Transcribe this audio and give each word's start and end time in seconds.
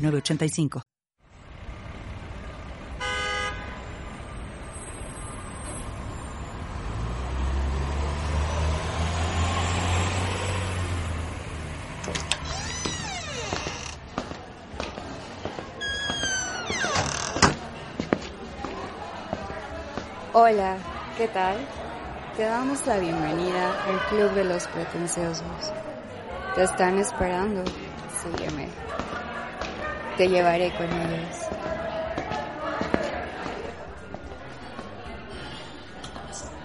906985. 0.00 0.82
Hola, 20.32 20.76
¿qué 21.16 21.28
tal? 21.28 21.58
Te 22.36 22.44
damos 22.44 22.86
la 22.86 22.98
bienvenida 22.98 23.84
al 23.84 23.98
Club 24.08 24.30
de 24.32 24.44
los 24.44 24.66
Pretenciosos. 24.68 25.72
Te 26.54 26.62
están 26.62 26.98
esperando. 26.98 27.62
Sígueme. 28.22 28.68
Te 30.20 30.28
llevaré 30.28 30.70
con 30.76 30.84
ellos. 30.84 31.36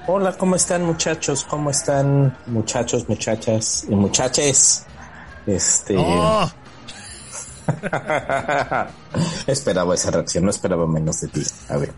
Hola, 0.07 0.33
¿cómo 0.33 0.57
están 0.57 0.83
muchachos? 0.83 1.45
¿Cómo 1.45 1.69
están 1.69 2.38
muchachos, 2.47 3.07
muchachas 3.07 3.85
y 3.88 3.95
muchaches? 3.95 4.85
Este... 5.47 5.95
¡Oh! 5.97 6.52
esperaba 9.47 9.95
esa 9.95 10.11
reacción, 10.11 10.44
no 10.44 10.49
esperaba 10.49 10.85
menos 10.85 11.22
de 11.22 11.29
ti. 11.29 11.44
A 11.69 11.77
ver. 11.77 11.94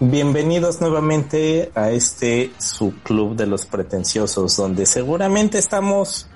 Bienvenidos 0.00 0.82
nuevamente 0.82 1.72
a 1.74 1.92
este 1.92 2.52
su 2.58 2.92
club 3.02 3.36
de 3.36 3.46
los 3.46 3.64
pretenciosos, 3.64 4.54
donde 4.54 4.84
seguramente 4.84 5.56
estamos, 5.56 6.28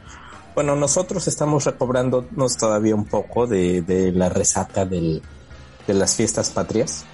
bueno, 0.54 0.76
nosotros 0.76 1.26
estamos 1.28 1.64
recobrándonos 1.64 2.56
todavía 2.56 2.94
un 2.94 3.04
poco 3.04 3.46
de, 3.46 3.82
de 3.82 4.12
la 4.12 4.28
resaca 4.28 4.84
del, 4.84 5.22
de 5.86 5.94
las 5.94 6.14
fiestas 6.14 6.50
patrias. 6.50 7.04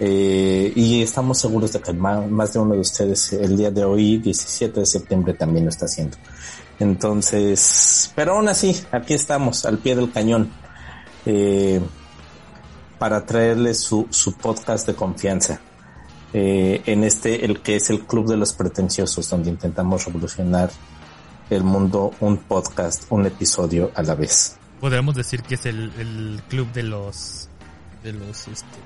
Eh, 0.00 0.72
y 0.76 1.02
estamos 1.02 1.38
seguros 1.38 1.72
de 1.72 1.80
que 1.80 1.92
más, 1.92 2.52
de 2.52 2.58
uno 2.60 2.74
de 2.74 2.80
ustedes 2.80 3.32
el 3.32 3.56
día 3.56 3.70
de 3.70 3.84
hoy, 3.84 4.18
17 4.18 4.80
de 4.80 4.86
septiembre, 4.86 5.34
también 5.34 5.64
lo 5.64 5.70
está 5.70 5.86
haciendo. 5.86 6.16
Entonces, 6.78 8.12
pero 8.14 8.34
aún 8.34 8.48
así, 8.48 8.80
aquí 8.92 9.14
estamos, 9.14 9.64
al 9.64 9.78
pie 9.78 9.96
del 9.96 10.12
cañón. 10.12 10.50
Eh, 11.26 11.80
para 12.98 13.24
traerles 13.24 13.80
su, 13.80 14.06
su 14.10 14.32
podcast 14.34 14.86
de 14.86 14.94
confianza. 14.94 15.60
Eh, 16.32 16.82
en 16.86 17.04
este, 17.04 17.44
el 17.44 17.62
que 17.62 17.76
es 17.76 17.90
el 17.90 18.00
Club 18.00 18.28
de 18.28 18.36
los 18.36 18.52
Pretenciosos, 18.52 19.30
donde 19.30 19.50
intentamos 19.50 20.04
revolucionar 20.04 20.70
el 21.50 21.64
mundo 21.64 22.12
un 22.20 22.38
podcast, 22.38 23.04
un 23.10 23.26
episodio 23.26 23.90
a 23.94 24.02
la 24.02 24.14
vez. 24.14 24.56
Podríamos 24.80 25.14
decir 25.14 25.42
que 25.42 25.54
es 25.56 25.66
el, 25.66 25.92
el 25.98 26.42
club 26.48 26.70
de 26.72 26.82
los 26.84 27.48
de 28.02 28.12
los 28.12 28.48
este, 28.48 28.78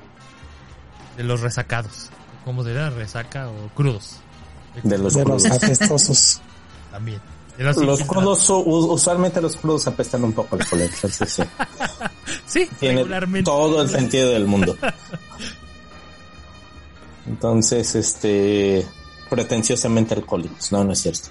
de 1.17 1.25
los 1.25 1.41
resacados. 1.41 2.11
¿Cómo 2.45 2.65
sería? 2.65 2.91
¿Resaca 2.91 3.49
o 3.49 3.69
crudos? 3.75 4.17
De 4.83 4.99
los, 4.99 5.15
de 5.15 5.23
crudos. 5.23 5.45
los 5.45 5.53
apestosos. 5.53 6.41
También. 6.91 7.21
Los, 7.59 8.03
crudos, 8.05 8.49
usualmente 8.51 9.41
los 9.41 9.57
crudos 9.57 9.87
apestan 9.87 10.25
un 10.25 10.33
poco 10.33 10.57
alcohol, 10.57 10.81
entonces 10.81 11.33
sí. 11.33 11.43
sí, 12.47 12.69
Tiene 12.81 12.97
regularmente. 13.03 13.45
todo 13.45 13.83
el 13.83 13.89
sentido 13.89 14.31
del 14.31 14.47
mundo. 14.47 14.77
Entonces, 17.25 17.95
este, 17.95 18.85
pretenciosamente 19.31 20.15
alcohólicos. 20.15 20.73
No, 20.73 20.83
no 20.83 20.93
es 20.93 20.99
cierto. 21.01 21.29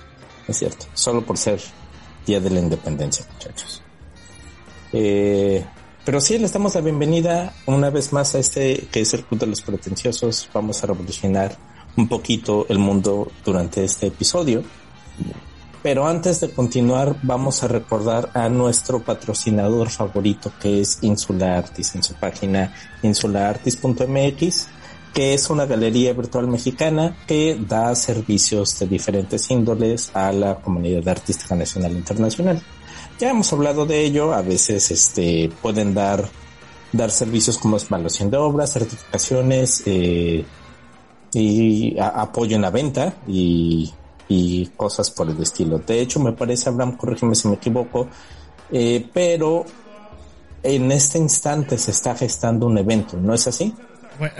Es 0.47 0.57
cierto. 0.57 0.85
Solo 0.93 1.25
por 1.25 1.37
ser 1.37 1.59
Día 2.25 2.39
de 2.39 2.49
la 2.49 2.59
Independencia, 2.59 3.25
muchachos. 3.33 3.81
Eh, 4.93 5.63
pero 6.03 6.19
sí, 6.19 6.37
les 6.37 6.51
damos 6.51 6.75
la 6.75 6.81
bienvenida 6.81 7.53
una 7.65 7.89
vez 7.89 8.11
más 8.11 8.35
a 8.35 8.39
este 8.39 8.87
que 8.91 9.01
es 9.01 9.13
el 9.13 9.23
Club 9.23 9.39
de 9.39 9.47
los 9.47 9.61
Pretenciosos. 9.61 10.49
Vamos 10.53 10.83
a 10.83 10.87
revolucionar 10.87 11.57
un 11.95 12.07
poquito 12.07 12.65
el 12.69 12.79
mundo 12.79 13.31
durante 13.43 13.83
este 13.83 14.07
episodio. 14.07 14.63
Pero 15.83 16.07
antes 16.07 16.39
de 16.39 16.51
continuar, 16.51 17.15
vamos 17.23 17.63
a 17.63 17.67
recordar 17.67 18.29
a 18.35 18.49
nuestro 18.49 19.01
patrocinador 19.01 19.89
favorito 19.89 20.51
que 20.59 20.81
es 20.81 20.99
Insula 21.01 21.57
Artis 21.57 21.95
en 21.95 22.03
su 22.03 22.13
página 22.13 22.73
insulaartis.mx, 23.01 24.67
que 25.13 25.33
es 25.33 25.49
una 25.49 25.65
galería 25.65 26.13
virtual 26.13 26.47
mexicana 26.47 27.17
que 27.27 27.57
da 27.67 27.93
servicios 27.95 28.79
de 28.79 28.87
diferentes 28.87 29.49
índoles 29.51 30.11
a 30.13 30.31
la 30.31 30.55
comunidad 30.55 31.07
artística 31.09 31.55
nacional 31.55 31.93
e 31.93 31.97
internacional. 31.97 32.61
Ya 33.19 33.29
hemos 33.29 33.51
hablado 33.53 33.85
de 33.85 34.01
ello, 34.01 34.33
a 34.33 34.41
veces 34.41 34.89
este 34.91 35.51
pueden 35.61 35.93
dar 35.93 36.27
dar 36.91 37.11
servicios 37.11 37.57
como 37.57 37.77
evaluación 37.77 38.29
de 38.29 38.37
obras, 38.37 38.73
certificaciones 38.73 39.83
eh, 39.85 40.43
y 41.33 41.97
apoyo 41.99 42.55
en 42.55 42.61
la 42.61 42.69
venta 42.69 43.13
y 43.27 43.91
y 44.31 44.67
cosas 44.77 45.09
por 45.11 45.29
el 45.29 45.41
estilo. 45.41 45.79
De 45.79 45.99
hecho, 45.99 46.21
me 46.21 46.31
parece, 46.31 46.69
Abraham, 46.69 46.95
corrígeme 46.95 47.35
si 47.35 47.49
me 47.49 47.55
equivoco, 47.55 48.07
eh, 48.71 49.05
pero 49.13 49.65
en 50.63 50.89
este 50.91 51.17
instante 51.17 51.77
se 51.77 51.91
está 51.91 52.15
gestando 52.15 52.65
un 52.65 52.77
evento, 52.77 53.17
¿no 53.17 53.33
es 53.33 53.47
así? 53.47 53.75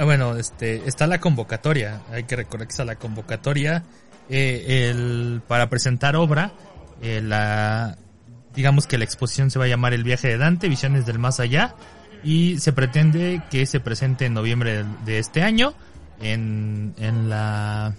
Bueno, 0.04 0.36
este, 0.36 0.88
está 0.88 1.08
la 1.08 1.20
convocatoria, 1.20 2.02
hay 2.12 2.26
que 2.26 2.36
recordar 2.36 2.68
que 2.68 2.72
está 2.72 2.86
la 2.86 2.98
convocatoria 2.98 3.84
eh, 4.30 4.92
el, 4.92 5.42
para 5.48 5.70
presentar 5.70 6.16
obra, 6.16 6.54
eh, 7.02 7.20
la, 7.22 7.98
digamos 8.54 8.86
que 8.86 9.00
la 9.00 9.06
exposición 9.06 9.50
se 9.50 9.58
va 9.58 9.66
a 9.66 9.68
llamar 9.68 9.94
El 9.94 10.04
viaje 10.04 10.28
de 10.28 10.38
Dante, 10.38 10.70
Visiones 10.70 11.08
del 11.08 11.18
Más 11.18 11.40
Allá, 11.40 11.74
y 12.24 12.60
se 12.60 12.74
pretende 12.74 13.42
que 13.50 13.66
se 13.66 13.80
presente 13.80 14.26
en 14.28 14.36
noviembre 14.36 14.84
de, 14.84 14.86
de 15.06 15.18
este 15.18 15.42
año 15.42 15.74
en, 16.22 16.94
en 16.98 17.30
la 17.30 17.96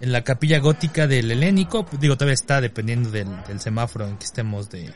en 0.00 0.10
la 0.10 0.24
capilla 0.24 0.58
gótica 0.58 1.06
del 1.06 1.30
Helénico, 1.30 1.86
digo, 2.00 2.16
todavía 2.16 2.34
está 2.34 2.60
dependiendo 2.60 3.10
del, 3.10 3.28
del, 3.46 3.60
semáforo 3.60 4.08
en 4.08 4.16
que 4.16 4.24
estemos 4.24 4.68
de, 4.68 4.92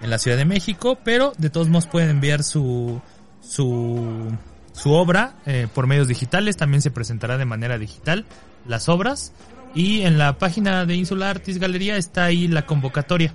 en 0.00 0.10
la 0.10 0.18
Ciudad 0.18 0.36
de 0.36 0.44
México, 0.44 0.96
pero 1.02 1.32
de 1.38 1.50
todos 1.50 1.68
modos 1.68 1.88
pueden 1.88 2.10
enviar 2.10 2.44
su, 2.44 3.02
su, 3.40 4.30
su 4.74 4.92
obra 4.92 5.36
eh, 5.46 5.66
por 5.72 5.86
medios 5.86 6.08
digitales, 6.08 6.58
también 6.58 6.82
se 6.82 6.90
presentará 6.90 7.38
de 7.38 7.46
manera 7.46 7.78
digital 7.78 8.26
las 8.66 8.88
obras, 8.88 9.32
y 9.74 10.02
en 10.02 10.18
la 10.18 10.38
página 10.38 10.84
de 10.84 10.94
Insula 10.94 11.30
Artis 11.30 11.58
Galería 11.58 11.96
está 11.96 12.24
ahí 12.24 12.48
la 12.48 12.66
convocatoria, 12.66 13.32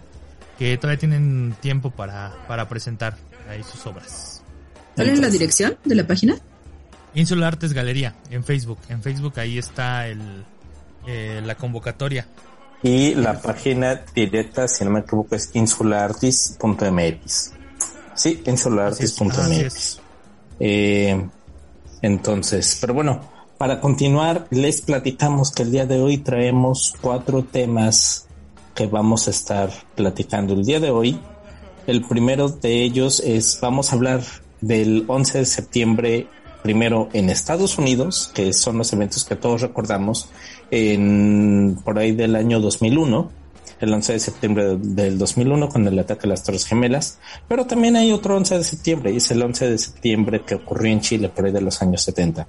que 0.58 0.78
todavía 0.78 1.00
tienen 1.00 1.56
tiempo 1.60 1.90
para, 1.92 2.34
para 2.48 2.70
presentar 2.70 3.18
ahí 3.50 3.64
sus 3.64 3.86
obras. 3.88 4.44
¿Cuál 4.96 5.10
es 5.10 5.20
la 5.20 5.30
dirección 5.30 5.78
de 5.86 5.96
la 5.96 6.06
página? 6.06 6.38
Insula 7.16 7.48
Artes 7.48 7.74
Galería, 7.74 8.14
en 8.30 8.44
Facebook, 8.44 8.78
en 8.90 9.02
Facebook 9.02 9.40
ahí 9.40 9.58
está 9.58 10.08
el, 10.08 10.46
eh, 11.08 11.42
la 11.44 11.56
convocatoria. 11.56 12.28
Y 12.84 13.16
la 13.16 13.42
página 13.42 14.04
directa, 14.14 14.68
si 14.68 14.86
no 14.86 14.92
me 14.92 15.00
equivoco, 15.02 15.36
es 15.36 15.50
insulaartis.mx. 15.54 17.54
Sí, 18.16 18.44
insulaartis.mx. 18.46 20.00
Eh, 20.60 21.28
entonces, 22.02 22.78
pero 22.80 22.94
bueno, 22.94 23.22
para 23.58 23.82
continuar, 23.82 24.48
les 24.52 24.82
platicamos 24.82 25.52
que 25.52 25.64
el 25.64 25.72
día 25.72 25.86
de 25.86 26.00
hoy 26.00 26.20
traemos 26.20 26.94
cuatro 27.02 27.44
temas 27.44 28.28
que 28.74 28.88
vamos 28.88 29.28
a 29.28 29.32
estar 29.32 29.70
platicando 29.96 30.54
el 30.54 30.64
día 30.64 30.80
de 30.80 30.92
hoy. 30.92 31.20
El 31.86 32.04
primero 32.04 32.50
de 32.50 32.84
ellos 32.84 33.20
es, 33.20 33.60
vamos 33.62 33.92
a 33.92 33.96
hablar 33.96 34.24
del 34.62 35.04
11 35.08 35.40
de 35.40 35.46
septiembre 35.46 36.28
primero 36.64 37.10
en 37.14 37.30
Estados 37.30 37.78
Unidos, 37.78 38.32
que 38.34 38.54
son 38.54 38.78
los 38.78 38.94
eventos 38.94 39.26
que 39.26 39.36
todos 39.36 39.62
recordamos, 39.62 40.30
en 40.72 41.78
por 41.84 42.00
ahí 42.00 42.12
del 42.12 42.36
año 42.36 42.60
2001, 42.60 43.30
el 43.80 43.94
11 43.94 44.14
de 44.14 44.20
septiembre 44.20 44.78
del 44.78 45.18
2001 45.18 45.70
con 45.70 45.88
el 45.88 45.98
ataque 46.00 46.28
a 46.28 46.30
las 46.30 46.44
Torres 46.44 46.66
Gemelas, 46.66 47.20
pero 47.48 47.66
también 47.66 47.96
hay 47.96 48.12
otro 48.12 48.36
11 48.36 48.58
de 48.58 48.64
septiembre, 48.64 49.12
y 49.12 49.18
es 49.18 49.32
el 49.32 49.42
11 49.42 49.70
de 49.70 49.78
septiembre 49.78 50.42
que 50.46 50.56
ocurrió 50.56 50.92
en 50.92 51.02
Chile 51.02 51.30
por 51.30 51.46
ahí 51.46 51.52
de 51.52 51.62
los 51.62 51.82
años 51.82 52.02
70, 52.04 52.48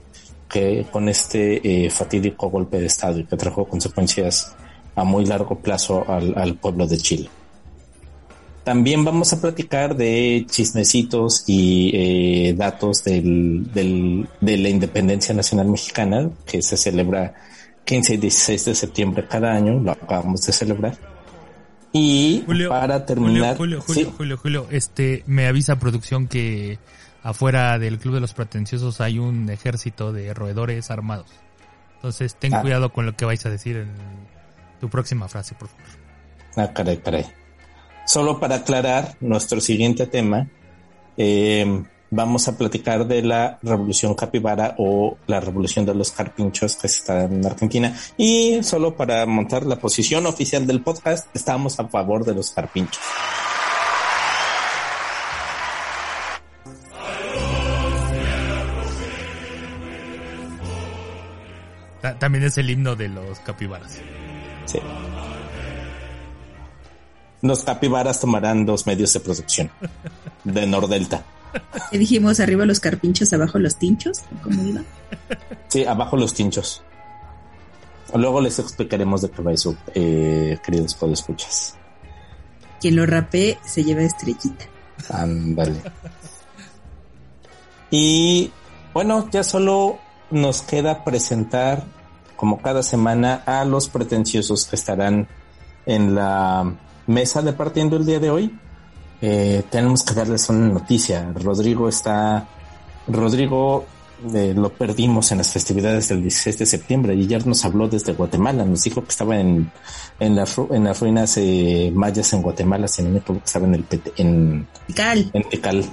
que 0.48 0.86
con 0.90 1.08
este 1.08 1.84
eh, 1.86 1.90
fatídico 1.90 2.50
golpe 2.50 2.80
de 2.80 2.86
Estado 2.86 3.20
y 3.20 3.24
que 3.24 3.36
trajo 3.36 3.66
consecuencias 3.66 4.54
a 4.94 5.04
muy 5.04 5.24
largo 5.24 5.58
plazo 5.58 6.04
al, 6.08 6.36
al 6.36 6.56
pueblo 6.56 6.86
de 6.86 6.98
Chile. 6.98 7.30
También 8.64 9.04
vamos 9.04 9.32
a 9.32 9.40
platicar 9.40 9.96
de 9.96 10.44
chismecitos 10.48 11.44
y 11.46 11.90
eh, 11.94 12.54
datos 12.54 13.02
del, 13.04 13.72
del, 13.72 14.28
de 14.40 14.58
la 14.58 14.68
independencia 14.68 15.34
nacional 15.34 15.68
mexicana, 15.68 16.30
que 16.44 16.60
se 16.60 16.76
celebra 16.76 17.34
15 17.84 18.14
y 18.14 18.16
16 18.18 18.64
de 18.66 18.74
septiembre 18.74 19.26
cada 19.26 19.52
año, 19.52 19.80
lo 19.80 19.92
acabamos 19.92 20.42
de 20.42 20.52
celebrar. 20.52 20.96
Y 21.92 22.42
para 22.68 23.04
terminar, 23.04 23.56
Julio, 23.56 23.80
Julio, 23.80 24.12
Julio, 24.16 24.36
Julio, 24.36 24.66
este, 24.70 25.24
me 25.26 25.46
avisa 25.46 25.78
producción 25.78 26.28
que 26.28 26.78
afuera 27.22 27.78
del 27.78 27.98
Club 27.98 28.14
de 28.14 28.20
los 28.20 28.32
Pretenciosos 28.32 29.00
hay 29.00 29.18
un 29.18 29.50
ejército 29.50 30.12
de 30.12 30.32
roedores 30.32 30.90
armados. 30.90 31.26
Entonces, 31.96 32.36
ten 32.36 32.54
Ah. 32.54 32.62
cuidado 32.62 32.92
con 32.92 33.06
lo 33.06 33.16
que 33.16 33.24
vais 33.24 33.44
a 33.44 33.50
decir 33.50 33.76
en 33.76 33.90
tu 34.80 34.88
próxima 34.88 35.28
frase, 35.28 35.54
por 35.54 35.68
favor. 35.68 35.84
Ah, 36.56 36.72
caray, 36.72 36.98
caray. 36.98 37.26
Solo 38.06 38.40
para 38.40 38.56
aclarar 38.56 39.16
nuestro 39.20 39.60
siguiente 39.60 40.06
tema, 40.06 40.48
eh, 41.16 41.82
vamos 42.10 42.48
a 42.48 42.56
platicar 42.58 43.06
de 43.06 43.22
la 43.22 43.58
revolución 43.62 44.14
capibara 44.14 44.74
o 44.78 45.16
la 45.26 45.40
revolución 45.40 45.86
de 45.86 45.94
los 45.94 46.10
carpinchos 46.10 46.76
que 46.76 46.86
está 46.88 47.24
en 47.24 47.44
Argentina. 47.46 47.96
Y 48.16 48.62
solo 48.62 48.96
para 48.96 49.24
montar 49.26 49.64
la 49.64 49.76
posición 49.76 50.26
oficial 50.26 50.66
del 50.66 50.82
podcast, 50.82 51.28
estamos 51.34 51.78
a 51.80 51.88
favor 51.88 52.24
de 52.24 52.34
los 52.34 52.50
carpinchos. 52.50 53.00
Ta- 62.00 62.18
También 62.18 62.44
es 62.44 62.56
el 62.58 62.70
himno 62.70 62.96
de 62.96 63.08
los 63.08 63.38
capibaras. 63.40 63.98
Sí. 64.66 64.78
Los 67.42 67.64
capibaras 67.64 68.20
tomarán 68.20 68.66
dos 68.66 68.86
medios 68.86 69.12
de 69.12 69.20
producción 69.20 69.70
de 70.44 70.66
Nordelta. 70.66 71.24
¿Qué 71.90 71.98
dijimos? 71.98 72.40
Arriba 72.40 72.64
los 72.64 72.80
carpinchos, 72.80 73.32
abajo 73.32 73.58
los 73.58 73.76
tinchos. 73.76 74.22
¿Cómo 74.42 74.62
iba? 74.64 74.82
Sí, 75.68 75.84
abajo 75.84 76.16
los 76.16 76.34
tinchos. 76.34 76.82
Luego 78.14 78.40
les 78.40 78.58
explicaremos 78.58 79.22
de 79.22 79.30
qué 79.30 79.42
va 79.42 79.52
eso, 79.52 79.76
eh, 79.94 80.58
queridos 80.64 80.94
podescuchas. 80.94 81.76
Quien 82.80 82.96
lo 82.96 83.06
rapee 83.06 83.58
se 83.64 83.84
lleva 83.84 84.02
estrellita. 84.02 84.66
Ándale. 85.10 85.80
Y 87.90 88.52
bueno, 88.94 89.28
ya 89.30 89.44
solo 89.44 89.98
nos 90.30 90.62
queda 90.62 91.04
presentar, 91.04 91.84
como 92.36 92.62
cada 92.62 92.82
semana, 92.82 93.42
a 93.46 93.64
los 93.64 93.88
pretenciosos 93.88 94.64
que 94.66 94.76
estarán 94.76 95.28
en 95.86 96.14
la 96.14 96.72
mesa 97.06 97.42
de 97.42 97.52
partiendo 97.52 97.96
el 97.96 98.06
día 98.06 98.20
de 98.20 98.30
hoy. 98.30 98.58
Eh, 99.22 99.62
tenemos 99.70 100.02
que 100.02 100.14
darles 100.14 100.48
una 100.48 100.68
noticia. 100.68 101.30
Rodrigo 101.34 101.88
está. 101.88 102.46
Rodrigo 103.06 103.86
eh, 104.34 104.52
lo 104.56 104.70
perdimos 104.70 105.30
en 105.32 105.38
las 105.38 105.50
festividades 105.52 106.08
del 106.08 106.22
16 106.22 106.58
de 106.58 106.66
septiembre 106.66 107.14
y 107.14 107.22
ayer 107.24 107.46
nos 107.46 107.64
habló 107.64 107.88
desde 107.88 108.12
Guatemala. 108.12 108.64
Nos 108.64 108.84
dijo 108.84 109.02
que 109.02 109.10
estaba 109.10 109.38
en, 109.38 109.70
en, 110.18 110.36
las, 110.36 110.56
ru- 110.56 110.74
en 110.74 110.84
las 110.84 111.00
ruinas 111.00 111.36
eh, 111.38 111.90
mayas 111.94 112.32
en 112.32 112.42
Guatemala, 112.42 112.86
si 112.88 113.02
no 113.02 113.10
me 113.10 113.18
equivoco, 113.18 113.44
estaba 113.44 113.66
en 113.66 113.74
el 113.74 113.84
PT 113.84 114.12
en, 114.16 114.66
Cal. 114.94 115.30
en 115.32 115.48
Tikal. 115.48 115.84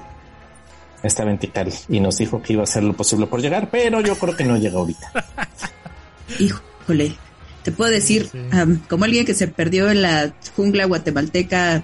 Estaba 1.03 1.31
en 1.31 1.37
Tikal 1.37 1.71
y 1.89 1.99
nos 1.99 2.17
dijo 2.17 2.41
que 2.41 2.53
iba 2.53 2.61
a 2.61 2.63
hacer 2.63 2.83
lo 2.83 2.93
posible 2.93 3.27
por 3.27 3.39
llegar, 3.41 3.69
pero 3.71 4.01
yo 4.01 4.15
creo 4.15 4.35
que 4.35 4.43
no 4.43 4.57
llega 4.57 4.77
ahorita. 4.79 5.11
Híjole. 6.39 7.15
Te 7.63 7.71
puedo 7.73 7.91
decir, 7.91 8.29
Sí. 8.31 8.39
am, 8.51 8.81
como 8.89 9.03
alguien 9.05 9.25
que 9.25 9.33
se 9.33 9.47
perdió 9.49 9.91
en 9.91 10.01
la 10.01 10.33
jungla 10.55 10.85
guatemalteca 10.85 11.83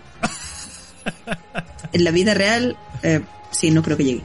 en 1.91 2.03
la 2.03 2.11
vida 2.11 2.33
real, 2.33 2.77
eh, 3.03 3.21
sí, 3.51 3.71
no 3.71 3.81
creo 3.83 3.97
que 3.97 4.03
llegue. 4.03 4.23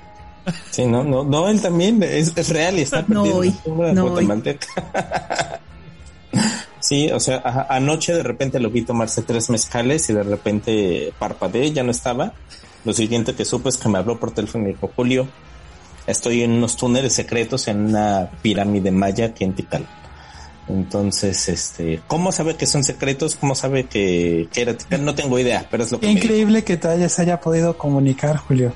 Sí, 0.70 0.86
no, 0.86 1.04
no, 1.04 1.24
no, 1.24 1.48
él 1.48 1.60
también 1.60 2.02
es, 2.02 2.32
es 2.34 2.48
real 2.48 2.78
y 2.78 2.82
está 2.82 3.02
No 3.06 3.22
perdido 3.22 3.36
hoy, 3.36 3.48
la 3.50 3.54
jungla 3.56 3.92
no 3.92 4.04
hoy. 4.04 4.10
guatemalteca. 4.10 4.66
Sí, 6.80 7.10
o 7.12 7.18
sea, 7.20 7.66
anoche 7.68 8.14
de 8.14 8.22
repente 8.22 8.60
lo 8.60 8.70
vi 8.70 8.82
tomarse 8.82 9.22
tres 9.22 9.50
mezcales 9.50 10.08
y 10.08 10.12
de 10.14 10.22
repente 10.22 11.12
parpadeé, 11.18 11.72
ya 11.72 11.82
no 11.82 11.90
estaba. 11.90 12.32
Lo 12.84 12.92
siguiente 12.92 13.34
que 13.34 13.44
supe 13.44 13.68
es 13.68 13.76
que 13.76 13.88
me 13.88 13.98
habló 13.98 14.18
por 14.18 14.30
teléfono 14.32 14.64
y 14.68 14.72
dijo, 14.72 14.90
Julio, 14.94 15.26
estoy 16.06 16.44
en 16.44 16.52
unos 16.52 16.76
túneles 16.76 17.12
secretos 17.12 17.66
en 17.68 17.86
una 17.86 18.30
pirámide 18.42 18.90
maya 18.92 19.26
aquí 19.26 19.44
en 19.44 19.54
Tikal. 19.54 19.86
Entonces, 20.68 21.48
este, 21.48 22.00
¿cómo 22.08 22.30
sabe 22.32 22.56
que 22.56 22.66
son 22.66 22.84
secretos? 22.84 23.36
¿Cómo 23.36 23.54
sabe 23.54 23.84
que, 23.84 24.48
que 24.52 24.62
era? 24.62 24.76
No 25.00 25.14
tengo 25.14 25.38
idea, 25.38 25.66
pero 25.70 25.84
es 25.84 25.92
lo 25.92 26.00
que 26.00 26.10
increíble 26.10 26.64
que 26.64 26.76
todavía 26.76 27.08
se 27.08 27.22
haya 27.22 27.40
podido 27.40 27.76
comunicar, 27.78 28.36
Julio. 28.36 28.72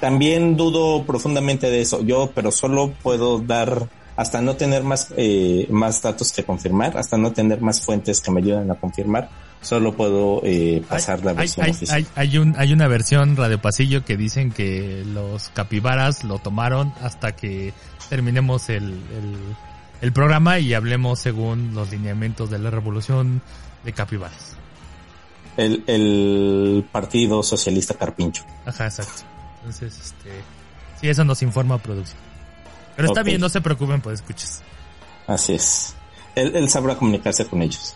También 0.00 0.56
dudo 0.56 1.04
profundamente 1.04 1.70
de 1.70 1.80
eso. 1.80 2.02
Yo, 2.02 2.30
pero 2.34 2.50
solo 2.50 2.92
puedo 3.02 3.38
dar, 3.38 3.88
hasta 4.16 4.40
no 4.42 4.56
tener 4.56 4.82
más, 4.82 5.08
eh, 5.16 5.66
más 5.70 6.02
datos 6.02 6.32
que 6.32 6.44
confirmar, 6.44 6.96
hasta 6.98 7.16
no 7.16 7.32
tener 7.32 7.60
más 7.60 7.80
fuentes 7.82 8.20
que 8.20 8.30
me 8.30 8.40
ayuden 8.40 8.70
a 8.70 8.74
confirmar, 8.74 9.30
solo 9.62 9.94
puedo 9.94 10.40
eh, 10.44 10.82
pasar 10.88 11.24
la 11.24 11.32
versión 11.32 11.66
hay- 11.66 11.70
oficial. 11.72 11.96
hay- 12.16 12.28
hay 12.28 12.38
un, 12.38 12.54
hay 12.58 12.72
una 12.72 12.86
versión 12.88 13.36
Radio 13.36 13.60
Pasillo 13.60 14.04
que 14.04 14.16
dicen 14.16 14.50
que 14.50 15.04
los 15.06 15.48
capibaras 15.50 16.24
lo 16.24 16.38
tomaron 16.38 16.92
hasta 17.02 17.34
que 17.34 17.72
terminemos 18.10 18.68
el, 18.68 18.84
el, 18.84 19.36
el 20.00 20.12
programa 20.12 20.58
y 20.58 20.74
hablemos 20.74 21.18
según 21.18 21.74
los 21.74 21.90
lineamientos 21.90 22.50
de 22.50 22.58
la 22.58 22.70
revolución 22.70 23.42
de 23.84 23.92
capibaras. 23.92 24.56
El, 25.56 25.82
el 25.86 26.86
Partido 26.92 27.42
Socialista 27.42 27.94
Carpincho. 27.94 28.44
Ajá, 28.64 28.84
exacto. 28.86 29.22
Entonces, 29.58 29.98
este, 29.98 30.30
sí, 31.00 31.08
eso 31.08 31.24
nos 31.24 31.42
informa 31.42 31.78
producción. 31.78 32.18
Pero 32.94 33.08
está 33.08 33.22
bien, 33.22 33.40
no 33.40 33.48
se 33.48 33.60
preocupen, 33.60 34.00
pues 34.00 34.20
escuches. 34.20 34.62
Así 35.26 35.54
es. 35.54 35.94
Él, 36.34 36.54
él 36.54 36.68
sabrá 36.68 36.96
comunicarse 36.96 37.44
con 37.46 37.62
ellos. 37.62 37.94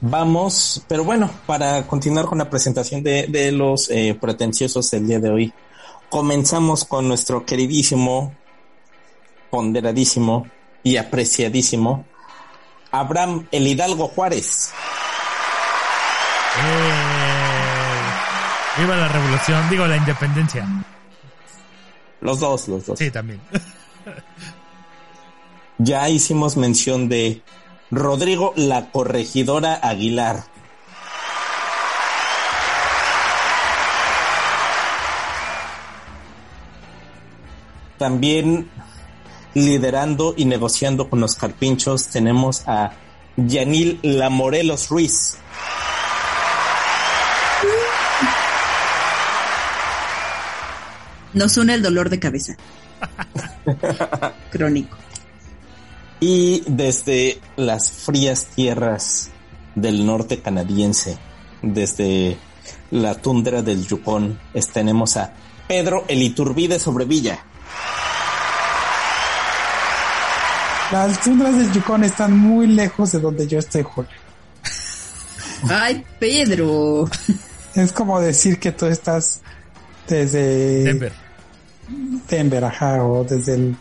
Vamos, 0.00 0.82
pero 0.88 1.04
bueno, 1.04 1.30
para 1.46 1.86
continuar 1.86 2.24
con 2.24 2.38
la 2.38 2.48
presentación 2.48 3.02
de, 3.02 3.26
de 3.28 3.52
los 3.52 3.90
eh, 3.90 4.16
pretenciosos 4.18 4.90
del 4.90 5.06
día 5.06 5.20
de 5.20 5.30
hoy, 5.30 5.52
comenzamos 6.08 6.84
con 6.84 7.06
nuestro 7.06 7.44
queridísimo, 7.44 8.34
ponderadísimo 9.50 10.46
y 10.82 10.96
apreciadísimo 10.96 12.06
Abraham 12.90 13.46
el 13.52 13.66
Hidalgo 13.66 14.08
Juárez. 14.08 14.72
¡Eh! 16.58 17.00
¡Viva 18.78 18.96
la 18.96 19.08
revolución! 19.08 19.70
Digo, 19.70 19.86
la 19.86 19.96
independencia. 19.96 20.66
Los 22.20 22.40
dos, 22.40 22.68
los 22.68 22.86
dos. 22.86 22.98
Sí, 22.98 23.10
también. 23.10 23.40
Ya 25.82 26.06
hicimos 26.10 26.58
mención 26.58 27.08
de 27.08 27.40
Rodrigo 27.90 28.52
la 28.54 28.90
Corregidora 28.90 29.80
Aguilar. 29.82 30.44
También 37.96 38.70
liderando 39.54 40.34
y 40.36 40.44
negociando 40.44 41.08
con 41.10 41.20
los 41.20 41.34
carpinchos 41.34 42.08
tenemos 42.08 42.62
a 42.66 42.92
Yanil 43.36 43.98
Lamorelos 44.02 44.88
Ruiz. 44.88 45.36
Nos 51.32 51.56
une 51.56 51.74
el 51.74 51.82
dolor 51.82 52.10
de 52.10 52.18
cabeza. 52.18 52.56
Crónico. 54.50 54.96
Y 56.18 56.62
desde 56.66 57.40
las 57.56 57.90
frías 57.90 58.46
tierras 58.54 59.30
del 59.74 60.04
norte 60.04 60.40
canadiense, 60.40 61.16
desde 61.62 62.36
la 62.90 63.14
tundra 63.14 63.62
del 63.62 63.86
Yukon, 63.86 64.38
es- 64.52 64.68
tenemos 64.68 65.16
a 65.16 65.32
Pedro 65.68 66.04
el 66.08 66.22
Iturbide 66.22 66.78
Sobrevilla. 66.78 67.44
Las 70.92 71.20
tundras 71.22 71.56
del 71.56 71.72
Yukon 71.72 72.02
están 72.04 72.36
muy 72.36 72.66
lejos 72.66 73.12
de 73.12 73.20
donde 73.20 73.46
yo 73.46 73.58
estoy, 73.60 73.82
Julio. 73.82 74.10
Ay, 75.68 76.04
Pedro. 76.18 77.08
Es 77.74 77.92
como 77.92 78.20
decir 78.20 78.58
que 78.58 78.72
tú 78.72 78.86
estás 78.86 79.40
desde 80.08 80.82
Denver. 80.84 81.12
Denver, 82.28 82.64
ajá, 82.64 83.04
o 83.04 83.24
desde 83.24 83.54
el- 83.54 83.76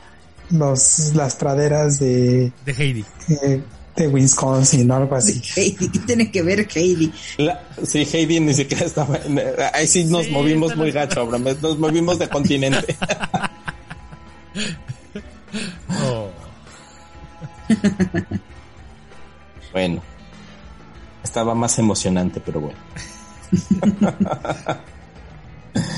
los, 0.51 1.13
las 1.16 1.36
praderas 1.36 2.00
de, 2.00 2.51
De 2.66 2.72
Heidi. 2.74 3.06
eh, 3.44 3.62
de 3.96 4.08
Wisconsin 4.08 4.89
o 4.92 4.96
algo 4.96 5.16
así. 5.16 5.42
Heidi, 5.56 5.89
¿qué 5.89 6.00
tiene 6.00 6.32
que 6.32 6.42
ver 6.44 6.68
Heidi? 6.75 7.12
La- 7.38 7.62
sí, 7.86 8.08
Heidi 8.12 8.39
ni 8.39 8.54
siquiera 8.54 8.86
estaba. 8.86 9.18
en- 9.25 9.39
ahí 9.74 9.88
sí 9.88 10.04
nos 10.06 10.25
Sí, 10.25 10.32
movimos 10.32 10.75
muy 10.75 10.92
la- 10.92 11.06
gacho, 11.06 11.22
Abraham. 11.22 11.56
Nos 11.62 11.78
movimos 11.80 12.20
de 12.20 12.30
continente. 12.30 12.96
Oh. 16.04 16.30
bueno, 19.74 20.02
estaba 21.24 21.54
más 21.56 21.78
emocionante, 21.80 22.42
pero 22.44 22.62
bueno. 22.62 22.78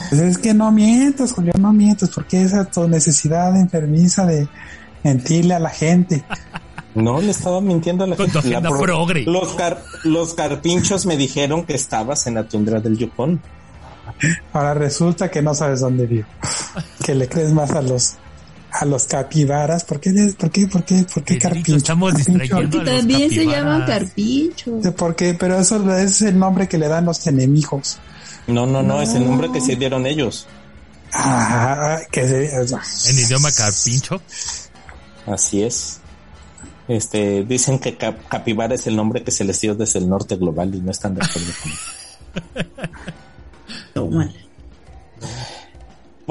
Pues 0.10 0.22
es 0.22 0.38
que 0.38 0.54
no 0.54 0.72
mientas, 0.72 1.32
Julio, 1.34 1.54
no 1.58 1.72
mientas, 1.74 2.10
porque 2.14 2.44
esa 2.44 2.66
tu 2.66 2.88
necesidad 2.88 3.56
enfermiza 3.56 4.26
de 4.26 4.48
mentirle 5.04 5.54
a 5.56 5.60
la 5.60 5.70
gente. 5.70 6.24
No 6.94 7.22
le 7.22 7.32
estaba 7.32 7.62
mintiendo 7.62 8.04
a 8.04 8.08
la 8.08 8.18
Con 8.18 8.30
gente. 8.30 8.50
La. 8.50 8.60
Los, 9.26 9.54
car- 9.56 9.82
los 10.04 10.34
carpinchos 10.34 11.06
me 11.06 11.16
dijeron 11.16 11.64
que 11.66 11.74
estabas 11.74 12.28
en 12.28 12.34
la 12.36 12.44
tundra 12.44 12.82
del 12.82 12.98
Yukon. 12.98 13.42
Ahora 14.52 14.74
resulta 14.74 15.32
que 15.32 15.42
no 15.42 15.56
sabes 15.56 15.80
dónde 15.80 16.06
vivo. 16.06 16.28
Que 17.04 17.16
le 17.16 17.30
crees 17.30 17.54
más 17.54 17.72
a 17.72 17.82
los 17.82 18.16
a 18.72 18.86
los 18.86 19.06
capibaras. 19.06 19.84
¿Por 19.84 20.00
qué? 20.00 20.12
¿Por 20.38 20.50
qué? 20.52 20.68
¿Por 20.68 20.84
qué? 20.84 21.04
¿Por 21.14 21.24
qué 21.24 21.38
carpincho? 21.38 21.76
estamos 21.76 22.14
Carpincho. 22.14 22.40
distrayendo. 22.40 22.72
Que 22.84 22.90
a 22.90 22.94
los 22.94 23.00
también 23.02 23.30
se 23.30 23.46
llaman 23.46 23.86
carpincho. 23.86 24.80
¿Por 24.96 25.16
qué? 25.16 25.34
Pero 25.34 25.60
eso 25.60 25.98
es 25.98 26.22
el 26.22 26.38
nombre 26.40 26.68
que 26.68 26.78
le 26.78 26.88
dan 26.88 27.06
los 27.06 27.26
enemigos. 27.28 28.00
No, 28.48 28.66
no, 28.66 28.82
no, 28.82 29.02
es 29.02 29.14
el 29.14 29.26
nombre 29.26 29.52
que 29.52 29.62
se 29.62 29.76
dieron 29.76 30.06
ellos. 30.06 30.48
Ah, 31.14 32.00
que 32.12 32.26
se, 32.28 33.10
En 33.12 33.20
idioma 33.20 33.52
carpincho. 33.52 34.22
Así 35.28 35.62
es. 35.64 36.00
Este, 36.88 37.44
dicen 37.46 37.80
que 37.80 37.96
cap- 37.96 38.28
capibara 38.28 38.76
es 38.76 38.88
el 38.88 38.96
nombre 38.96 39.24
que 39.24 39.32
se 39.32 39.44
les 39.44 39.60
dio 39.62 39.76
desde 39.76 40.00
el 40.00 40.10
norte 40.10 40.36
global 40.36 40.74
y 40.76 40.82
no 40.82 40.92
están 40.92 41.16
de 41.16 41.22
acuerdo 41.24 41.52
con 41.62 42.72
Tómala. 43.94 44.32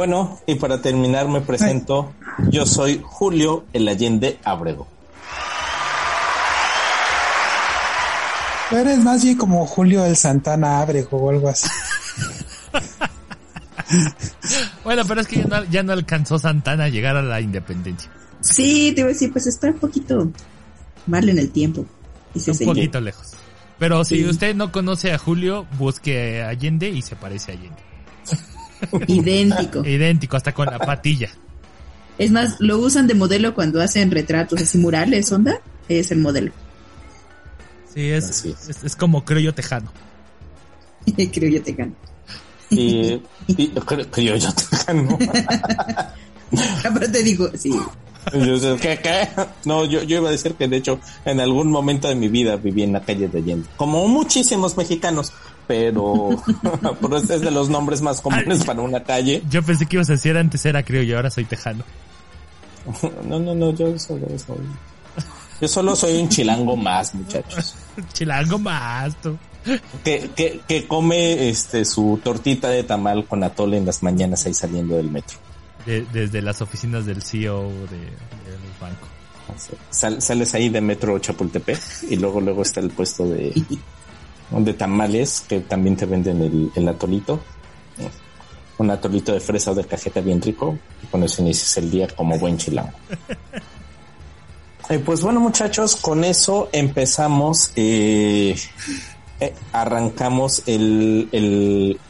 Bueno, 0.00 0.40
y 0.46 0.54
para 0.54 0.80
terminar 0.80 1.28
me 1.28 1.42
presento. 1.42 2.14
Yo 2.48 2.64
soy 2.64 3.02
Julio 3.04 3.66
El 3.74 3.86
Allende 3.86 4.38
Abrego. 4.44 4.88
Tú 8.70 8.76
eres 8.76 8.98
más 9.00 9.22
bien 9.22 9.36
como 9.36 9.66
Julio 9.66 10.06
el 10.06 10.16
Santana 10.16 10.80
Abrego 10.80 11.18
o 11.18 11.28
algo 11.28 11.50
así. 11.50 11.68
Bueno, 14.84 15.02
pero 15.06 15.20
es 15.20 15.26
que 15.26 15.36
ya 15.36 15.44
no, 15.44 15.64
ya 15.64 15.82
no 15.82 15.92
alcanzó 15.92 16.38
Santana 16.38 16.84
a 16.84 16.88
llegar 16.88 17.18
a 17.18 17.22
la 17.22 17.42
independencia. 17.42 18.10
Sí, 18.40 18.92
te 18.94 19.02
iba 19.02 19.10
a 19.10 19.12
decir, 19.12 19.30
pues 19.30 19.46
está 19.48 19.66
un 19.66 19.80
poquito 19.80 20.30
mal 21.08 21.28
en 21.28 21.38
el 21.38 21.50
tiempo. 21.50 21.84
Un 22.34 22.40
señor. 22.40 22.74
poquito 22.74 23.02
lejos. 23.02 23.34
Pero 23.78 24.02
si 24.06 24.24
usted 24.24 24.54
no 24.54 24.72
conoce 24.72 25.12
a 25.12 25.18
Julio, 25.18 25.66
busque 25.78 26.42
a 26.42 26.48
Allende 26.48 26.88
y 26.88 27.02
se 27.02 27.16
parece 27.16 27.52
a 27.52 27.54
Allende. 27.56 27.82
Idéntico. 29.06 29.84
Idéntico, 29.84 30.36
hasta 30.36 30.52
con 30.52 30.66
la 30.66 30.78
patilla. 30.78 31.30
Es 32.18 32.30
más, 32.30 32.56
lo 32.60 32.78
usan 32.78 33.06
de 33.06 33.14
modelo 33.14 33.54
cuando 33.54 33.80
hacen 33.80 34.10
retratos 34.10 34.60
así 34.60 34.78
murales, 34.78 35.30
onda. 35.32 35.60
Es 35.88 36.10
el 36.10 36.18
modelo. 36.18 36.52
Sí, 37.94 38.10
es, 38.10 38.30
Así 38.30 38.50
es. 38.50 38.68
es, 38.68 38.84
es 38.84 38.96
como 38.96 39.24
creo 39.24 39.40
yo 39.40 39.54
tejano. 39.54 39.90
Creo 41.32 41.50
yo 41.50 41.62
te 41.64 41.72
gano. 41.72 41.94
Y, 42.68 43.20
y 43.48 43.68
creo 43.68 44.06
yo, 44.16 44.36
yo 44.36 44.52
te 44.52 44.76
gano. 44.86 45.18
Aparte 46.84 47.22
digo, 47.22 47.50
sí. 47.56 47.72
No, 49.64 49.84
yo, 49.86 50.02
yo 50.02 50.18
iba 50.18 50.28
a 50.28 50.32
decir 50.32 50.54
que 50.54 50.68
de 50.68 50.76
hecho 50.76 51.00
en 51.24 51.40
algún 51.40 51.70
momento 51.70 52.06
de 52.08 52.14
mi 52.14 52.28
vida 52.28 52.56
viví 52.56 52.82
en 52.82 52.92
la 52.92 53.00
calle 53.00 53.28
de 53.28 53.38
Allende, 53.38 53.66
como 53.76 54.06
muchísimos 54.06 54.76
mexicanos, 54.76 55.32
pero, 55.70 56.30
pero 57.00 57.16
este 57.16 57.36
es 57.36 57.42
de 57.42 57.52
los 57.52 57.68
nombres 57.68 58.02
más 58.02 58.20
comunes 58.20 58.64
para 58.64 58.80
una 58.82 59.04
calle. 59.04 59.40
Yo 59.48 59.62
pensé 59.62 59.86
que 59.86 59.94
ibas 59.96 60.08
a 60.10 60.14
decir 60.14 60.36
antes 60.36 60.66
era 60.66 60.82
creo 60.82 61.04
yo, 61.04 61.14
ahora 61.14 61.30
soy 61.30 61.44
tejano. 61.44 61.84
No, 63.28 63.38
no, 63.38 63.54
no, 63.54 63.70
yo 63.72 63.96
solo 64.00 64.26
soy, 64.36 64.56
yo 65.60 65.68
solo 65.68 65.94
soy 65.94 66.16
un 66.18 66.28
chilango 66.28 66.76
más, 66.76 67.14
muchachos, 67.14 67.76
Chilango 68.14 68.58
más, 68.58 69.14
tú. 69.22 69.36
que, 70.02 70.28
que, 70.34 70.60
que 70.66 70.88
come 70.88 71.48
este 71.50 71.84
su 71.84 72.18
tortita 72.24 72.68
de 72.68 72.82
tamal 72.82 73.26
con 73.26 73.44
atole 73.44 73.76
en 73.76 73.86
las 73.86 74.02
mañanas 74.02 74.44
ahí 74.46 74.54
saliendo 74.54 74.96
del 74.96 75.08
metro. 75.10 75.38
De- 75.86 76.04
desde 76.12 76.42
las 76.42 76.60
oficinas 76.62 77.06
del 77.06 77.22
CEO 77.22 77.68
de- 77.68 77.96
del 78.50 78.72
banco. 78.80 79.06
Sal- 79.90 80.20
sales 80.22 80.54
ahí 80.54 80.68
de 80.68 80.80
metro 80.80 81.18
Chapultepec 81.18 81.80
y 82.08 82.16
luego 82.16 82.40
luego 82.40 82.62
está 82.62 82.80
el 82.80 82.90
puesto 82.90 83.24
de, 83.26 83.52
de 84.50 84.74
tamales 84.74 85.42
que 85.48 85.60
también 85.60 85.96
te 85.96 86.06
venden 86.06 86.42
el, 86.42 86.70
el 86.74 86.88
atolito. 86.88 87.40
Un 88.78 88.90
atolito 88.90 89.32
de 89.32 89.40
fresa 89.40 89.72
o 89.72 89.74
de 89.74 89.84
cajeta 89.84 90.20
bien 90.20 90.40
rico. 90.40 90.76
Y 91.02 91.06
con 91.06 91.22
eso 91.22 91.42
inicias 91.42 91.76
el 91.76 91.90
día 91.90 92.08
como 92.08 92.38
buen 92.38 92.56
chilango. 92.58 92.92
Eh, 94.88 94.98
pues 94.98 95.22
bueno 95.22 95.38
muchachos, 95.38 95.94
con 95.94 96.24
eso 96.24 96.68
empezamos, 96.72 97.70
eh, 97.76 98.56
eh, 99.38 99.54
arrancamos 99.72 100.64
el, 100.66 101.28
el 101.30 102.00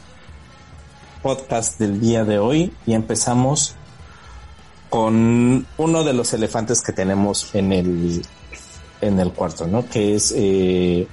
podcast 1.21 1.79
del 1.79 2.01
día 2.01 2.25
de 2.25 2.39
hoy 2.39 2.73
y 2.87 2.95
empezamos 2.95 3.75
con 4.89 5.67
uno 5.77 6.03
de 6.03 6.13
los 6.13 6.33
elefantes 6.33 6.81
que 6.81 6.91
tenemos 6.91 7.53
en 7.53 7.71
el 7.71 8.21
en 8.99 9.19
el 9.19 9.31
cuarto, 9.31 9.67
¿no? 9.67 9.87
Que 9.87 10.15
es 10.15 10.33
eh, 10.35 11.07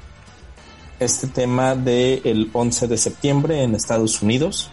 este 0.99 1.27
tema 1.29 1.75
del 1.75 2.21
el 2.25 2.51
11 2.53 2.89
de 2.89 2.97
septiembre 2.99 3.63
en 3.63 3.75
Estados 3.75 4.23
Unidos 4.23 4.71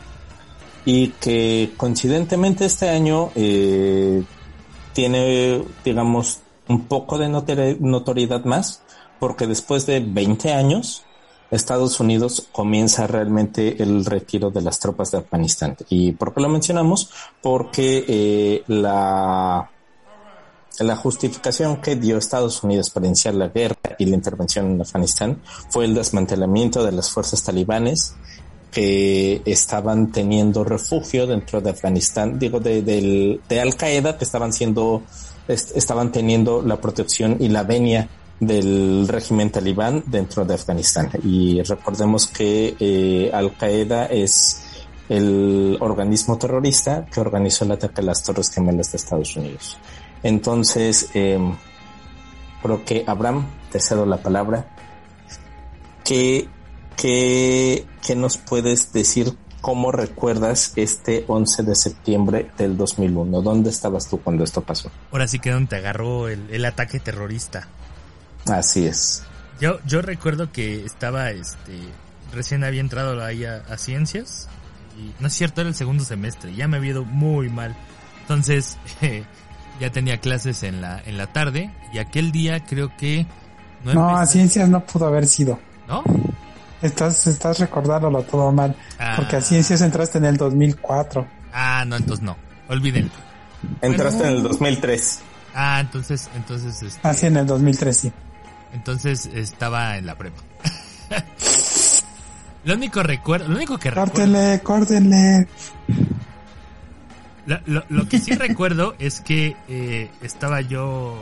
y 0.85 1.09
que 1.19 1.73
coincidentemente 1.77 2.65
este 2.65 2.89
año 2.89 3.31
eh, 3.35 4.23
tiene, 4.93 5.63
digamos, 5.83 6.39
un 6.67 6.85
poco 6.85 7.17
de 7.17 7.27
notori- 7.27 7.79
notoriedad 7.79 8.43
más 8.45 8.81
porque 9.19 9.47
después 9.47 9.85
de 9.85 9.99
20 9.99 10.53
años 10.53 11.03
Estados 11.51 11.99
Unidos 11.99 12.47
comienza 12.51 13.05
realmente 13.07 13.81
el 13.81 14.03
retiro 14.03 14.49
de 14.49 14.61
las 14.61 14.79
tropas 14.79 15.11
de 15.11 15.19
Afganistán. 15.19 15.77
¿Y 15.89 16.11
por 16.13 16.33
qué 16.33 16.41
lo 16.41 16.49
mencionamos? 16.49 17.11
Porque 17.41 18.03
eh, 18.07 18.63
la, 18.67 19.69
la 20.79 20.95
justificación 20.95 21.81
que 21.81 21.95
dio 21.95 22.17
Estados 22.17 22.63
Unidos 22.63 22.89
para 22.89 23.07
iniciar 23.07 23.33
la 23.35 23.47
guerra 23.47 23.75
y 23.97 24.05
la 24.05 24.15
intervención 24.15 24.71
en 24.71 24.81
Afganistán 24.81 25.41
fue 25.69 25.85
el 25.85 25.93
desmantelamiento 25.93 26.83
de 26.83 26.91
las 26.91 27.09
fuerzas 27.11 27.43
talibanes 27.43 28.15
que 28.71 29.41
estaban 29.45 30.11
teniendo 30.11 30.63
refugio 30.65 31.25
dentro 31.27 31.61
de 31.61 31.69
Afganistán, 31.69 32.37
digo, 32.37 32.59
de, 32.59 33.39
Al 33.61 33.75
Qaeda, 33.77 34.17
que 34.17 34.25
estaban 34.25 34.51
siendo, 34.51 35.03
est- 35.47 35.77
estaban 35.77 36.11
teniendo 36.11 36.61
la 36.61 36.81
protección 36.81 37.37
y 37.39 37.47
la 37.47 37.63
venia 37.63 38.09
del 38.37 39.07
régimen 39.07 39.49
talibán 39.49 40.03
dentro 40.07 40.43
de 40.43 40.55
Afganistán. 40.55 41.09
Y 41.23 41.61
recordemos 41.61 42.27
que 42.27 42.75
eh, 42.77 43.31
Al 43.33 43.55
Qaeda 43.55 44.07
es 44.07 44.61
el 45.07 45.77
organismo 45.79 46.37
terrorista 46.37 47.05
que 47.05 47.21
organizó 47.21 47.63
el 47.63 47.71
ataque 47.71 48.01
a 48.01 48.03
las 48.03 48.23
Torres 48.23 48.49
Gemelas 48.51 48.91
de 48.91 48.97
Estados 48.97 49.37
Unidos. 49.37 49.77
Entonces, 50.23 51.09
eh, 51.13 51.39
creo 52.61 52.83
que 52.83 53.03
Abraham, 53.07 53.45
te 53.71 53.79
cedo 53.79 54.05
la 54.05 54.17
palabra. 54.17 54.67
¿Qué, 56.03 56.47
qué, 56.95 57.85
qué 58.05 58.15
nos 58.15 58.37
puedes 58.37 58.91
decir? 58.93 59.37
¿Cómo 59.61 59.91
recuerdas 59.91 60.73
este 60.75 61.25
11 61.27 61.63
de 61.63 61.75
septiembre 61.75 62.51
del 62.57 62.77
2001? 62.77 63.41
¿Dónde 63.41 63.71
estabas 63.71 64.07
tú 64.07 64.19
cuando 64.21 64.43
esto 64.43 64.61
pasó? 64.61 64.91
Ahora 65.11 65.27
sí 65.27 65.39
que 65.39 65.51
donde 65.51 65.69
te 65.69 65.75
agarró 65.77 66.27
el, 66.27 66.47
el 66.51 66.65
ataque 66.65 66.99
terrorista. 66.99 67.67
Así 68.45 68.85
es. 68.85 69.23
Yo, 69.59 69.79
yo 69.85 70.01
recuerdo 70.01 70.51
que 70.51 70.85
estaba, 70.85 71.31
este, 71.31 71.79
recién 72.33 72.63
había 72.63 72.81
entrado 72.81 73.23
ahí 73.23 73.45
a, 73.45 73.63
a 73.69 73.77
ciencias. 73.77 74.47
Y 74.97 75.11
no 75.19 75.27
es 75.27 75.33
cierto, 75.33 75.61
era 75.61 75.69
el 75.69 75.75
segundo 75.75 76.03
semestre. 76.03 76.53
Ya 76.53 76.67
me 76.67 76.77
había 76.77 76.91
ido 76.91 77.03
muy 77.03 77.49
mal. 77.49 77.75
Entonces, 78.21 78.77
ya 79.79 79.91
tenía 79.91 80.19
clases 80.19 80.63
en 80.63 80.81
la, 80.81 81.01
en 81.05 81.17
la 81.17 81.27
tarde. 81.27 81.71
Y 81.93 81.97
aquel 81.97 82.31
día 82.31 82.63
creo 82.63 82.95
que... 82.97 83.25
No, 83.83 84.17
a 84.17 84.25
ciencias 84.25 84.67
no 84.67 84.83
pudo 84.85 85.05
haber 85.07 85.27
sido. 85.27 85.59
¿No? 85.87 86.03
Estás, 86.81 87.27
estás 87.27 87.59
recordándolo 87.59 88.23
todo 88.23 88.51
mal. 88.51 88.75
Ah. 88.99 89.13
Porque 89.15 89.37
a 89.37 89.41
ciencias 89.41 89.81
entraste 89.81 90.17
en 90.17 90.25
el 90.25 90.37
2004. 90.37 91.27
Ah, 91.53 91.83
no, 91.85 91.95
entonces 91.95 92.23
no. 92.23 92.35
Olvídenlo. 92.67 93.11
Entraste 93.81 94.23
en 94.23 94.29
el 94.29 94.43
2003. 94.43 95.19
Ah, 95.53 95.79
entonces, 95.79 96.29
entonces, 96.35 96.81
este, 96.83 97.07
Así 97.07 97.27
en 97.27 97.37
el 97.37 97.47
2003, 97.47 97.97
sí. 97.97 98.11
entonces 98.73 99.29
estaba 99.33 99.97
en 99.97 100.05
la 100.05 100.15
prepa. 100.15 100.41
lo 102.65 102.73
único 102.73 103.01
recuerdo, 103.01 103.47
lo 103.47 103.55
único 103.55 103.77
que 103.77 103.89
recuerdo, 103.89 104.11
Córtenle, 104.11 104.59
córtenle. 104.61 105.47
Lo, 107.47 108.09
que 108.09 108.19
sí 108.19 108.31
recuerdo 108.35 108.95
es 108.99 109.21
que 109.21 109.55
eh, 109.67 110.09
estaba 110.21 110.61
yo, 110.61 111.15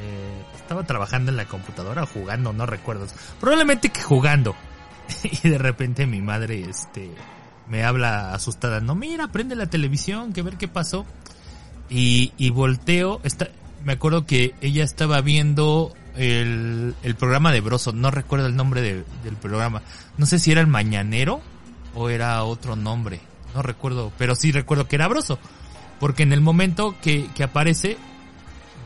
eh, 0.00 0.42
estaba 0.56 0.84
trabajando 0.84 1.30
en 1.30 1.36
la 1.36 1.46
computadora 1.46 2.06
jugando, 2.06 2.52
no 2.52 2.66
recuerdo, 2.66 3.06
probablemente 3.40 3.90
que 3.90 4.02
jugando. 4.02 4.54
Y 5.44 5.48
de 5.48 5.58
repente 5.58 6.06
mi 6.06 6.20
madre, 6.22 6.60
este, 6.68 7.10
me 7.68 7.84
habla 7.84 8.32
asustada, 8.34 8.80
no 8.80 8.94
mira, 8.94 9.28
prende 9.28 9.54
la 9.56 9.66
televisión, 9.66 10.32
que 10.32 10.42
ver 10.42 10.56
qué 10.56 10.68
pasó. 10.68 11.04
Y, 11.90 12.32
y 12.38 12.50
volteo, 12.50 13.20
está, 13.24 13.48
me 13.84 13.92
acuerdo 13.94 14.24
que 14.24 14.54
ella 14.62 14.84
estaba 14.84 15.20
viendo 15.20 15.92
el, 16.16 16.94
el 17.02 17.14
programa 17.16 17.52
de 17.52 17.60
Broso, 17.60 17.92
no 17.92 18.10
recuerdo 18.10 18.46
el 18.46 18.56
nombre 18.56 18.80
de- 18.80 19.04
del 19.24 19.36
programa. 19.36 19.82
No 20.16 20.24
sé 20.26 20.38
si 20.38 20.52
era 20.52 20.60
el 20.62 20.66
Mañanero 20.68 21.40
o 21.94 22.08
era 22.08 22.42
otro 22.44 22.76
nombre, 22.76 23.20
no 23.54 23.62
recuerdo, 23.62 24.12
pero 24.18 24.34
sí 24.34 24.52
recuerdo 24.52 24.88
que 24.88 24.96
era 24.96 25.08
Broso. 25.08 25.38
Porque 26.00 26.22
en 26.22 26.32
el 26.32 26.40
momento 26.40 26.96
que, 27.00 27.28
que 27.34 27.44
aparece, 27.44 27.96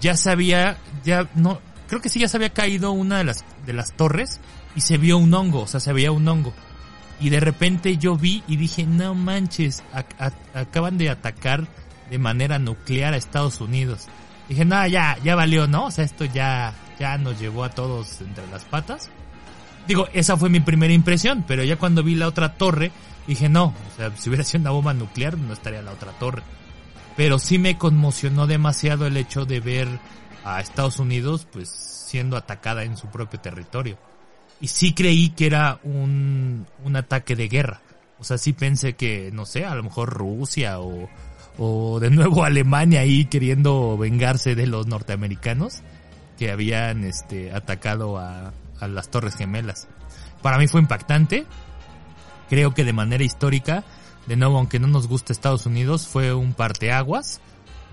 ya 0.01 0.17
se 0.17 0.31
había, 0.31 0.77
ya 1.05 1.29
no, 1.35 1.61
creo 1.89 2.01
que 2.01 2.09
sí 2.09 2.21
ya 2.21 2.29
se 2.29 2.37
había 2.37 2.51
caído 2.51 2.93
una 2.93 3.19
de 3.19 3.25
las, 3.25 3.45
de 3.65 3.73
las 3.73 3.93
torres 3.93 4.41
y 4.75 4.83
se 4.83 4.99
vio 4.99 5.19
un 5.19 5.33
hongo, 5.33 5.63
o 5.63 5.67
sea, 5.67 5.81
se 5.81 5.93
veía 5.93 6.13
un 6.13 6.27
hongo. 6.29 6.53
Y 7.19 7.31
de 7.31 7.41
repente 7.41 7.97
yo 7.97 8.17
vi 8.17 8.43
y 8.47 8.57
dije, 8.57 8.85
no 8.85 9.15
manches, 9.15 9.83
acaban 10.53 10.99
de 10.99 11.09
atacar 11.09 11.67
de 12.11 12.19
manera 12.19 12.59
nuclear 12.59 13.15
a 13.15 13.17
Estados 13.17 13.61
Unidos. 13.61 14.07
Dije, 14.49 14.65
no, 14.65 14.87
ya, 14.87 15.17
ya 15.25 15.35
valió, 15.35 15.67
¿no? 15.67 15.87
O 15.87 15.91
sea, 15.91 16.05
esto 16.05 16.27
ya, 16.27 16.75
ya 17.01 17.17
nos 17.17 17.41
llevó 17.41 17.65
a 17.65 17.71
todos 17.71 18.21
entre 18.21 18.47
las 18.49 18.65
patas. 18.65 19.11
Digo, 19.89 20.09
esa 20.13 20.37
fue 20.37 20.51
mi 20.51 20.61
primera 20.61 20.93
impresión, 20.93 21.45
pero 21.47 21.65
ya 21.65 21.77
cuando 21.77 22.03
vi 22.03 22.15
la 22.15 22.29
otra 22.29 22.55
torre, 22.55 22.93
dije, 23.27 23.49
no, 23.49 23.67
o 23.67 23.97
sea, 23.97 24.15
si 24.17 24.29
hubiera 24.29 24.45
sido 24.45 24.63
una 24.63 24.71
bomba 24.71 24.95
nuclear, 24.95 25.37
no 25.37 25.53
estaría 25.53 25.83
la 25.83 25.93
otra 25.93 26.13
torre. 26.13 26.43
Pero 27.17 27.39
sí 27.39 27.59
me 27.59 27.79
conmocionó 27.79 28.47
demasiado 28.47 29.07
el 29.07 29.17
hecho 29.17 29.47
de 29.47 29.61
ver 29.61 29.89
a 30.45 30.61
Estados 30.61 30.99
Unidos, 30.99 31.47
pues, 31.51 31.69
siendo 31.71 32.37
atacada 32.37 32.85
en 32.85 32.97
su 32.97 33.09
propio 33.09 33.41
territorio. 33.41 33.99
Y 34.61 34.69
sí 34.69 34.95
creí 34.95 35.31
que 35.31 35.47
era 35.47 35.81
un, 35.83 36.67
un 36.85 36.97
ataque 36.97 37.37
de 37.37 37.49
guerra. 37.49 37.81
O 38.19 38.25
sea, 38.25 38.39
sí 38.39 38.53
pensé 38.53 38.95
que, 38.95 39.31
no 39.33 39.45
sé, 39.45 39.65
a 39.65 39.75
lo 39.75 39.83
mejor 39.83 40.11
Rusia 40.11 40.81
o, 40.81 41.09
o 41.59 42.01
de 42.01 42.11
nuevo 42.11 42.45
Alemania 42.45 43.01
ahí 43.01 43.27
queriendo 43.27 43.97
vengarse 43.99 44.55
de 44.55 44.67
los 44.67 44.87
norteamericanos 44.87 45.83
que 46.39 46.51
habían 46.51 47.05
este 47.05 47.53
atacado 47.53 48.19
a, 48.19 48.53
a 48.81 48.89
las 48.89 49.11
Torres 49.11 49.37
Gemelas. 49.37 49.89
Para 50.43 50.59
mí 50.59 50.69
fue 50.69 50.81
impactante. 50.81 51.47
Creo 52.49 52.75
que 52.75 52.85
de 52.85 52.93
manera 52.93 53.25
histórica, 53.25 53.85
de 54.27 54.37
nuevo, 54.37 54.59
aunque 54.59 54.79
no 54.79 54.87
nos 54.87 55.09
guste 55.09 55.33
Estados 55.33 55.67
Unidos, 55.67 56.07
fue 56.07 56.35
un 56.35 56.55
parteaguas, 56.55 57.41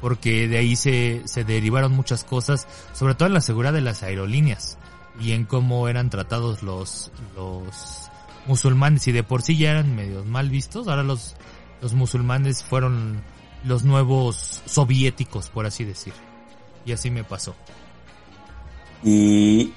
porque 0.02 0.48
de 0.48 0.58
ahí 0.58 0.76
se, 0.76 1.22
se 1.26 1.44
derivaron 1.44 1.92
muchas 1.94 2.24
cosas, 2.24 2.68
sobre 2.94 3.16
todo 3.16 3.28
en 3.28 3.34
la 3.34 3.42
seguridad 3.42 3.74
de 3.74 3.82
las 3.82 4.04
aerolíneas 4.04 4.78
y 5.20 5.32
en 5.32 5.46
cómo 5.46 5.88
eran 5.88 6.10
tratados 6.10 6.64
los, 6.64 7.12
los 7.36 8.10
musulmanes 8.46 9.08
y 9.08 9.12
de 9.12 9.24
por 9.24 9.42
sí 9.42 9.58
ya 9.58 9.72
eran 9.72 9.96
medios 9.96 10.26
mal 10.26 10.50
vistos, 10.50 10.88
ahora 10.88 11.04
los, 11.04 11.36
los 11.82 11.94
musulmanes 11.94 12.64
fueron 12.64 13.22
los 13.64 13.84
nuevos 13.84 14.62
soviéticos, 14.66 15.50
por 15.50 15.66
así 15.66 15.84
decir. 15.86 16.14
Y 16.86 16.92
así 16.92 17.10
me 17.10 17.24
pasó. 17.24 17.56
Y 19.04 19.74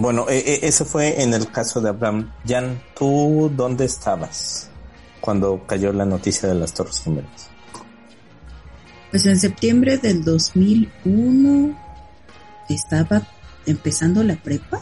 bueno, 0.00 0.26
e- 0.28 0.38
e- 0.38 0.60
ese 0.68 0.84
fue 0.84 1.20
en 1.22 1.34
el 1.34 1.50
caso 1.50 1.80
de 1.80 1.88
Abraham. 1.90 2.32
Jan, 2.46 2.80
¿tú 2.96 3.50
dónde 3.54 3.84
estabas 3.84 4.70
cuando 5.20 5.66
cayó 5.66 5.92
la 5.92 6.04
noticia 6.04 6.48
de 6.48 6.54
las 6.54 6.72
Torres 6.72 7.00
Gemelas? 7.02 7.48
Pues 9.10 9.26
en 9.26 9.38
septiembre 9.40 9.98
del 9.98 10.22
2001 10.24 11.76
estaba 12.68 13.26
empezando 13.66 14.22
la 14.22 14.36
prepa. 14.36 14.80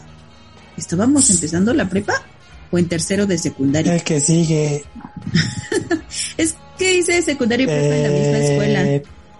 ¿Estábamos 0.77 1.29
empezando 1.29 1.73
la 1.73 1.89
prepa? 1.89 2.21
¿O 2.69 2.77
en 2.77 2.87
tercero 2.87 3.25
de 3.25 3.37
secundaria? 3.37 3.95
El 3.95 4.03
que 4.03 4.19
sigue. 4.19 4.83
Es 6.37 6.55
que 6.77 6.97
hice 6.99 7.21
secundaria 7.23 7.63
y 7.63 7.67
prepa 7.67 7.95
en 7.95 8.03
la 8.03 8.09
misma 8.09 8.37
escuela. 8.37 8.83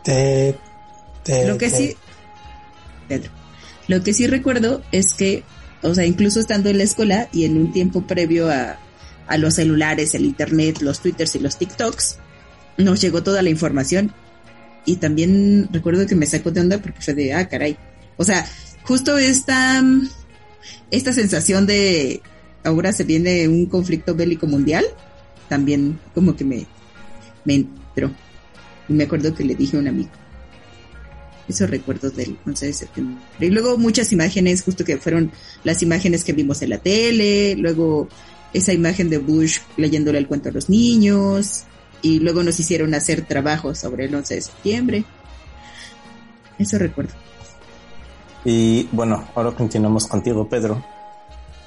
Te- 0.03 0.57
te- 1.23 1.47
Lo 1.47 1.57
que 1.57 1.69
te- 1.69 1.77
sí, 1.77 1.95
Pedro, 3.07 3.29
lo 3.87 4.01
que 4.03 4.13
sí 4.13 4.25
recuerdo 4.27 4.81
es 4.91 5.13
que, 5.13 5.43
o 5.81 5.93
sea, 5.93 6.05
incluso 6.05 6.39
estando 6.39 6.69
en 6.69 6.77
la 6.77 6.83
escuela 6.83 7.29
y 7.31 7.45
en 7.45 7.57
un 7.57 7.71
tiempo 7.71 8.05
previo 8.05 8.49
a, 8.49 8.79
a 9.27 9.37
los 9.37 9.55
celulares, 9.55 10.15
el 10.15 10.25
internet, 10.25 10.81
los 10.81 10.99
twitters 11.01 11.35
y 11.35 11.39
los 11.39 11.57
tiktoks, 11.57 12.17
nos 12.77 13.01
llegó 13.01 13.23
toda 13.23 13.41
la 13.41 13.49
información 13.49 14.11
y 14.85 14.95
también 14.95 15.67
recuerdo 15.71 16.07
que 16.07 16.15
me 16.15 16.25
sacó 16.25 16.51
de 16.51 16.61
onda 16.61 16.77
porque 16.79 17.01
fue 17.01 17.13
de, 17.13 17.33
ah, 17.33 17.47
caray. 17.47 17.77
O 18.15 18.23
sea, 18.23 18.47
justo 18.83 19.17
esta, 19.17 19.83
esta 20.91 21.13
sensación 21.13 21.65
de 21.65 22.21
ahora 22.63 22.93
se 22.93 23.03
viene 23.03 23.47
un 23.47 23.65
conflicto 23.65 24.15
bélico 24.15 24.47
mundial, 24.47 24.85
también 25.49 25.99
como 26.13 26.35
que 26.35 26.45
me, 26.45 26.65
me 27.43 27.55
entró. 27.55 28.11
Y 28.87 28.93
me 28.93 29.03
acuerdo 29.03 29.35
que 29.35 29.43
le 29.43 29.55
dije 29.55 29.75
a 29.75 29.81
un 29.81 29.89
amigo. 29.89 30.09
Eso 31.47 31.65
recuerdo 31.65 32.09
del 32.09 32.37
11 32.45 32.65
de 32.65 32.73
septiembre. 32.73 33.17
Y 33.39 33.49
luego 33.49 33.77
muchas 33.77 34.11
imágenes, 34.11 34.63
justo 34.63 34.83
que 34.83 34.97
fueron 34.97 35.31
las 35.63 35.81
imágenes 35.81 36.23
que 36.23 36.33
vimos 36.33 36.61
en 36.61 36.71
la 36.71 36.77
tele, 36.77 37.55
luego 37.55 38.09
esa 38.53 38.73
imagen 38.73 39.09
de 39.09 39.17
Bush 39.17 39.59
leyéndole 39.77 40.17
el 40.17 40.27
cuento 40.27 40.49
a 40.49 40.51
los 40.51 40.69
niños, 40.69 41.63
y 42.01 42.19
luego 42.19 42.43
nos 42.43 42.59
hicieron 42.59 42.93
hacer 42.93 43.25
trabajos 43.25 43.79
sobre 43.79 44.05
el 44.05 44.15
11 44.15 44.35
de 44.35 44.41
septiembre. 44.41 45.05
Eso 46.59 46.77
recuerdo. 46.77 47.13
Y 48.45 48.87
bueno, 48.91 49.27
ahora 49.35 49.51
continuamos 49.51 50.07
contigo, 50.07 50.47
Pedro. 50.47 50.83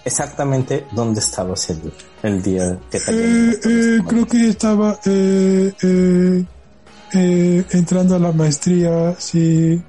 Exactamente 0.05 0.87
dónde 0.93 1.21
estabas 1.21 1.69
el, 1.71 1.93
el 2.23 2.43
día 2.43 2.79
que 2.91 2.99
cayó. 3.01 3.19
Eh, 3.19 3.61
eh, 3.65 3.99
creo 4.07 4.27
que 4.27 4.49
estaba 4.49 4.99
eh, 5.05 6.45
eh, 7.15 7.65
entrando 7.71 8.17
a 8.17 8.19
la 8.19 8.33
maestría, 8.33 9.15
sí. 9.19 9.83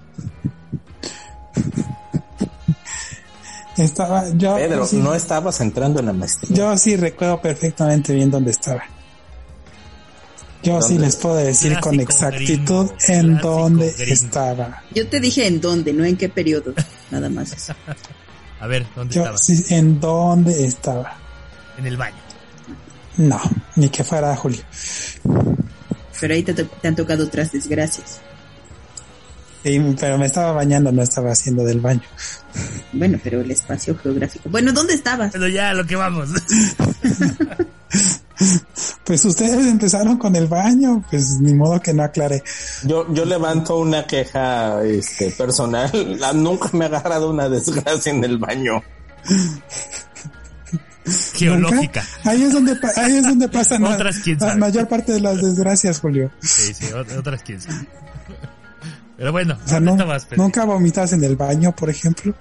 Estaba, 3.77 4.25
yo, 4.35 4.55
Pedro, 4.57 4.85
sí, 4.85 4.97
no 4.97 5.15
estabas 5.15 5.59
entrando 5.61 5.99
en 6.01 6.05
la 6.07 6.13
maestría. 6.13 6.55
yo 6.55 6.77
sí 6.77 6.95
recuerdo 6.97 7.41
perfectamente 7.41 8.13
bien 8.13 8.29
dónde 8.29 8.51
estaba. 8.51 8.83
Yo 10.63 10.79
sí 10.81 10.99
les 10.99 11.15
puedo 11.15 11.35
decir 11.35 11.79
con 11.79 11.99
exactitud 11.99 12.91
gringo, 12.91 12.93
en 13.07 13.27
clásico 13.29 13.47
dónde 13.49 13.91
gringo. 13.93 14.13
estaba. 14.13 14.83
Yo 14.93 15.07
te 15.07 15.19
dije 15.19 15.47
en 15.47 15.59
dónde, 15.59 15.91
no 15.93 16.05
en 16.05 16.17
qué 16.17 16.29
periodo, 16.29 16.73
nada 17.09 17.29
más. 17.29 17.71
A 18.59 18.67
ver, 18.67 18.85
¿dónde 18.95 19.15
Yo 19.15 19.21
estabas? 19.21 19.43
sí, 19.43 19.65
en 19.69 19.99
dónde 19.99 20.65
estaba. 20.65 21.15
En 21.79 21.87
el 21.87 21.97
baño. 21.97 22.17
No, 23.17 23.41
ni 23.75 23.89
que 23.89 24.03
fuera 24.03 24.35
Julio. 24.35 24.61
Pero 26.21 26.33
ahí 26.35 26.43
te, 26.43 26.53
to- 26.53 26.65
te 26.67 26.87
han 26.87 26.95
tocado 26.95 27.25
otras 27.25 27.51
desgracias. 27.51 28.21
Sí, 29.63 29.79
pero 29.99 30.17
me 30.17 30.25
estaba 30.27 30.53
bañando, 30.53 30.91
no 30.91 31.01
estaba 31.03 31.31
haciendo 31.31 31.63
del 31.63 31.79
baño. 31.81 32.01
Bueno, 32.93 33.19
pero 33.23 33.41
el 33.41 33.51
espacio 33.51 33.95
geográfico. 33.97 34.49
Bueno, 34.49 34.71
¿dónde 34.73 34.93
estabas? 34.93 35.31
Pero 35.33 35.47
ya, 35.49 35.69
a 35.71 35.73
lo 35.73 35.85
que 35.85 35.95
vamos. 35.97 36.29
Pues 39.03 39.23
ustedes 39.25 39.67
empezaron 39.67 40.17
con 40.17 40.35
el 40.35 40.47
baño, 40.47 41.03
pues 41.11 41.37
ni 41.41 41.53
modo 41.53 41.79
que 41.79 41.93
no 41.93 42.03
aclaré. 42.03 42.41
Yo, 42.83 43.13
yo 43.13 43.25
levanto 43.25 43.77
una 43.77 44.07
queja 44.07 44.81
este, 44.83 45.29
personal. 45.31 45.91
La- 46.19 46.33
nunca 46.47 46.69
me 46.73 46.85
ha 46.85 46.87
agarrado 46.87 47.29
una 47.29 47.49
desgracia 47.49 48.11
en 48.11 48.23
el 48.23 48.37
baño. 48.37 48.81
Geológica. 51.33 52.03
¿Nunca? 52.17 52.29
Ahí 52.29 52.43
es 52.43 52.53
donde 52.53 52.77
ahí 52.95 53.17
es 53.17 53.23
donde 53.23 53.47
pasan 53.49 53.81
la, 53.83 53.89
Otras, 53.95 54.19
quién 54.19 54.37
la 54.39 54.47
sabe. 54.49 54.59
mayor 54.59 54.87
parte 54.87 55.13
de 55.13 55.19
las 55.21 55.41
desgracias, 55.41 55.99
Julio. 55.99 56.31
Sí, 56.41 56.73
sí, 56.73 56.85
ot- 56.87 57.17
otras 57.17 57.41
15. 57.43 57.69
Pero 59.17 59.31
bueno, 59.31 59.57
O 59.63 59.67
sea, 59.67 59.75
¿dónde 59.79 59.85
no- 59.91 59.91
estabas, 59.97 60.25
Pedro? 60.25 60.43
nunca 60.43 60.65
vomitas 60.65 61.13
en 61.13 61.23
el 61.23 61.35
baño, 61.35 61.75
por 61.75 61.89
ejemplo. 61.89 62.33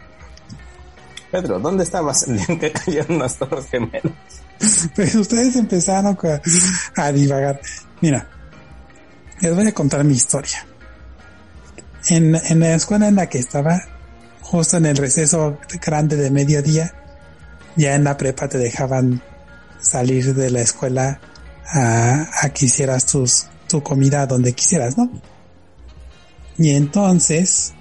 Pedro, 1.30 1.58
¿dónde 1.60 1.84
estabas 1.84 2.26
el 2.28 2.36
día 2.36 2.46
en 2.48 2.58
que 2.58 2.72
cayeron 2.72 3.18
las 3.18 3.36
Torres 3.36 3.66
Gemelas? 3.70 4.02
Pues 4.94 5.14
ustedes 5.14 5.56
empezaron 5.56 6.18
a, 6.22 7.02
a 7.02 7.12
divagar. 7.12 7.60
Mira, 8.00 8.26
les 9.40 9.54
voy 9.54 9.66
a 9.66 9.72
contar 9.72 10.04
mi 10.04 10.14
historia. 10.14 10.66
En, 12.08 12.34
en 12.34 12.60
la 12.60 12.74
escuela 12.74 13.08
en 13.08 13.14
la 13.16 13.28
que 13.28 13.38
estaba, 13.38 13.80
justo 14.40 14.76
en 14.78 14.86
el 14.86 14.96
receso 14.96 15.58
grande 15.84 16.16
de 16.16 16.30
mediodía, 16.30 16.94
ya 17.76 17.94
en 17.94 18.04
la 18.04 18.16
prepa 18.16 18.48
te 18.48 18.58
dejaban 18.58 19.22
salir 19.80 20.34
de 20.34 20.50
la 20.50 20.60
escuela 20.60 21.20
a, 21.66 22.26
a 22.42 22.50
que 22.50 22.66
hicieras 22.66 23.06
tus, 23.06 23.46
tu 23.68 23.82
comida 23.82 24.26
donde 24.26 24.52
quisieras, 24.52 24.98
¿no? 24.98 25.10
Y 26.58 26.74
entonces, 26.74 27.72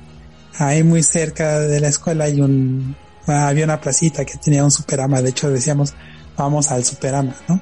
ahí 0.58 0.84
muy 0.84 1.04
cerca 1.04 1.60
de 1.60 1.80
la 1.80 1.90
escuela 1.90 2.26
hay 2.26 2.40
un, 2.40 2.96
había 3.28 3.66
una 3.66 3.82
placita 3.82 4.26
que 4.26 4.38
tenía 4.38 4.64
un 4.64 4.72
superama, 4.72 5.22
de 5.22 5.30
hecho 5.30 5.50
decíamos, 5.50 5.94
vamos 6.38 6.72
al 6.72 6.86
superama, 6.86 7.36
¿no? 7.48 7.62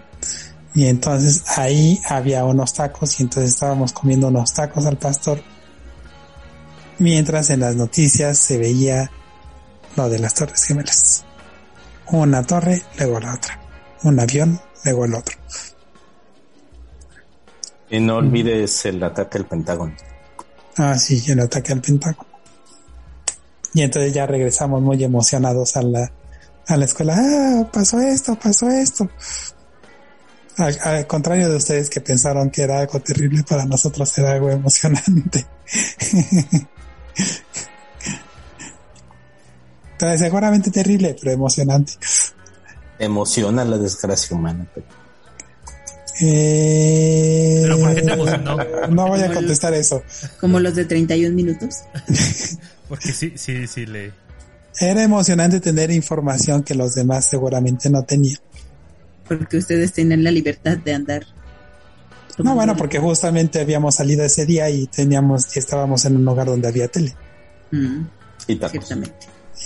Y 0.75 0.85
entonces 0.85 1.43
ahí 1.57 1.99
había 2.07 2.45
unos 2.45 2.73
tacos 2.73 3.19
y 3.19 3.23
entonces 3.23 3.53
estábamos 3.53 3.93
comiendo 3.93 4.27
unos 4.27 4.53
tacos 4.53 4.85
al 4.85 4.97
pastor. 4.97 5.41
Mientras 6.99 7.49
en 7.49 7.61
las 7.61 7.75
noticias 7.75 8.37
se 8.37 8.59
veía 8.59 9.09
lo 9.95 10.07
de 10.07 10.19
las 10.19 10.35
torres 10.35 10.63
gemelas. 10.63 11.25
Una 12.11 12.43
torre, 12.43 12.81
luego 12.97 13.19
la 13.19 13.33
otra. 13.33 13.59
Un 14.03 14.19
avión, 14.19 14.59
luego 14.85 15.05
el 15.05 15.15
otro. 15.15 15.37
Y 17.89 17.99
no 17.99 18.17
olvides 18.17 18.85
el 18.85 19.03
ataque 19.03 19.37
al 19.37 19.45
Pentágono. 19.45 19.93
Ah, 20.77 20.97
sí, 20.97 21.23
el 21.31 21.39
ataque 21.39 21.73
al 21.73 21.81
Pentágono. 21.81 22.27
Y 23.73 23.81
entonces 23.81 24.13
ya 24.13 24.25
regresamos 24.25 24.81
muy 24.81 25.03
emocionados 25.03 25.75
a 25.77 25.81
la, 25.81 26.11
a 26.67 26.77
la 26.77 26.85
escuela. 26.85 27.15
Ah, 27.17 27.69
pasó 27.71 27.99
esto, 27.99 28.35
pasó 28.35 28.69
esto. 28.69 29.09
Al, 30.57 30.77
al, 30.83 31.07
contrario 31.07 31.49
de 31.49 31.57
ustedes 31.57 31.89
que 31.89 32.01
pensaron 32.01 32.49
que 32.49 32.63
era 32.63 32.79
algo 32.79 32.99
terrible, 32.99 33.43
para 33.43 33.65
nosotros 33.65 34.17
era 34.17 34.33
algo 34.33 34.49
emocionante. 34.49 35.45
Entonces, 39.97 40.21
seguramente 40.21 40.69
terrible, 40.69 41.15
pero 41.19 41.31
emocionante. 41.33 41.93
Emociona 42.99 43.65
la 43.65 43.77
desgracia 43.77 44.37
humana. 44.37 44.67
Pero... 44.73 44.85
Eh, 46.19 47.59
Pero 47.63 47.79
¿por 47.79 47.95
qué 47.95 48.01
te 48.01 48.13
emocionó? 48.13 48.57
No 48.89 49.07
voy 49.07 49.21
a 49.21 49.31
contestar 49.33 49.73
eso. 49.73 50.03
Como 50.39 50.59
los 50.59 50.75
de 50.75 50.85
31 50.85 51.35
minutos. 51.35 51.77
Porque 52.89 53.11
sí, 53.11 53.33
sí, 53.35 53.67
sí 53.67 53.85
le... 53.85 54.11
Era 54.79 55.03
emocionante 55.03 55.59
tener 55.59 55.89
información 55.91 56.63
que 56.63 56.75
los 56.75 56.93
demás 56.93 57.25
seguramente 57.25 57.89
no 57.89 58.03
tenían. 58.03 58.39
Porque 59.27 59.57
ustedes 59.57 59.91
tienen 59.93 60.23
la 60.23 60.31
libertad 60.31 60.77
de 60.77 60.93
andar. 60.93 61.25
No, 62.37 62.53
bueno, 62.53 62.77
porque 62.77 62.99
justamente 62.99 63.59
habíamos 63.59 63.95
salido 63.95 64.23
ese 64.23 64.45
día 64.45 64.69
y 64.69 64.85
teníamos, 64.85 65.55
y 65.55 65.59
estábamos 65.59 66.05
en 66.05 66.17
un 66.17 66.23
lugar 66.25 66.45
donde 66.45 66.67
había 66.67 66.87
tele. 66.87 67.15
Mm, 67.71 68.03
Y 68.45 68.55
tacos. 68.57 68.71
ciertamente. 68.73 69.25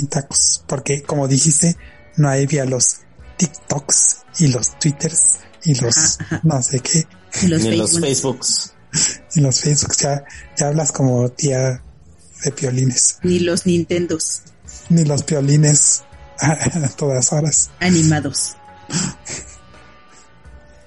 Tacos. 0.09 0.63
Porque, 0.67 1.03
como 1.03 1.27
dijiste, 1.27 1.75
no 2.17 2.29
había 2.29 2.65
los 2.65 2.97
TikToks 3.37 4.17
y 4.39 4.47
los 4.47 4.77
Twitters 4.79 5.39
y 5.63 5.75
los 5.75 6.19
Ajá, 6.19 6.39
no 6.43 6.61
sé 6.61 6.79
qué. 6.79 7.05
Y 7.43 7.47
los 7.47 7.61
Ni 7.61 7.75
los 7.77 7.91
Facebook. 7.99 8.43
Facebooks. 8.43 8.73
Y 9.35 9.41
los 9.41 9.61
Facebooks. 9.61 9.97
Ya, 9.99 10.23
ya 10.57 10.67
hablas 10.67 10.91
como 10.91 11.29
tía 11.29 11.81
de 12.43 12.51
piolines. 12.51 13.19
Ni 13.23 13.39
los 13.39 13.65
Nintendos 13.65 14.41
Ni 14.89 15.05
los 15.05 15.23
piolines 15.23 16.03
a 16.39 16.89
todas 16.97 17.31
horas. 17.31 17.69
animados. 17.79 18.55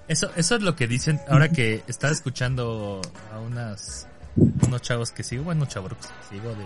Eso, 0.08 0.30
eso 0.36 0.56
es 0.56 0.62
lo 0.62 0.76
que 0.76 0.86
dicen 0.86 1.20
ahora 1.28 1.48
que 1.52 1.82
estaba 1.86 2.12
escuchando 2.12 3.00
a 3.32 3.38
unas 3.38 4.06
unos 4.36 4.82
chavos 4.82 5.12
que 5.12 5.22
sigo, 5.22 5.44
bueno, 5.44 5.64
chavos 5.66 5.92
que 5.92 6.34
sigo 6.36 6.50
de 6.50 6.64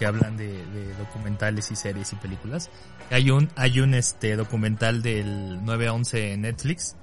que 0.00 0.06
hablan 0.06 0.38
de, 0.38 0.48
de 0.48 0.94
documentales 0.94 1.70
y 1.70 1.76
series 1.76 2.14
y 2.14 2.16
películas. 2.16 2.70
Hay 3.10 3.30
un 3.30 3.50
hay 3.54 3.80
un 3.80 3.92
este 3.92 4.34
documental 4.34 5.02
del 5.02 5.62
911 5.62 6.32
en 6.32 6.40
Netflix 6.40 6.96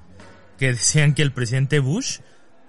que 0.57 0.73
decían 0.73 1.13
que 1.13 1.21
el 1.21 1.31
presidente 1.31 1.77
Bush 1.77 2.21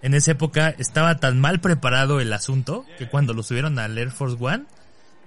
en 0.02 0.12
esa 0.12 0.32
época 0.32 0.68
estaba 0.68 1.16
tan 1.16 1.40
mal 1.40 1.60
preparado 1.60 2.20
el 2.20 2.30
asunto 2.34 2.84
que 2.98 3.08
cuando 3.08 3.32
lo 3.32 3.42
subieron 3.42 3.78
al 3.78 3.96
Air 3.96 4.10
Force 4.10 4.36
One 4.38 4.66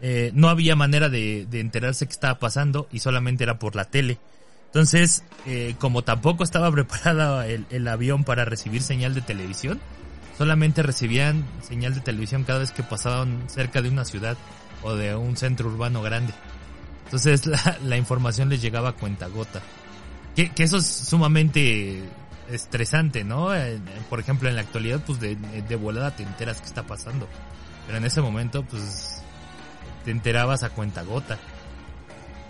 eh, 0.04 0.30
no 0.36 0.50
había 0.50 0.76
manera 0.76 1.10
de, 1.10 1.48
de 1.50 1.62
enterarse 1.62 2.06
qué 2.06 2.12
estaba 2.12 2.38
pasando 2.38 2.88
y 2.92 3.00
solamente 3.00 3.44
era 3.44 3.58
por 3.58 3.76
la 3.76 3.86
tele. 3.86 4.20
Entonces, 4.68 5.24
eh, 5.48 5.74
como 5.80 6.04
tampoco 6.04 6.44
estaba 6.44 6.72
preparado 6.72 7.42
el, 7.42 7.66
el 7.72 7.88
avión 7.88 8.24
para 8.24 8.46
recibir 8.46 8.84
señal 8.84 9.16
de 9.16 9.22
televisión, 9.22 9.80
solamente 10.38 10.84
recibían 10.84 11.44
señal 11.64 11.96
de 11.96 12.02
televisión 12.02 12.44
cada 12.44 12.60
vez 12.60 12.72
que 12.72 12.84
pasaban 12.84 13.50
cerca 13.50 13.82
de 13.82 13.90
una 13.90 14.06
ciudad 14.06 14.38
o 14.84 14.96
de 14.96 15.16
un 15.16 15.38
centro 15.38 15.70
urbano 15.70 16.02
grande. 16.02 16.34
Entonces 17.06 17.46
la, 17.84 17.98
información 17.98 18.50
les 18.50 18.62
llegaba 18.62 18.90
a 18.90 18.94
cuentagota. 18.94 19.62
Que, 20.36 20.50
que 20.52 20.64
eso 20.64 20.78
es 20.78 20.86
sumamente 20.86 22.02
estresante, 22.50 23.24
¿no? 23.24 23.50
Por 24.10 24.20
ejemplo, 24.20 24.48
en 24.50 24.56
la 24.56 24.62
actualidad, 24.62 25.02
pues 25.06 25.20
de, 25.20 25.36
de 25.36 25.76
volada 25.76 26.16
te 26.16 26.24
enteras 26.24 26.62
qué 26.62 26.68
está 26.68 26.84
pasando. 26.84 27.28
Pero 27.86 27.98
en 27.98 28.06
ese 28.06 28.22
momento, 28.22 28.64
pues 28.64 29.22
te 30.06 30.12
enterabas 30.12 30.64
a 30.64 30.70
cuentagota. 30.70 31.38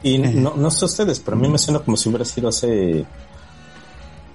Y 0.04 0.18
no, 0.18 0.56
no 0.56 0.72
sé 0.72 0.86
ustedes, 0.86 1.20
pero 1.20 1.38
a 1.38 1.40
mí 1.40 1.48
me 1.48 1.58
suena 1.58 1.80
como 1.80 1.98
si 1.98 2.10
hubiera 2.10 2.26
sido 2.26 2.50
hace... 2.50 3.06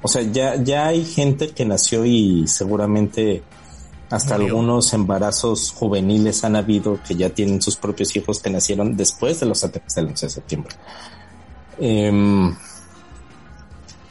O 0.02 0.08
sea, 0.08 0.22
ya, 0.22 0.62
ya 0.62 0.86
hay 0.86 1.04
gente 1.04 1.50
que 1.50 1.64
nació 1.64 2.04
y 2.04 2.46
seguramente 2.46 3.42
hasta 4.10 4.34
Murió. 4.34 4.48
algunos 4.48 4.92
embarazos 4.92 5.72
juveniles 5.72 6.44
han 6.44 6.56
habido 6.56 6.98
que 7.06 7.14
ya 7.14 7.30
tienen 7.30 7.60
sus 7.60 7.76
propios 7.76 8.14
hijos 8.16 8.40
que 8.40 8.50
nacieron 8.50 8.96
después 8.96 9.40
de 9.40 9.46
los 9.46 9.64
ataques 9.64 9.94
del 9.94 10.06
11 10.06 10.26
de 10.26 10.30
septiembre. 10.30 10.76
Em, 11.78 12.54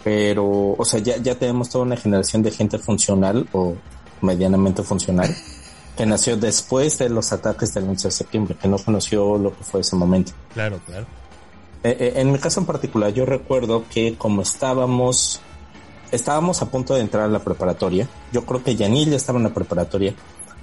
pero, 0.04 0.76
o 0.78 0.86
sea, 0.86 1.00
ya, 1.00 1.18
ya 1.18 1.36
tenemos 1.36 1.70
toda 1.70 1.86
una 1.86 1.98
generación 1.98 2.44
de 2.44 2.52
gente 2.52 2.78
funcional 2.78 3.48
o 3.54 3.76
medianamente 4.22 4.84
funcional 4.84 5.36
que 5.96 6.06
nació 6.06 6.38
después 6.38 6.98
de 6.98 7.10
los 7.10 7.32
ataques 7.32 7.74
del 7.74 7.86
11 7.86 8.08
de 8.10 8.12
septiembre, 8.12 8.58
que 8.62 8.68
no 8.68 8.78
conoció 8.78 9.38
lo 9.38 9.56
que 9.56 9.64
fue 9.64 9.82
ese 9.82 9.96
momento. 9.96 10.34
Claro, 10.54 10.80
claro. 10.86 11.06
Eh, 11.84 11.96
eh, 12.00 12.14
en 12.18 12.32
mi 12.32 12.40
caso 12.40 12.60
en 12.60 12.66
particular, 12.66 13.14
yo 13.14 13.26
recuerdo 13.26 13.86
que 13.90 14.16
como 14.18 14.42
estábamos, 14.42 15.40
estábamos 16.15 16.62
a 16.62 16.65
punto 16.69 16.93
de 16.95 17.01
entrar 17.01 17.23
a 17.25 17.28
la 17.28 17.39
preparatoria, 17.39 18.08
yo 18.32 18.45
creo 18.45 18.63
que 18.63 18.75
Yanil 18.75 19.10
ya 19.12 19.17
estaba 19.17 19.38
en 19.39 19.43
la 19.43 19.54
preparatoria, 19.54 20.13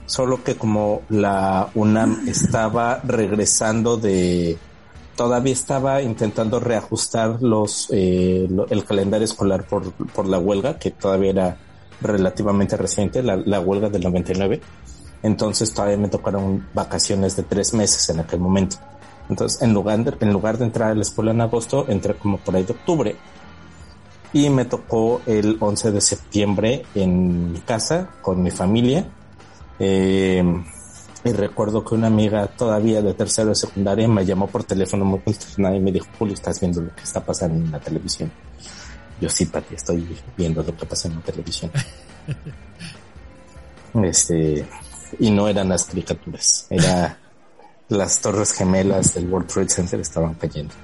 solo 0.06 0.42
que 0.42 0.56
como 0.56 1.02
la 1.08 1.68
UNAM 1.74 2.24
estaba 2.28 3.00
regresando 3.04 3.96
de, 3.96 4.58
todavía 5.16 5.52
estaba 5.52 6.02
intentando 6.02 6.60
reajustar 6.60 7.42
los, 7.42 7.88
eh, 7.90 8.46
lo- 8.50 8.66
el 8.68 8.84
calendario 8.84 9.24
escolar 9.24 9.64
por, 9.64 9.92
por 9.92 10.26
la 10.26 10.38
huelga, 10.38 10.78
que 10.78 10.90
todavía 10.90 11.30
era 11.30 11.56
relativamente 12.00 12.76
reciente, 12.76 13.22
la, 13.22 13.36
la 13.36 13.60
huelga 13.60 13.88
del 13.88 14.02
99. 14.02 14.60
Entonces 15.22 15.72
todavía 15.72 15.96
me 15.98 16.08
tocaron 16.08 16.66
vacaciones 16.74 17.36
de 17.36 17.44
tres 17.44 17.74
meses 17.74 18.08
en 18.08 18.18
aquel 18.20 18.40
momento. 18.40 18.76
Entonces, 19.28 19.62
en 19.62 19.72
lugar, 19.72 20.02
de, 20.02 20.12
en 20.26 20.32
lugar 20.32 20.58
de 20.58 20.64
entrar 20.64 20.90
a 20.90 20.94
la 20.96 21.02
escuela 21.02 21.30
en 21.30 21.40
agosto, 21.40 21.86
entré 21.88 22.14
como 22.14 22.38
por 22.38 22.56
ahí 22.56 22.64
de 22.64 22.72
octubre. 22.72 23.16
Y 24.32 24.48
me 24.48 24.64
tocó 24.64 25.20
el 25.26 25.56
11 25.60 25.92
de 25.92 26.00
septiembre 26.00 26.84
en 26.94 27.52
mi 27.52 27.60
casa 27.60 28.08
con 28.22 28.42
mi 28.42 28.50
familia. 28.50 29.06
Eh, 29.78 30.42
y 31.24 31.32
recuerdo 31.32 31.84
que 31.84 31.94
una 31.94 32.08
amiga 32.08 32.46
todavía 32.48 33.00
de 33.00 33.14
tercero 33.14 33.50
de 33.50 33.54
secundaria 33.54 34.08
me 34.08 34.24
llamó 34.24 34.48
por 34.48 34.64
teléfono 34.64 35.04
muy 35.04 35.20
consternada 35.20 35.76
y 35.76 35.80
me 35.80 35.92
dijo, 35.92 36.06
Julio, 36.18 36.34
¿estás 36.34 36.58
viendo 36.60 36.80
lo 36.80 36.94
que 36.94 37.02
está 37.02 37.24
pasando 37.24 37.64
en 37.64 37.70
la 37.70 37.78
televisión? 37.78 38.30
Yo 39.20 39.28
sí, 39.28 39.46
Pati, 39.46 39.76
estoy 39.76 40.04
viendo 40.36 40.64
lo 40.64 40.76
que 40.76 40.84
pasa 40.84 41.06
en 41.06 41.14
la 41.16 41.20
televisión. 41.20 41.70
este, 44.02 44.66
y 45.20 45.30
no 45.30 45.46
eran 45.46 45.68
las 45.68 45.84
caricaturas, 45.84 46.66
era 46.70 47.18
las 47.88 48.20
torres 48.20 48.52
gemelas 48.52 49.14
del 49.14 49.28
World 49.28 49.46
Trade 49.46 49.68
Center 49.68 50.00
estaban 50.00 50.34
cayendo. 50.34 50.74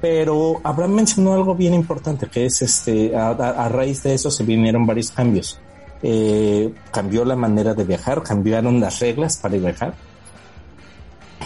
Pero 0.00 0.60
Abraham 0.64 0.92
mencionó 0.92 1.34
algo 1.34 1.54
bien 1.54 1.74
importante, 1.74 2.26
que 2.26 2.46
es 2.46 2.62
este, 2.62 3.14
a, 3.14 3.68
raíz 3.68 4.02
de 4.02 4.14
eso 4.14 4.30
se 4.30 4.44
vinieron 4.44 4.86
varios 4.86 5.10
cambios. 5.10 5.58
Eh, 6.02 6.72
cambió 6.90 7.24
la 7.24 7.36
manera 7.36 7.74
de 7.74 7.84
viajar, 7.84 8.22
cambiaron 8.22 8.80
las 8.80 9.00
reglas 9.00 9.36
para 9.36 9.58
viajar. 9.58 9.94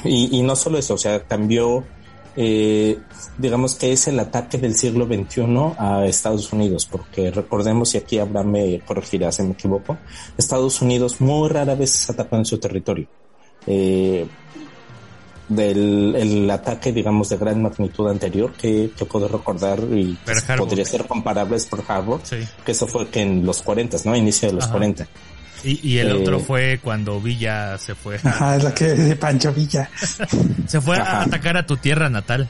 Y, 0.05 0.43
no 0.43 0.55
solo 0.55 0.79
eso, 0.79 0.95
o 0.95 0.99
sea, 0.99 1.21
cambió, 1.25 1.83
eh, 2.37 2.99
digamos 3.38 3.75
que 3.75 3.93
es 3.93 4.07
el 4.07 4.21
ataque 4.21 4.59
del 4.59 4.75
siglo 4.75 5.07
XXI 5.07 5.45
a 5.79 6.05
Estados 6.05 6.53
Unidos, 6.53 6.87
porque 6.87 7.31
recordemos, 7.31 7.95
y 7.95 7.99
aquí 7.99 8.19
Abraham 8.19 8.51
me 8.51 8.81
corregirá 8.81 9.33
si 9.33 9.43
me 9.43 9.53
equivoco, 9.53 9.97
Estados 10.37 10.83
Unidos 10.83 11.21
muy 11.21 11.49
rara 11.49 11.75
vez 11.75 12.11
ataca 12.11 12.37
en 12.37 12.45
su 12.45 12.59
territorio. 12.59 13.07
Eh, 13.67 14.27
del 15.49 16.15
el 16.17 16.51
ataque, 16.51 16.93
digamos, 16.93 17.29
de 17.29 17.37
gran 17.37 17.61
magnitud 17.63 18.09
anterior 18.09 18.53
que, 18.53 18.91
que 18.97 19.05
puedo 19.05 19.29
recordar 19.29 19.79
y 19.93 20.17
podría 20.57 20.85
ser 20.85 21.07
comparable 21.07 21.57
es 21.57 21.67
Pearl 21.67 21.85
Harbor, 21.87 22.21
Sí. 22.23 22.37
que 22.65 22.73
eso 22.73 22.87
fue 22.87 23.09
que 23.09 23.21
en 23.23 23.45
los 23.45 23.63
40, 23.63 23.97
¿no? 24.05 24.17
Inicio 24.17 24.49
de 24.49 24.55
los 24.55 24.65
Ajá. 24.65 24.73
40. 24.73 25.07
Y, 25.65 25.89
y 25.93 25.99
el 25.99 26.09
Eh, 26.09 26.13
otro 26.23 26.41
fue 26.41 26.79
cuando 26.83 27.21
Villa 27.21 27.79
se 27.79 27.95
fue 27.95 28.17
a, 28.23 28.29
Ajá, 28.29 28.57
es 28.57 28.65
lo 28.65 28.75
que 28.75 28.85
de 28.87 29.17
Pancho 29.17 29.53
Villa. 29.53 29.91
se 30.67 30.81
fue 30.81 30.99
a 30.99 31.23
atacar 31.23 31.57
a 31.57 31.67
tu 31.67 31.77
tierra 31.77 32.09
natal. 32.11 32.49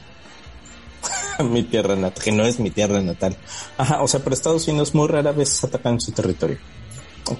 mi 1.50 1.62
tierra 1.64 1.96
natal, 1.96 2.22
que 2.24 2.32
no 2.32 2.44
es 2.44 2.58
mi 2.60 2.70
tierra 2.70 3.00
natal. 3.02 3.36
Ajá, 3.76 4.02
o 4.02 4.08
sea, 4.08 4.20
pero 4.20 4.34
Estados 4.34 4.66
Unidos 4.68 4.94
muy 4.94 5.08
rara 5.08 5.32
vez 5.32 5.62
atacan 5.64 6.00
su 6.00 6.12
territorio. 6.12 6.58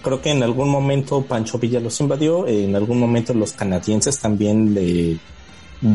Creo 0.02 0.20
que 0.22 0.30
en 0.30 0.42
algún 0.42 0.68
momento 0.70 1.22
Pancho 1.22 1.58
Villa 1.58 1.78
los 1.78 2.00
invadió, 2.00 2.46
en 2.48 2.74
algún 2.74 2.98
momento 2.98 3.34
los 3.34 3.52
canadienses 3.52 4.18
también 4.18 4.72
le, 4.74 5.18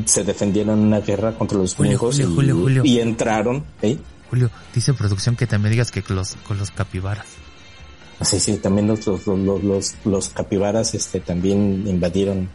se 0.06 0.24
defendieron 0.24 0.80
en 0.80 0.86
una 0.86 1.00
guerra 1.02 1.34
contra 1.34 1.58
los 1.58 1.76
Julio, 1.76 1.98
Julio, 1.98 2.30
y, 2.30 2.36
Julio, 2.36 2.56
Julio. 2.56 2.82
y 2.86 3.00
entraron. 3.00 3.64
¿eh? 3.82 3.98
Julio, 4.30 4.50
dice 4.74 4.94
producción 4.94 5.36
que 5.36 5.48
también 5.48 5.72
digas 5.72 5.92
que 5.92 6.04
con 6.04 6.16
los, 6.16 6.36
con 6.48 6.58
los 6.58 6.72
capibaras. 6.72 7.26
Sí, 8.22 8.40
sí, 8.40 8.58
también 8.58 8.88
los, 8.88 9.06
los, 9.08 9.26
los, 9.26 9.64
los, 9.64 9.96
los 10.04 10.30
capibaras 10.30 10.94
este, 10.94 11.22
también 11.22 11.88
invadieron 11.88 12.50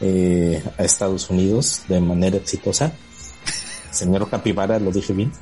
eh, 0.00 0.62
a 0.78 0.84
Estados 0.84 1.28
Unidos 1.30 1.82
de 1.88 2.00
manera 2.00 2.36
exitosa. 2.36 2.92
Señor 3.90 4.30
Capibara, 4.30 4.78
lo 4.78 4.92
dije 4.92 5.12
bien. 5.12 5.32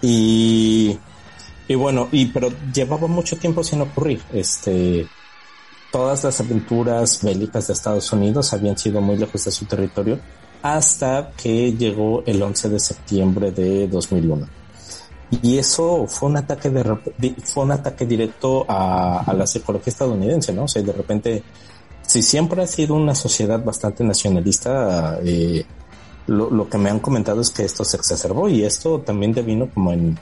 Y, 0.00 0.98
y 1.68 1.74
bueno, 1.74 2.08
y 2.10 2.26
pero 2.26 2.48
llevaba 2.72 3.06
mucho 3.06 3.36
tiempo 3.36 3.62
sin 3.62 3.82
ocurrir. 3.82 4.20
Este, 4.32 5.06
todas 5.92 6.24
las 6.24 6.40
aventuras 6.40 7.22
bélicas 7.22 7.68
de 7.68 7.74
Estados 7.74 8.12
Unidos 8.12 8.52
habían 8.52 8.76
sido 8.76 9.00
muy 9.00 9.16
lejos 9.16 9.44
de 9.44 9.50
su 9.52 9.66
territorio 9.66 10.18
hasta 10.62 11.30
que 11.36 11.72
llegó 11.72 12.24
el 12.24 12.42
11 12.42 12.70
de 12.70 12.80
septiembre 12.80 13.52
de 13.52 13.86
2001. 13.86 14.48
Y 15.42 15.58
eso 15.58 16.06
fue 16.08 16.28
un 16.28 16.36
ataque 16.36 16.70
de, 16.70 17.34
fue 17.44 17.64
un 17.64 17.72
ataque 17.72 18.06
directo 18.06 18.64
a, 18.68 19.32
la 19.36 19.46
psicología 19.46 19.90
estadounidense, 19.90 20.52
¿no? 20.52 20.64
O 20.64 20.68
sea, 20.68 20.82
de 20.82 20.92
repente, 20.92 21.42
si 22.02 22.22
siempre 22.22 22.62
ha 22.62 22.66
sido 22.66 22.94
una 22.94 23.14
sociedad 23.14 23.62
bastante 23.62 24.04
nacionalista, 24.04 25.18
eh, 25.24 25.64
lo, 26.26 26.68
que 26.68 26.78
me 26.78 26.90
han 26.90 27.00
comentado 27.00 27.40
es 27.40 27.50
que 27.50 27.64
esto 27.64 27.84
se 27.84 27.96
exacerbó 27.96 28.48
y 28.48 28.64
esto 28.64 29.00
también 29.00 29.32
devino 29.32 29.68
como 29.72 29.92
en, 29.92 30.18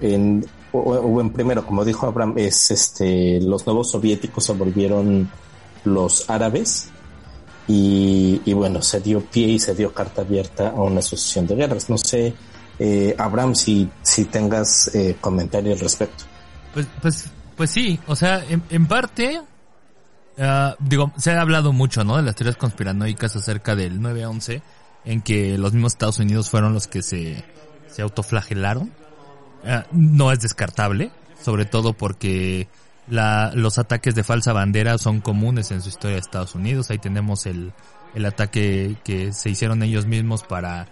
en 0.00 0.46
o, 0.72 1.20
en 1.20 1.30
primero, 1.30 1.64
como 1.64 1.84
dijo 1.84 2.06
Abraham, 2.06 2.34
es 2.36 2.70
este, 2.70 3.40
los 3.40 3.66
nuevos 3.66 3.90
soviéticos 3.90 4.44
se 4.44 4.52
volvieron 4.52 5.30
los 5.84 6.28
árabes 6.28 6.90
y, 7.66 8.40
y, 8.44 8.52
bueno, 8.52 8.82
se 8.82 9.00
dio 9.00 9.20
pie 9.20 9.48
y 9.48 9.58
se 9.58 9.74
dio 9.74 9.92
carta 9.92 10.22
abierta 10.22 10.70
a 10.70 10.82
una 10.82 11.00
asociación 11.00 11.46
de 11.46 11.54
guerras. 11.54 11.90
No 11.90 11.98
sé, 11.98 12.34
eh, 12.78 13.14
Abraham, 13.18 13.54
si, 13.54 13.88
si 14.02 14.24
tengas 14.26 14.94
eh, 14.94 15.16
comentario 15.20 15.72
al 15.72 15.80
respecto. 15.80 16.24
Pues, 16.72 16.86
pues, 17.02 17.30
pues 17.56 17.70
sí, 17.70 17.98
o 18.06 18.14
sea, 18.14 18.44
en, 18.48 18.86
parte, 18.86 19.40
uh, 20.38 20.42
digo, 20.78 21.12
se 21.16 21.32
ha 21.32 21.40
hablado 21.40 21.72
mucho, 21.72 22.04
¿no? 22.04 22.16
De 22.16 22.22
las 22.22 22.36
teorías 22.36 22.56
conspiranoicas 22.56 23.34
acerca 23.34 23.74
del 23.74 24.00
9-11, 24.00 24.62
en 25.04 25.22
que 25.22 25.58
los 25.58 25.72
mismos 25.72 25.92
Estados 25.92 26.18
Unidos 26.20 26.50
fueron 26.50 26.72
los 26.72 26.86
que 26.86 27.02
se, 27.02 27.44
se 27.88 28.02
autoflagelaron. 28.02 28.92
Uh, 29.64 29.82
no 29.92 30.30
es 30.30 30.40
descartable, 30.40 31.10
sobre 31.42 31.64
todo 31.64 31.92
porque 31.92 32.68
la, 33.08 33.50
los 33.54 33.78
ataques 33.78 34.14
de 34.14 34.22
falsa 34.22 34.52
bandera 34.52 34.98
son 34.98 35.20
comunes 35.20 35.70
en 35.70 35.82
su 35.82 35.88
historia 35.88 36.14
de 36.14 36.20
Estados 36.20 36.54
Unidos. 36.54 36.90
Ahí 36.90 36.98
tenemos 36.98 37.46
el, 37.46 37.72
el 38.14 38.24
ataque 38.24 38.96
que 39.04 39.32
se 39.32 39.50
hicieron 39.50 39.82
ellos 39.82 40.06
mismos 40.06 40.42
para, 40.44 40.86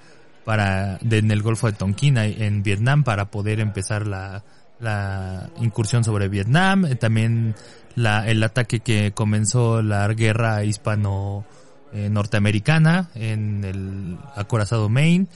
para, 0.45 0.99
en 0.99 1.31
el 1.31 1.43
Golfo 1.43 1.67
de 1.67 1.75
Tonkin 1.75 2.19
en 2.19 2.63
Vietnam 2.63 3.05
para 3.05 3.31
poder 3.31 3.61
empezar 3.61 4.07
la, 4.07 4.43
la 4.81 5.51
incursión 5.61 6.05
sobre 6.05 6.29
Vietnam. 6.29 6.87
Eh, 6.87 6.97
también 6.97 7.55
la, 7.95 8.27
el 8.29 8.43
ataque 8.43 8.81
que 8.81 9.13
comenzó 9.13 9.83
la 9.83 10.07
guerra 10.09 10.65
hispano 10.65 11.45
eh, 11.93 12.09
norteamericana 12.11 13.11
en 13.15 13.65
el 13.65 14.19
acorazado 14.35 14.89
Maine. 14.89 15.27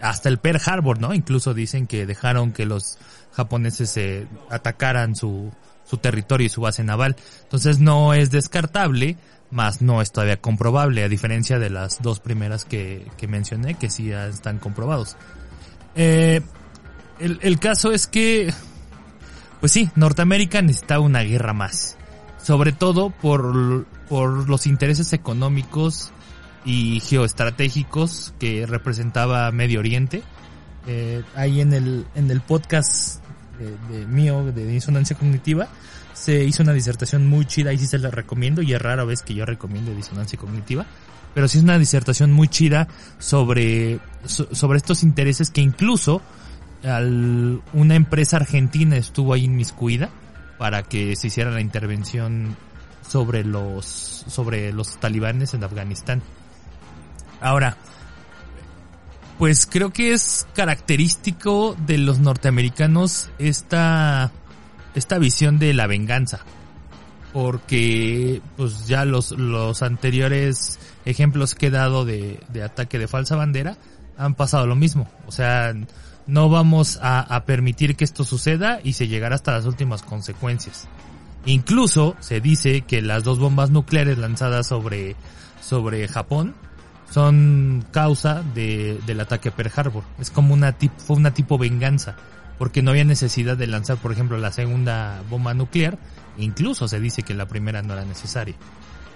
Hasta 0.00 0.28
el 0.28 0.38
Pearl 0.38 0.60
Harbor, 0.64 1.00
¿no? 1.00 1.14
Incluso 1.14 1.54
dicen 1.54 1.86
que 1.86 2.06
dejaron 2.06 2.52
que 2.52 2.66
los 2.66 2.98
japoneses 3.32 3.90
se 3.90 4.26
atacaran 4.50 5.16
su, 5.16 5.52
su 5.84 5.98
territorio 5.98 6.46
y 6.46 6.50
su 6.50 6.60
base 6.60 6.84
naval. 6.84 7.16
Entonces 7.42 7.78
no 7.80 8.14
es 8.14 8.30
descartable, 8.30 9.16
más 9.50 9.82
no 9.82 10.02
es 10.02 10.12
todavía 10.12 10.40
comprobable, 10.40 11.04
a 11.04 11.08
diferencia 11.08 11.58
de 11.58 11.70
las 11.70 12.02
dos 12.02 12.20
primeras 12.20 12.64
que, 12.64 13.06
que 13.16 13.28
mencioné, 13.28 13.74
que 13.74 13.90
sí 13.90 14.10
están 14.10 14.58
comprobados. 14.58 15.16
Eh, 15.94 16.40
el, 17.18 17.38
el 17.42 17.58
caso 17.60 17.92
es 17.92 18.06
que, 18.06 18.52
pues 19.60 19.72
sí, 19.72 19.90
Norteamérica 19.94 20.62
necesita 20.62 21.00
una 21.00 21.20
guerra 21.20 21.52
más. 21.52 21.96
Sobre 22.42 22.72
todo 22.72 23.10
por, 23.10 23.86
por 24.08 24.48
los 24.50 24.66
intereses 24.66 25.14
económicos 25.14 26.12
y 26.64 27.00
geoestratégicos 27.00 28.34
que 28.38 28.66
representaba 28.66 29.50
Medio 29.52 29.80
Oriente. 29.80 30.22
Eh, 30.86 31.22
ahí 31.34 31.60
en 31.60 31.72
el, 31.72 32.06
en 32.14 32.30
el 32.30 32.40
podcast 32.40 33.22
de, 33.90 34.06
mío 34.06 34.44
de 34.44 34.66
disonancia 34.66 35.16
cognitiva, 35.16 35.68
se 36.12 36.44
hizo 36.44 36.62
una 36.62 36.72
disertación 36.72 37.26
muy 37.26 37.44
chida 37.44 37.72
y 37.72 37.78
sí 37.78 37.86
se 37.86 37.98
la 37.98 38.10
recomiendo 38.10 38.62
y 38.62 38.72
es 38.72 38.80
rara 38.80 39.04
vez 39.04 39.22
que 39.22 39.34
yo 39.34 39.44
recomiendo 39.44 39.94
disonancia 39.94 40.38
cognitiva, 40.38 40.86
pero 41.34 41.48
sí 41.48 41.58
es 41.58 41.64
una 41.64 41.78
disertación 41.78 42.32
muy 42.32 42.48
chida 42.48 42.88
sobre, 43.18 43.98
sobre 44.24 44.78
estos 44.78 45.02
intereses 45.02 45.50
que 45.50 45.60
incluso 45.60 46.22
al, 46.84 47.62
una 47.72 47.94
empresa 47.94 48.36
argentina 48.36 48.96
estuvo 48.96 49.34
ahí 49.34 49.44
inmiscuida 49.44 50.10
para 50.58 50.82
que 50.82 51.16
se 51.16 51.26
hiciera 51.26 51.50
la 51.50 51.60
intervención 51.60 52.56
sobre 53.06 53.44
los, 53.44 53.84
sobre 53.84 54.72
los 54.72 54.98
talibanes 54.98 55.54
en 55.54 55.64
Afganistán. 55.64 56.22
Ahora, 57.40 57.76
pues 59.38 59.66
creo 59.66 59.90
que 59.90 60.12
es 60.12 60.46
característico 60.54 61.76
de 61.86 61.98
los 61.98 62.18
norteamericanos 62.18 63.30
esta, 63.38 64.30
esta 64.94 65.18
visión 65.18 65.58
de 65.58 65.74
la 65.74 65.86
venganza. 65.86 66.40
Porque, 67.32 68.40
pues 68.56 68.86
ya 68.86 69.04
los, 69.04 69.32
los 69.32 69.82
anteriores 69.82 70.78
ejemplos 71.04 71.56
que 71.56 71.66
he 71.66 71.70
dado 71.70 72.04
de, 72.04 72.38
de 72.48 72.62
ataque 72.62 72.98
de 72.98 73.08
falsa 73.08 73.34
bandera 73.34 73.76
han 74.16 74.36
pasado 74.36 74.68
lo 74.68 74.76
mismo. 74.76 75.10
O 75.26 75.32
sea, 75.32 75.74
no 76.28 76.48
vamos 76.48 77.00
a, 77.02 77.20
a, 77.20 77.44
permitir 77.44 77.96
que 77.96 78.04
esto 78.04 78.24
suceda 78.24 78.78
y 78.84 78.92
se 78.92 79.08
llegará 79.08 79.34
hasta 79.34 79.50
las 79.50 79.66
últimas 79.66 80.02
consecuencias. 80.02 80.86
Incluso 81.44 82.14
se 82.20 82.40
dice 82.40 82.82
que 82.82 83.02
las 83.02 83.24
dos 83.24 83.40
bombas 83.40 83.70
nucleares 83.70 84.16
lanzadas 84.16 84.68
sobre, 84.68 85.16
sobre 85.60 86.06
Japón 86.06 86.54
son 87.10 87.84
causa 87.90 88.42
de, 88.54 88.98
del 89.06 89.20
ataque 89.20 89.50
a 89.50 89.56
Pearl 89.56 89.72
Harbor. 89.74 90.04
Es 90.18 90.30
como 90.30 90.54
una 90.54 90.72
tipo, 90.72 90.94
fue 90.98 91.16
una 91.16 91.32
tipo 91.32 91.58
venganza, 91.58 92.16
porque 92.58 92.82
no 92.82 92.90
había 92.90 93.04
necesidad 93.04 93.56
de 93.56 93.66
lanzar, 93.66 93.98
por 93.98 94.12
ejemplo, 94.12 94.38
la 94.38 94.52
segunda 94.52 95.22
bomba 95.28 95.54
nuclear, 95.54 95.98
incluso 96.38 96.88
se 96.88 97.00
dice 97.00 97.22
que 97.22 97.34
la 97.34 97.46
primera 97.46 97.82
no 97.82 97.92
era 97.92 98.04
necesaria. 98.04 98.54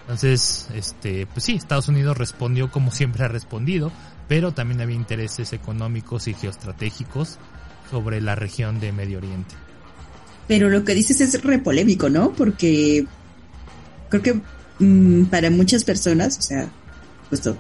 Entonces, 0.03 0.68
este, 0.74 1.27
pues 1.27 1.44
sí, 1.44 1.55
Estados 1.55 1.88
Unidos 1.88 2.16
respondió 2.16 2.70
como 2.70 2.90
siempre 2.90 3.24
ha 3.24 3.29
respondido, 3.29 3.92
pero 4.27 4.53
también 4.53 4.81
había 4.81 4.96
intereses 4.96 5.53
económicos 5.53 6.29
y 6.29 6.35
geoestratégicos 6.35 7.38
sobre 7.90 8.20
la 8.20 8.35
región 8.35 8.81
de 8.81 8.92
Medio 8.92 9.18
Oriente. 9.18 9.55
Pero 10.46 10.70
lo 10.70 10.85
que 10.85 10.94
dices 10.94 11.20
es 11.20 11.42
repolémico, 11.42 12.09
¿no? 12.09 12.33
Porque 12.33 13.07
creo 14.09 14.22
que 14.22 14.40
mmm, 14.79 15.24
para 15.24 15.51
muchas 15.51 15.85
personas, 15.85 16.38
o 16.38 16.42
sea, 16.42 16.68
puesto 17.29 17.59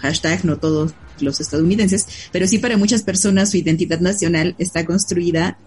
hashtag 0.00 0.44
no 0.44 0.58
todos 0.58 0.94
los 1.20 1.40
estadounidenses, 1.40 2.06
pero 2.32 2.46
sí 2.46 2.58
para 2.58 2.76
muchas 2.76 3.02
personas 3.02 3.50
su 3.50 3.56
identidad 3.56 4.00
nacional 4.00 4.54
está 4.58 4.84
construida 4.84 5.58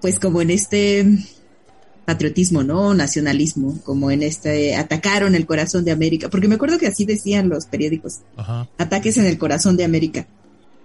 pues 0.00 0.18
como 0.18 0.42
en 0.42 0.50
este 0.50 1.06
patriotismo, 2.04 2.62
¿no? 2.62 2.92
Nacionalismo, 2.94 3.80
como 3.84 4.10
en 4.10 4.22
este 4.22 4.76
atacaron 4.76 5.34
el 5.34 5.46
corazón 5.46 5.84
de 5.84 5.92
América, 5.92 6.28
porque 6.28 6.48
me 6.48 6.56
acuerdo 6.56 6.78
que 6.78 6.86
así 6.86 7.04
decían 7.04 7.48
los 7.48 7.66
periódicos. 7.66 8.20
Ataques 8.78 9.16
en 9.16 9.26
el 9.26 9.38
corazón 9.38 9.76
de 9.76 9.84
América. 9.84 10.26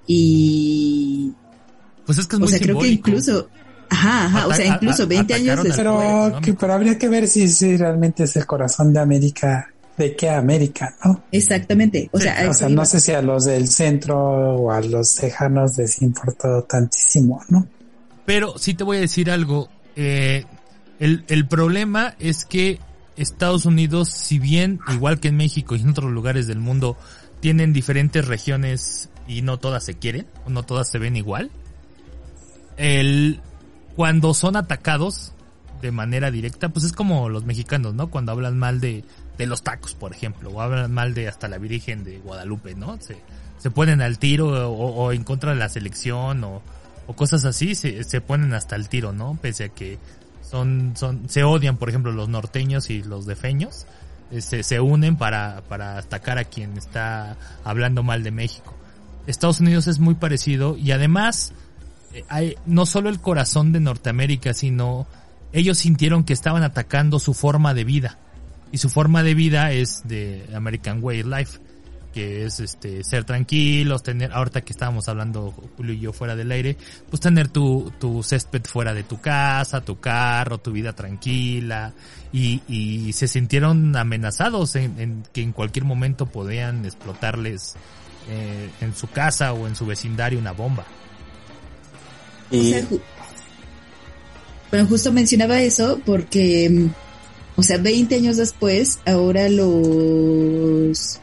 Y 0.08 1.34
pues 2.06 2.18
es 2.18 2.28
que 2.28 2.38
es 2.38 2.40
muy 2.40 2.48
O 2.48 2.50
sea, 2.50 2.60
creo 2.60 2.80
que 2.80 2.88
incluso 2.88 3.50
Ajá, 3.90 4.26
ajá, 4.26 4.48
o 4.48 4.54
sea, 4.54 4.66
incluso 4.66 5.08
20 5.08 5.34
años 5.34 5.64
después. 5.64 5.76
Pero, 5.76 6.58
pero 6.60 6.74
habría 6.74 6.98
que 6.98 7.10
ver 7.10 7.28
si, 7.28 7.50
si 7.50 7.76
realmente 7.76 8.24
es 8.24 8.36
el 8.36 8.46
corazón 8.46 8.94
de 8.94 9.00
América 9.00 9.74
de 10.00 10.16
qué 10.16 10.30
América, 10.30 10.96
¿no? 11.04 11.24
Exactamente. 11.32 12.10
O 12.12 12.20
sea, 12.20 12.70
no 12.70 12.86
sé 12.86 13.00
si 13.00 13.12
a 13.12 13.22
los 13.22 13.46
del 13.46 13.68
centro 13.68 14.18
o 14.18 14.72
a 14.72 14.82
los 14.82 15.22
lejanos 15.22 15.78
les 15.78 16.02
importó 16.02 16.64
tantísimo, 16.64 17.44
¿no? 17.50 17.68
Pero 18.26 18.58
sí 18.58 18.74
te 18.74 18.84
voy 18.84 18.98
a 18.98 19.02
decir 19.02 19.30
algo. 19.30 19.70
Eh, 19.96 20.46
el, 21.00 21.26
el 21.28 21.48
problema 21.48 22.16
es 22.20 22.46
que 22.46 22.80
Estados 23.18 23.66
Unidos, 23.66 24.10
si 24.10 24.40
bien, 24.40 24.80
igual 24.92 25.20
que 25.20 25.28
en 25.28 25.38
México 25.38 25.76
y 25.76 25.82
en 25.82 25.90
otros 25.90 26.12
lugares 26.12 26.48
del 26.48 26.60
mundo, 26.60 26.98
tienen 27.42 27.74
diferentes 27.74 28.26
regiones 28.26 29.10
y 29.28 29.42
no 29.42 29.58
todas 29.58 29.84
se 29.84 29.96
quieren, 29.96 30.26
o 30.46 30.50
no 30.50 30.64
todas 30.64 30.90
se 30.90 31.00
ven 31.00 31.16
igual, 31.16 31.52
el, 32.78 33.42
cuando 33.96 34.34
son 34.34 34.56
atacados 34.56 35.34
de 35.82 35.92
manera 35.92 36.32
directa, 36.32 36.70
pues 36.70 36.86
es 36.86 36.94
como 36.94 37.30
los 37.30 37.46
mexicanos, 37.46 37.94
¿no? 37.94 38.10
Cuando 38.10 38.32
hablan 38.32 38.58
mal 38.58 38.80
de, 38.80 39.04
de 39.40 39.48
los 39.48 39.64
tacos, 39.64 39.96
por 39.96 40.12
ejemplo, 40.14 40.52
o 40.52 40.62
hablan 40.62 40.92
mal 40.92 41.14
de 41.14 41.30
hasta 41.30 41.48
la 41.48 41.58
Virgen 41.58 42.04
de 42.04 42.20
Guadalupe, 42.20 42.76
¿no? 42.76 43.00
Se, 43.00 43.18
se 43.58 43.72
ponen 43.72 44.02
al 44.02 44.20
tiro 44.20 44.70
o, 44.70 45.12
en 45.14 45.24
contra 45.24 45.52
de 45.52 45.58
la 45.58 45.70
selección 45.70 46.44
o, 46.44 46.62
o 47.08 47.16
cosas 47.16 47.46
así, 47.46 47.74
se, 47.74 48.04
se, 48.04 48.20
ponen 48.20 48.54
hasta 48.54 48.76
el 48.76 48.90
tiro, 48.90 49.14
¿no? 49.14 49.40
Pese 49.42 49.64
a 49.64 49.70
que 49.70 49.98
son, 50.42 50.92
son, 50.96 51.30
se 51.30 51.46
odian, 51.46 51.78
por 51.78 51.88
ejemplo, 51.88 52.12
los 52.12 52.28
norteños 52.28 52.90
y 52.90 53.02
los 53.02 53.26
defeños, 53.26 53.88
eh, 54.30 54.42
se, 54.42 54.62
se 54.62 54.82
unen 54.82 55.16
para, 55.16 55.64
para 55.70 55.98
atacar 55.98 56.38
a 56.38 56.44
quien 56.44 56.78
está 56.78 57.38
hablando 57.64 58.04
mal 58.04 58.24
de 58.24 58.32
México. 58.32 58.76
Estados 59.26 59.62
Unidos 59.62 59.88
es 59.88 60.00
muy 60.00 60.16
parecido 60.16 60.76
y 60.76 60.92
además 60.92 61.54
eh, 62.14 62.26
hay 62.28 62.58
no 62.66 62.86
solo 62.86 63.08
el 63.08 63.22
corazón 63.22 63.72
de 63.72 63.80
Norteamérica, 63.80 64.54
sino 64.54 65.08
ellos 65.54 65.78
sintieron 65.78 66.26
que 66.26 66.34
estaban 66.34 66.64
atacando 66.64 67.20
su 67.20 67.34
forma 67.34 67.74
de 67.74 67.86
vida 67.86 68.18
y 68.72 68.78
su 68.78 68.90
forma 68.90 69.24
de 69.24 69.34
vida 69.34 69.72
es 69.72 70.02
de 70.06 70.46
American 70.54 71.00
Way 71.02 71.24
Life. 71.24 71.60
que 72.14 72.46
es 72.46 72.60
este 72.60 73.04
ser 73.04 73.24
tranquilos, 73.24 74.02
tener, 74.02 74.32
ahorita 74.34 74.62
que 74.62 74.74
estábamos 74.74 75.08
hablando 75.08 75.54
Julio 75.78 75.94
y 75.94 76.00
yo 76.00 76.12
fuera 76.12 76.36
del 76.36 76.52
aire, 76.52 76.76
pues 77.10 77.20
tener 77.22 77.50
tu, 77.50 77.94
tu 78.00 78.24
césped 78.24 78.64
fuera 78.64 78.94
de 78.94 79.04
tu 79.04 79.22
casa, 79.22 79.82
tu 79.82 80.00
carro, 80.00 80.58
tu 80.58 80.72
vida 80.72 80.94
tranquila, 80.94 81.94
y, 82.34 82.62
y 82.68 83.14
se 83.14 83.28
sintieron 83.28 83.96
amenazados 83.96 84.76
en, 84.76 85.24
que 85.32 85.42
en 85.42 85.52
cualquier 85.52 85.86
momento 85.86 86.26
podían 86.26 86.84
explotarles 86.86 87.76
eh, 88.28 88.70
en 88.82 88.96
su 88.96 89.08
casa 89.08 89.54
o 89.54 89.68
en 89.68 89.76
su 89.76 89.86
vecindario 89.86 90.40
una 90.40 90.52
bomba. 90.52 90.86
Y... 92.52 92.74
bueno, 94.72 94.88
justo 94.88 95.12
mencionaba 95.12 95.62
eso 95.62 96.02
porque, 96.06 96.90
o 97.60 97.64
sea, 97.64 97.78
20 97.78 98.16
años 98.16 98.38
después, 98.38 99.00
ahora 99.06 99.50
los 99.50 101.20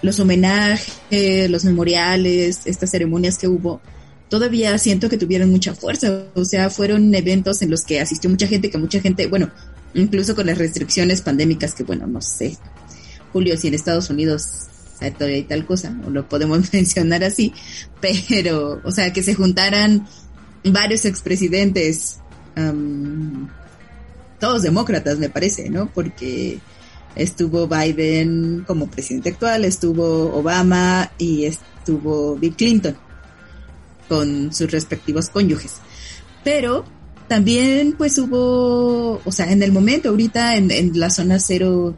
los 0.00 0.20
homenajes, 0.20 1.50
los 1.50 1.64
memoriales, 1.64 2.60
estas 2.66 2.92
ceremonias 2.92 3.36
que 3.36 3.48
hubo, 3.48 3.80
todavía 4.28 4.78
siento 4.78 5.08
que 5.08 5.18
tuvieron 5.18 5.50
mucha 5.50 5.74
fuerza. 5.74 6.26
O 6.34 6.44
sea, 6.44 6.70
fueron 6.70 7.12
eventos 7.12 7.62
en 7.62 7.70
los 7.70 7.82
que 7.82 8.00
asistió 8.00 8.30
mucha 8.30 8.46
gente, 8.46 8.70
que 8.70 8.78
mucha 8.78 9.00
gente, 9.00 9.26
bueno, 9.26 9.50
incluso 9.94 10.36
con 10.36 10.46
las 10.46 10.56
restricciones 10.56 11.20
pandémicas, 11.20 11.74
que 11.74 11.82
bueno, 11.82 12.06
no 12.06 12.22
sé, 12.22 12.56
Julio, 13.32 13.56
si 13.56 13.66
en 13.66 13.74
Estados 13.74 14.08
Unidos 14.08 14.66
hay 15.00 15.42
tal 15.42 15.66
cosa, 15.66 16.00
o 16.06 16.10
lo 16.10 16.28
podemos 16.28 16.60
mencionar 16.72 17.24
así, 17.24 17.52
pero, 18.00 18.80
o 18.84 18.92
sea, 18.92 19.12
que 19.12 19.24
se 19.24 19.34
juntaran 19.34 20.06
varios 20.62 21.04
expresidentes, 21.06 22.20
todos 24.38 24.62
demócratas, 24.62 25.18
me 25.18 25.28
parece, 25.28 25.70
¿no? 25.70 25.90
Porque 25.92 26.58
estuvo 27.14 27.66
Biden 27.66 28.64
como 28.66 28.88
presidente 28.88 29.30
actual, 29.30 29.64
estuvo 29.64 30.36
Obama 30.36 31.10
y 31.18 31.44
estuvo 31.44 32.36
Bill 32.36 32.54
Clinton 32.54 32.96
con 34.08 34.52
sus 34.52 34.70
respectivos 34.70 35.30
cónyuges. 35.30 35.76
Pero 36.44 36.84
también 37.28 37.94
pues 37.96 38.18
hubo, 38.18 39.20
o 39.24 39.32
sea, 39.32 39.50
en 39.50 39.62
el 39.62 39.72
momento 39.72 40.10
ahorita 40.10 40.56
en, 40.56 40.70
en 40.70 40.98
la 40.98 41.10
zona 41.10 41.40
cero, 41.40 41.96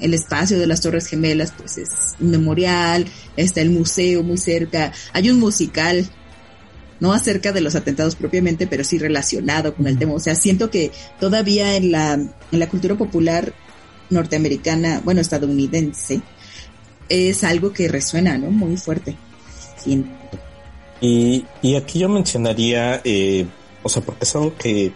el 0.00 0.12
espacio 0.12 0.58
de 0.58 0.66
las 0.66 0.82
Torres 0.82 1.06
Gemelas 1.06 1.52
pues 1.56 1.78
es 1.78 1.90
un 2.20 2.30
memorial, 2.30 3.06
está 3.36 3.62
el 3.62 3.70
museo 3.70 4.22
muy 4.22 4.36
cerca, 4.36 4.92
hay 5.12 5.30
un 5.30 5.38
musical 5.38 6.06
no 7.00 7.12
acerca 7.12 7.52
de 7.52 7.60
los 7.60 7.74
atentados 7.74 8.16
propiamente, 8.16 8.66
pero 8.66 8.84
sí 8.84 8.98
relacionado 8.98 9.74
con 9.74 9.86
el 9.86 9.98
tema. 9.98 10.14
O 10.14 10.20
sea, 10.20 10.34
siento 10.34 10.70
que 10.70 10.90
todavía 11.20 11.76
en 11.76 11.92
la, 11.92 12.14
en 12.14 12.58
la 12.58 12.68
cultura 12.68 12.94
popular 12.94 13.52
norteamericana, 14.10 15.00
bueno, 15.04 15.20
estadounidense, 15.20 16.20
es 17.08 17.44
algo 17.44 17.72
que 17.72 17.88
resuena, 17.88 18.38
¿no? 18.38 18.50
Muy 18.50 18.76
fuerte. 18.76 19.16
Y, 21.00 21.44
y 21.62 21.76
aquí 21.76 22.00
yo 22.00 22.08
mencionaría, 22.08 23.00
eh, 23.04 23.46
o 23.82 23.88
sea, 23.88 24.02
porque 24.02 24.24
es 24.24 24.34
algo 24.34 24.56
que 24.56 24.92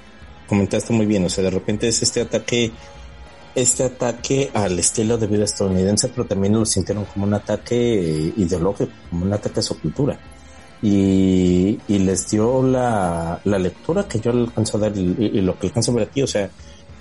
comentaste 0.49 0.93
muy 0.93 1.07
bien, 1.07 1.25
o 1.25 1.29
sea, 1.29 1.45
de 1.45 1.51
repente 1.51 1.87
es 1.87 2.03
este 2.03 2.23
ataque, 2.23 2.73
este 3.55 3.85
ataque 3.85 4.51
al 4.53 4.79
estilo 4.79 5.17
de 5.17 5.29
vida 5.29 5.45
estadounidense, 5.45 6.09
pero 6.09 6.27
también 6.27 6.55
lo 6.55 6.65
sintieron 6.65 7.05
como 7.05 7.27
un 7.27 7.35
ataque 7.35 8.33
ideológico, 8.37 8.91
como 9.11 9.27
un 9.27 9.33
ataque 9.33 9.61
a 9.61 9.63
su 9.63 9.79
cultura. 9.79 10.19
Y, 10.83 11.79
y 11.89 11.99
les 11.99 12.31
dio 12.31 12.63
la, 12.63 13.41
la 13.45 13.59
lectura 13.59 14.09
que 14.09 14.19
yo 14.19 14.31
alcanzo 14.31 14.79
a 14.79 14.81
dar 14.81 14.97
y, 14.97 15.41
lo 15.43 15.59
que 15.59 15.67
alcanzo 15.67 15.93
a 15.93 15.97
ver 15.97 16.09
aquí, 16.09 16.23
o 16.23 16.27
sea, 16.27 16.51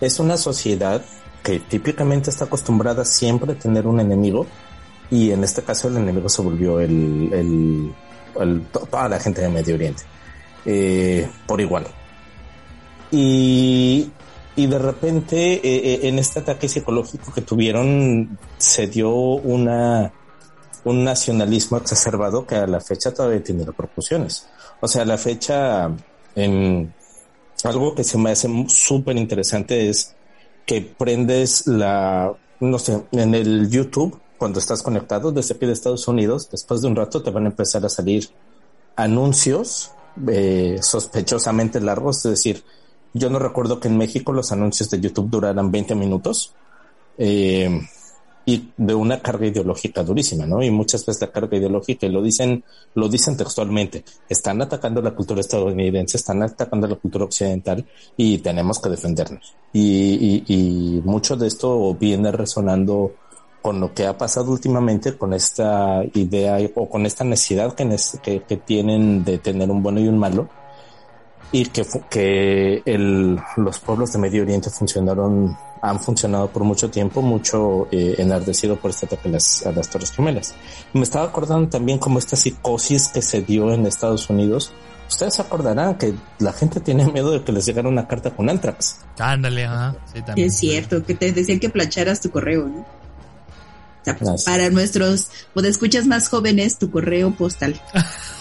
es 0.02 0.20
una 0.20 0.36
sociedad 0.38 1.02
que 1.44 1.60
típicamente 1.60 2.30
está 2.30 2.46
acostumbrada 2.46 3.06
siempre 3.06 3.54
a 3.54 3.56
tener 3.56 3.88
un 3.88 4.00
enemigo 4.00 4.46
y 5.10 5.32
en 5.32 5.44
este 5.44 5.64
caso 5.64 5.88
el 5.88 5.98
enemigo 5.98 6.28
se 6.28 6.42
volvió 6.42 6.80
el, 6.80 7.30
el, 8.36 8.62
toda 8.72 9.08
la 9.08 9.20
gente 9.20 9.42
de 9.42 9.50
Medio 9.50 9.76
Oriente 9.76 10.04
eh, 10.66 11.30
por 11.48 11.62
igual. 11.62 11.88
Y, 13.12 14.12
y 14.56 14.68
de 14.68 14.78
repente 14.78 15.54
eh, 15.54 15.62
eh, 15.64 16.00
en 16.04 16.20
este 16.20 16.40
ataque 16.40 16.68
psicológico 16.68 17.34
que 17.34 17.42
tuvieron 17.42 18.38
se 18.58 18.88
dio 18.88 19.10
una 19.10 20.12
un 20.86 21.04
nacionalismo 21.04 21.78
exacerbado 21.78 22.46
que 22.46 22.56
a 22.56 22.68
la 22.68 22.80
fecha 22.80 23.14
todavía 23.14 23.44
tiene 23.44 23.66
repercusiones 23.66 24.48
o 24.80 24.88
sea 24.88 25.02
a 25.04 25.06
la 25.06 25.18
fecha 25.18 25.92
en 26.36 26.94
algo 27.64 27.96
que 27.96 28.04
se 28.04 28.18
me 28.18 28.32
hace 28.32 28.48
súper 28.68 29.18
interesante 29.18 29.90
es 29.90 30.16
que 30.66 30.82
prendes 30.82 31.68
la, 31.68 32.32
no 32.60 32.80
sé, 32.80 33.04
en 33.12 33.34
el 33.34 33.70
YouTube, 33.70 34.20
cuando 34.38 34.60
estás 34.60 34.82
conectado 34.84 35.32
desde 35.32 35.56
aquí 35.56 35.66
de 35.66 35.74
Estados 35.74 36.08
Unidos, 36.08 36.50
después 36.52 36.82
de 36.82 36.88
un 36.88 36.96
rato 36.96 37.22
te 37.22 37.32
van 37.32 37.46
a 37.46 37.50
empezar 37.50 37.84
a 37.86 37.90
salir 37.90 38.30
anuncios 38.96 39.92
eh, 40.28 40.78
sospechosamente 40.82 41.82
largos, 41.82 42.18
es 42.18 42.32
decir, 42.32 42.64
yo 43.14 43.30
no 43.30 43.40
recuerdo 43.40 43.80
que 43.80 43.88
en 43.88 43.98
México 43.98 44.32
los 44.32 44.52
anuncios 44.52 44.90
de 44.92 45.00
YouTube 45.00 45.32
duraran 45.32 45.72
20 45.72 45.96
minutos. 45.96 46.54
Eh, 47.18 47.82
y 48.46 48.70
de 48.78 48.96
una 48.96 49.22
carga 49.22 49.46
ideológica 49.46 50.04
durísima, 50.04 50.46
¿no? 50.46 50.64
Y 50.64 50.72
muchas 50.72 51.06
veces 51.06 51.22
la 51.22 51.32
carga 51.32 51.58
ideológica, 51.58 52.08
y 52.08 52.10
lo 52.10 52.22
dicen, 52.22 52.64
lo 52.96 53.08
dicen 53.08 53.38
textualmente, 53.38 54.04
están 54.28 54.62
atacando 54.62 55.02
la 55.02 55.12
cultura 55.12 55.42
estadounidense, 55.42 56.18
están 56.18 56.42
atacando 56.42 56.88
la 56.88 56.96
cultura 56.96 57.26
occidental 57.26 57.86
y 58.18 58.40
tenemos 58.40 58.80
que 58.80 58.90
defendernos. 58.90 59.54
Y, 59.74 60.44
y, 60.48 61.02
mucho 61.06 61.36
de 61.36 61.48
esto 61.48 61.94
viene 61.94 62.32
resonando 62.32 63.14
con 63.62 63.80
lo 63.80 63.94
que 63.94 64.08
ha 64.08 64.18
pasado 64.18 64.52
últimamente, 64.52 65.18
con 65.18 65.34
esta 65.34 66.04
idea 66.14 66.58
o 66.76 66.90
con 66.90 67.06
esta 67.06 67.24
necesidad 67.24 67.76
que, 67.76 68.58
tienen 68.66 69.24
de 69.24 69.38
tener 69.38 69.70
un 69.70 69.84
bueno 69.84 70.00
y 70.00 70.08
un 70.08 70.18
malo, 70.18 70.50
y 71.52 71.66
que, 71.66 72.82
los 73.58 73.80
pueblos 73.80 74.14
de 74.14 74.20
Medio 74.20 74.44
Oriente 74.44 74.70
funcionaron 74.70 75.56
han 75.82 76.00
funcionado 76.00 76.50
por 76.50 76.64
mucho 76.64 76.90
tiempo, 76.90 77.22
mucho 77.22 77.88
eh, 77.92 78.16
enardecido 78.18 78.76
por 78.76 78.92
este 78.92 79.06
ataque 79.06 79.30
a 79.30 79.32
las, 79.34 79.66
a 79.66 79.72
las 79.72 79.90
Torres 79.90 80.12
Gemelas. 80.12 80.56
Me 80.94 81.02
estaba 81.02 81.26
acordando 81.26 81.70
también 81.70 82.00
como 82.00 82.20
esta 82.20 82.36
psicosis 82.36 83.10
que 83.10 83.22
se 83.22 83.42
dio 83.42 83.72
en 83.74 83.86
Estados 83.86 84.30
Unidos. 84.30 84.74
Ustedes 85.08 85.36
se 85.36 85.42
acordarán 85.42 85.96
que 85.96 86.14
la 86.40 86.54
gente 86.54 86.80
tiene 86.80 87.12
miedo 87.12 87.32
de 87.32 87.44
que 87.44 87.52
les 87.52 87.66
llegara 87.66 87.90
una 87.90 88.08
carta 88.08 88.32
con 88.32 88.50
Antrax. 88.50 88.98
Ándale, 89.18 89.66
ajá. 89.66 89.96
Sí, 90.14 90.22
también. 90.22 90.48
Es 90.48 90.58
cierto, 90.58 91.04
que 91.04 91.16
te 91.16 91.32
decían 91.32 91.60
que 91.60 91.70
plancharas 91.70 92.22
tu 92.22 92.30
correo, 92.30 92.68
¿no? 92.68 92.82
O 92.82 94.04
sea, 94.04 94.18
pues, 94.18 94.44
para 94.44 94.70
nuestros 94.70 95.30
pues, 95.54 95.66
escuchas 95.66 96.06
más 96.06 96.30
jóvenes, 96.30 96.78
tu 96.78 96.92
correo 96.92 97.32
postal. 97.32 97.82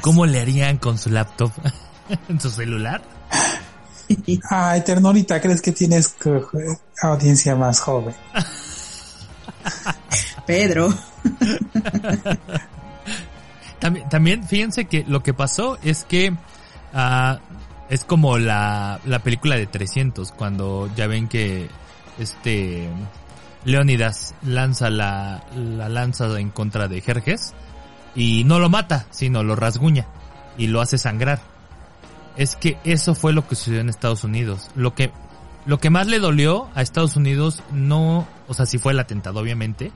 ¿Cómo 0.00 0.26
le 0.26 0.40
harían 0.40 0.78
con 0.78 0.98
su 0.98 1.10
laptop? 1.10 1.52
¿En 2.28 2.40
su 2.40 2.50
celular? 2.50 3.02
Ay, 4.50 4.82
Ternolita, 4.82 5.40
¿crees 5.40 5.62
que 5.62 5.72
tienes 5.72 6.14
audiencia 7.00 7.56
más 7.56 7.80
joven? 7.80 8.14
Pedro. 10.46 10.88
también, 13.78 14.08
también, 14.08 14.44
fíjense 14.44 14.86
que 14.86 15.04
lo 15.06 15.22
que 15.22 15.34
pasó 15.34 15.78
es 15.82 16.04
que 16.04 16.30
uh, 16.30 17.36
es 17.88 18.04
como 18.04 18.38
la, 18.38 19.00
la 19.04 19.20
película 19.20 19.56
de 19.56 19.66
300, 19.66 20.32
cuando 20.32 20.90
ya 20.96 21.06
ven 21.06 21.28
que 21.28 21.68
este 22.18 22.88
Leónidas 23.64 24.34
lanza 24.42 24.90
la, 24.90 25.44
la 25.54 25.88
lanza 25.88 26.40
en 26.40 26.50
contra 26.50 26.88
de 26.88 27.00
Jerjes 27.00 27.54
y 28.14 28.44
no 28.44 28.58
lo 28.58 28.68
mata, 28.68 29.06
sino 29.10 29.44
lo 29.44 29.54
rasguña 29.54 30.08
y 30.58 30.66
lo 30.66 30.80
hace 30.80 30.98
sangrar 30.98 31.51
es 32.36 32.56
que 32.56 32.78
eso 32.84 33.14
fue 33.14 33.32
lo 33.32 33.46
que 33.46 33.54
sucedió 33.54 33.80
en 33.80 33.88
Estados 33.88 34.24
Unidos. 34.24 34.68
Lo 34.74 34.94
que, 34.94 35.10
lo 35.66 35.78
que 35.78 35.90
más 35.90 36.06
le 36.06 36.18
dolió 36.18 36.68
a 36.74 36.82
Estados 36.82 37.16
Unidos 37.16 37.62
no, 37.72 38.26
o 38.48 38.54
sea, 38.54 38.66
sí 38.66 38.78
fue 38.78 38.92
el 38.92 39.00
atentado 39.00 39.40
obviamente, 39.40 39.92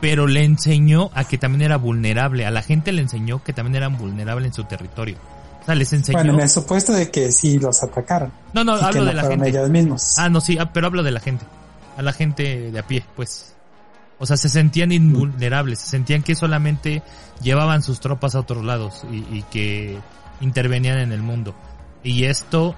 pero 0.00 0.26
le 0.26 0.44
enseñó 0.44 1.10
a 1.14 1.24
que 1.24 1.38
también 1.38 1.62
era 1.62 1.76
vulnerable, 1.76 2.46
a 2.46 2.50
la 2.50 2.62
gente 2.62 2.92
le 2.92 3.02
enseñó 3.02 3.42
que 3.42 3.52
también 3.52 3.76
eran 3.76 3.96
vulnerables 3.96 4.48
en 4.48 4.54
su 4.54 4.64
territorio. 4.64 5.16
O 5.62 5.64
sea, 5.66 5.74
les 5.74 5.92
enseñó. 5.92 6.18
Bueno, 6.18 6.34
en 6.34 6.40
el 6.40 6.48
supuesto 6.48 6.92
de 6.92 7.10
que 7.10 7.32
sí 7.32 7.58
los 7.58 7.82
atacaron. 7.82 8.32
No, 8.52 8.62
no, 8.62 8.74
hablo 8.74 9.04
de 9.04 9.14
la 9.14 9.24
gente. 9.24 9.48
Ellos 9.48 9.68
mismos. 9.68 10.16
Ah, 10.16 10.28
no, 10.28 10.40
sí, 10.40 10.56
ah, 10.60 10.72
pero 10.72 10.86
hablo 10.86 11.02
de 11.02 11.10
la 11.10 11.18
gente. 11.18 11.44
A 11.96 12.02
la 12.02 12.12
gente 12.12 12.70
de 12.70 12.78
a 12.78 12.86
pie, 12.86 13.04
pues. 13.16 13.54
O 14.18 14.26
sea, 14.26 14.36
se 14.36 14.48
sentían 14.48 14.92
invulnerables, 14.92 15.80
se 15.80 15.88
sentían 15.88 16.22
que 16.22 16.36
solamente 16.36 17.02
llevaban 17.42 17.82
sus 17.82 18.00
tropas 18.00 18.34
a 18.34 18.40
otros 18.40 18.64
lados 18.64 19.04
y, 19.10 19.16
y 19.36 19.42
que 19.50 19.98
intervenían 20.40 20.98
en 20.98 21.12
el 21.12 21.20
mundo. 21.20 21.54
Y 22.06 22.26
esto, 22.26 22.76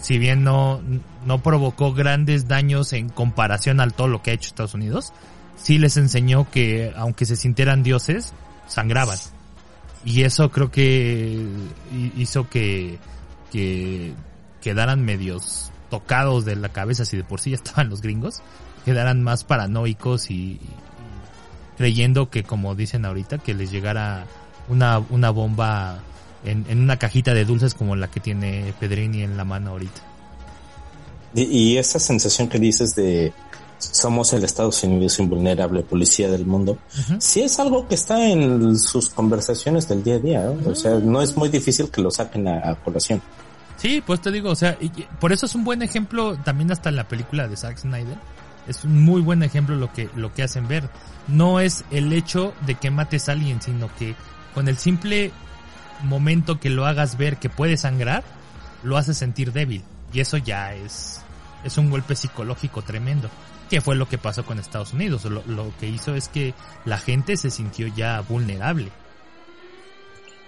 si 0.00 0.18
bien 0.18 0.42
no, 0.42 0.82
no 1.24 1.42
provocó 1.42 1.94
grandes 1.94 2.48
daños 2.48 2.92
en 2.92 3.08
comparación 3.08 3.78
al 3.78 3.94
todo 3.94 4.08
lo 4.08 4.20
que 4.20 4.32
ha 4.32 4.34
hecho 4.34 4.48
Estados 4.48 4.74
Unidos, 4.74 5.12
sí 5.56 5.78
les 5.78 5.96
enseñó 5.96 6.50
que 6.50 6.92
aunque 6.96 7.24
se 7.24 7.36
sintieran 7.36 7.84
dioses, 7.84 8.32
sangraban. 8.66 9.16
Y 10.04 10.22
eso 10.22 10.50
creo 10.50 10.72
que 10.72 11.46
hizo 12.16 12.50
que, 12.50 12.98
que 13.52 14.12
quedaran 14.60 15.04
medios 15.04 15.70
tocados 15.88 16.44
de 16.44 16.56
la 16.56 16.70
cabeza, 16.70 17.04
si 17.04 17.16
de 17.16 17.22
por 17.22 17.40
sí 17.40 17.50
ya 17.50 17.56
estaban 17.62 17.90
los 17.90 18.02
gringos, 18.02 18.42
quedaran 18.84 19.22
más 19.22 19.44
paranoicos 19.44 20.32
y, 20.32 20.58
creyendo 21.78 22.28
que, 22.28 22.42
como 22.42 22.74
dicen 22.74 23.04
ahorita, 23.04 23.38
que 23.38 23.54
les 23.54 23.70
llegara 23.70 24.26
una, 24.68 24.98
una 24.98 25.30
bomba 25.30 26.00
en, 26.44 26.64
en 26.68 26.80
una 26.80 26.98
cajita 26.98 27.34
de 27.34 27.44
dulces 27.44 27.74
como 27.74 27.96
la 27.96 28.08
que 28.08 28.20
tiene 28.20 28.74
Pedrini 28.80 29.22
en 29.22 29.36
la 29.36 29.44
mano 29.44 29.70
ahorita. 29.70 30.00
Y, 31.34 31.42
y 31.42 31.78
esa 31.78 31.98
sensación 31.98 32.48
que 32.48 32.58
dices 32.58 32.94
de 32.94 33.32
somos 33.78 34.32
el 34.32 34.44
Estados 34.44 34.82
Unidos 34.84 35.18
invulnerable, 35.18 35.82
policía 35.82 36.30
del 36.30 36.46
mundo, 36.46 36.78
sí 37.18 37.42
es 37.42 37.58
algo 37.58 37.86
que 37.86 37.96
está 37.96 38.24
en 38.28 38.78
sus 38.78 39.10
conversaciones 39.10 39.88
del 39.88 40.02
día 40.02 40.14
a 40.14 40.18
día, 40.20 40.40
¿no? 40.44 40.70
o 40.70 40.74
sea, 40.74 40.92
no 41.00 41.20
es 41.20 41.36
muy 41.36 41.48
difícil 41.50 41.90
que 41.90 42.00
lo 42.00 42.10
saquen 42.10 42.48
a, 42.48 42.70
a 42.70 42.74
colación. 42.76 43.20
Sí, 43.76 44.02
pues 44.06 44.20
te 44.22 44.30
digo, 44.30 44.50
o 44.50 44.54
sea, 44.54 44.78
y- 44.80 44.88
por 45.20 45.32
eso 45.32 45.44
es 45.46 45.54
un 45.54 45.64
buen 45.64 45.82
ejemplo 45.82 46.36
también 46.44 46.70
hasta 46.72 46.90
la 46.92 47.08
película 47.08 47.46
de 47.48 47.56
Zack 47.56 47.76
Snyder. 47.78 48.16
Es 48.68 48.84
un 48.84 49.02
muy 49.02 49.20
buen 49.20 49.42
ejemplo 49.42 49.76
lo 49.76 49.92
que, 49.92 50.08
lo 50.16 50.32
que 50.32 50.42
hacen 50.44 50.66
ver. 50.66 50.88
No 51.28 51.60
es 51.60 51.84
el 51.90 52.12
hecho 52.14 52.54
de 52.66 52.76
que 52.76 52.90
mates 52.90 53.28
a 53.28 53.32
alguien, 53.32 53.60
sino 53.60 53.90
que 53.98 54.14
con 54.54 54.68
el 54.68 54.78
simple 54.78 55.32
momento 56.02 56.60
que 56.60 56.70
lo 56.70 56.86
hagas 56.86 57.16
ver 57.16 57.36
que 57.36 57.48
puede 57.48 57.76
sangrar, 57.76 58.24
lo 58.82 58.96
hace 58.96 59.14
sentir 59.14 59.52
débil. 59.52 59.82
Y 60.12 60.20
eso 60.20 60.36
ya 60.36 60.74
es, 60.74 61.20
es 61.64 61.78
un 61.78 61.90
golpe 61.90 62.16
psicológico 62.16 62.82
tremendo. 62.82 63.30
Que 63.70 63.80
fue 63.80 63.96
lo 63.96 64.08
que 64.08 64.18
pasó 64.18 64.44
con 64.44 64.58
Estados 64.58 64.92
Unidos. 64.92 65.24
Lo, 65.24 65.42
lo 65.46 65.72
que 65.80 65.88
hizo 65.88 66.14
es 66.14 66.28
que 66.28 66.54
la 66.84 66.98
gente 66.98 67.36
se 67.36 67.50
sintió 67.50 67.86
ya 67.88 68.20
vulnerable. 68.20 68.90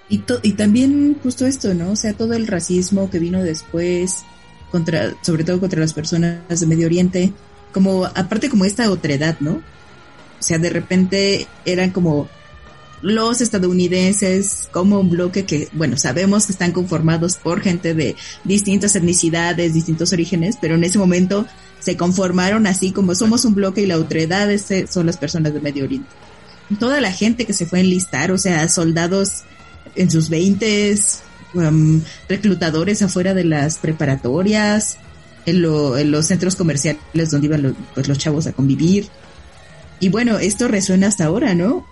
Y, 0.09 0.23
y 0.43 0.53
también 0.53 1.19
justo 1.23 1.47
esto, 1.47 1.75
¿no? 1.75 1.93
O 1.93 1.97
sea, 1.97 2.13
todo 2.13 2.35
el 2.35 2.47
racismo 2.47 3.11
que 3.11 3.19
vino 3.19 3.43
después, 3.43 4.25
contra, 4.71 5.15
sobre 5.23 5.45
todo 5.45 5.59
contra 5.59 5.81
las 5.81 5.95
personas 5.95 6.61
de 6.61 6.67
Medio 6.67 6.87
Oriente, 6.87 7.33
como, 7.73 8.07
aparte 8.07 8.49
como 8.49 8.65
esta 8.65 8.91
otredad, 8.91 9.37
¿no? 9.41 9.53
O 9.53 10.43
sea, 10.43 10.59
de 10.59 10.71
repente 10.71 11.47
eran 11.65 11.91
como 11.91 12.29
los 13.03 13.41
estadounidenses 13.41 14.69
como 14.73 14.99
un 15.01 15.11
bloque 15.11 15.45
que, 15.45 15.69
bueno, 15.73 15.97
sabemos 15.97 16.47
que 16.47 16.53
están 16.53 16.73
conformados 16.73 17.37
por 17.37 17.61
gente 17.61 17.95
de 17.95 18.17
distintas 18.45 18.97
etnicidades, 18.97 19.75
distintos 19.75 20.13
orígenes, 20.13 20.57
pero 20.61 20.75
en 20.77 20.85
ese 20.85 20.99
momento 20.99 21.47
se 21.79 21.97
conformaron 21.97 22.67
así 22.67 22.93
como 22.93 23.15
somos 23.15 23.45
un 23.45 23.55
bloque 23.55 23.83
y 23.83 23.87
la 23.87 23.99
otredad 23.99 24.51
es- 24.51 24.91
son 24.91 25.07
las 25.07 25.19
personas 25.19 25.53
de 25.55 25.61
Medio 25.61 25.85
Oriente. 25.85 26.09
Toda 26.81 27.01
la 27.01 27.13
gente 27.13 27.45
que 27.45 27.53
se 27.53 27.67
fue 27.67 27.79
a 27.79 27.83
enlistar, 27.83 28.33
o 28.33 28.39
sea, 28.39 28.67
soldados 28.69 29.45
en 29.95 30.11
sus 30.11 30.29
veintes, 30.31 31.21
um, 31.55 32.01
reclutadores 32.29 33.03
afuera 33.03 33.35
de 33.35 33.45
las 33.45 33.79
preparatorias, 33.79 34.99
en, 35.45 35.63
lo- 35.63 35.97
en 35.97 36.11
los 36.11 36.27
centros 36.27 36.57
comerciales 36.57 37.31
donde 37.31 37.47
iban 37.47 37.77
pues, 37.95 38.09
los 38.09 38.19
chavos 38.19 38.47
a 38.49 38.53
convivir. 38.53 39.07
Y 40.01 40.09
bueno, 40.09 40.39
esto 40.39 40.67
resuena 40.67 41.07
hasta 41.07 41.27
ahora, 41.27 41.55
¿no? 41.55 41.87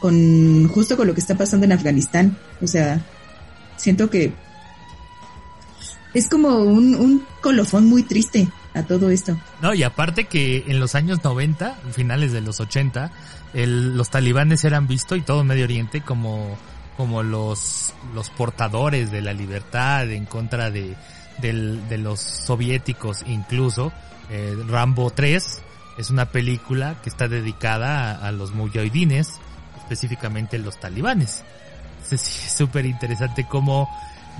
Con 0.00 0.68
justo 0.68 0.96
con 0.96 1.06
lo 1.06 1.14
que 1.14 1.20
está 1.20 1.36
pasando 1.36 1.66
en 1.66 1.72
Afganistán. 1.72 2.36
O 2.62 2.66
sea, 2.66 3.00
siento 3.76 4.08
que 4.10 4.32
es 6.14 6.28
como 6.28 6.48
un, 6.58 6.94
un 6.94 7.24
colofón 7.40 7.86
muy 7.86 8.02
triste 8.02 8.48
a 8.74 8.82
todo 8.82 9.10
esto. 9.10 9.36
No, 9.60 9.74
y 9.74 9.82
aparte 9.82 10.24
que 10.24 10.64
en 10.68 10.80
los 10.80 10.94
años 10.94 11.22
90, 11.22 11.76
finales 11.92 12.32
de 12.32 12.40
los 12.40 12.60
80, 12.60 13.10
el- 13.54 13.96
los 13.96 14.10
talibanes 14.10 14.64
eran 14.64 14.86
vistos 14.86 15.18
y 15.18 15.22
todo 15.22 15.44
Medio 15.44 15.64
Oriente 15.64 16.00
como, 16.00 16.56
como 16.96 17.22
los, 17.22 17.92
los 18.14 18.30
portadores 18.30 19.10
de 19.10 19.22
la 19.22 19.32
libertad 19.32 20.10
en 20.10 20.24
contra 20.26 20.70
de, 20.70 20.94
del- 21.38 21.88
de 21.88 21.98
los 21.98 22.20
soviéticos 22.20 23.24
incluso. 23.26 23.92
Eh, 24.30 24.56
Rambo 24.68 25.10
3 25.10 25.60
es 25.98 26.10
una 26.10 26.26
película 26.26 26.96
que 27.02 27.08
está 27.10 27.28
dedicada 27.28 28.12
a, 28.14 28.30
los 28.32 28.52
mujahidines, 28.52 29.32
específicamente 29.88 30.58
los 30.58 30.78
talibanes. 30.78 31.42
Es 32.10 32.20
súper 32.56 32.84
interesante 32.84 33.44
como, 33.44 33.88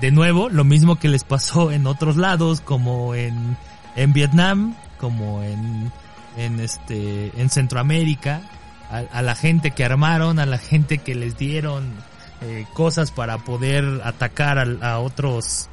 de 0.01 0.11
nuevo, 0.11 0.49
lo 0.51 0.65
mismo 0.65 0.97
que 0.97 1.09
les 1.09 1.25
pasó 1.25 1.73
en 1.73 1.87
otros 1.87 2.17
lados, 2.17 2.61
como 2.61 3.15
en, 3.15 3.57
en 3.97 4.13
Vietnam, 4.13 4.77
como 4.99 5.43
en, 5.43 5.91
en 6.37 6.61
este, 6.61 7.33
en 7.41 7.49
Centroamérica, 7.49 8.43
a, 8.91 9.21
la 9.23 9.35
gente 9.35 9.71
que 9.73 9.85
armaron, 9.85 10.39
a 10.39 10.47
la 10.47 10.57
gente 10.59 10.99
que 10.99 11.15
les 11.15 11.37
dieron 11.37 11.93
eh, 12.41 12.67
cosas 12.75 13.11
para 13.11 13.37
poder 13.39 14.01
atacar 14.05 14.59
a, 14.83 14.99
otros, 14.99 15.69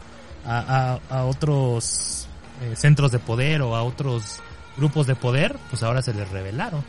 a, 0.45 0.99
a- 1.09 1.17
a 1.19 1.23
otros 1.25 2.27
eh, 2.61 2.75
centros 2.75 3.11
de 3.11 3.19
poder 3.19 3.61
o 3.61 3.75
a 3.75 3.83
otros 3.83 4.41
grupos 4.77 5.07
de 5.07 5.15
poder, 5.15 5.57
pues 5.69 5.81
ahora 5.83 6.01
se 6.01 6.13
les 6.13 6.29
revelaron. 6.29 6.83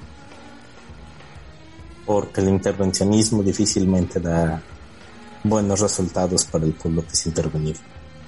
Porque 2.06 2.40
el 2.40 2.48
intervencionismo 2.48 3.42
difícilmente 3.42 4.20
da 4.20 4.62
buenos 5.42 5.80
resultados 5.80 6.44
para 6.44 6.64
el 6.64 6.72
pueblo 6.72 7.02
que 7.02 7.12
es 7.12 7.26
intervenido. 7.26 7.78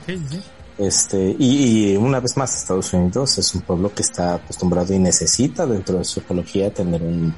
Sí, 0.04 0.20
sí. 0.28 0.40
Este, 0.78 1.34
y, 1.38 1.92
y 1.92 1.96
una 1.96 2.20
vez 2.20 2.36
más, 2.36 2.56
Estados 2.56 2.92
Unidos 2.92 3.38
es 3.38 3.54
un 3.54 3.62
pueblo 3.62 3.92
que 3.92 4.02
está 4.02 4.34
acostumbrado 4.34 4.94
y 4.94 4.98
necesita 4.98 5.66
dentro 5.66 5.98
de 5.98 6.04
su 6.04 6.20
ecología 6.20 6.72
tener 6.72 7.02
un, 7.02 7.34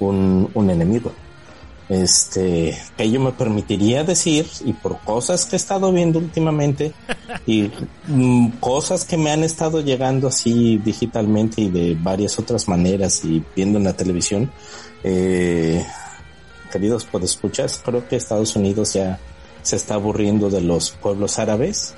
un, 0.00 0.50
un 0.54 0.70
enemigo. 0.70 1.12
Este, 1.90 2.78
que 2.96 3.10
yo 3.10 3.20
me 3.20 3.32
permitiría 3.32 4.04
decir, 4.04 4.46
y 4.64 4.72
por 4.72 5.00
cosas 5.00 5.44
que 5.44 5.56
he 5.56 5.58
estado 5.58 5.92
viendo 5.92 6.20
últimamente, 6.20 6.92
y 7.46 7.70
mm, 8.06 8.50
cosas 8.60 9.04
que 9.04 9.16
me 9.16 9.32
han 9.32 9.42
estado 9.42 9.80
llegando 9.80 10.28
así 10.28 10.78
digitalmente 10.78 11.62
y 11.62 11.68
de 11.68 11.98
varias 12.00 12.38
otras 12.38 12.68
maneras 12.68 13.24
y 13.24 13.44
viendo 13.56 13.78
en 13.78 13.84
la 13.84 13.92
televisión, 13.92 14.50
eh, 15.04 15.84
queridos 16.70 17.04
podescuchas, 17.04 17.80
creo 17.84 18.06
que 18.08 18.16
Estados 18.16 18.56
Unidos 18.56 18.94
ya 18.94 19.18
se 19.62 19.76
está 19.76 19.94
aburriendo 19.94 20.50
de 20.50 20.60
los 20.60 20.90
pueblos 20.90 21.38
árabes. 21.38 21.94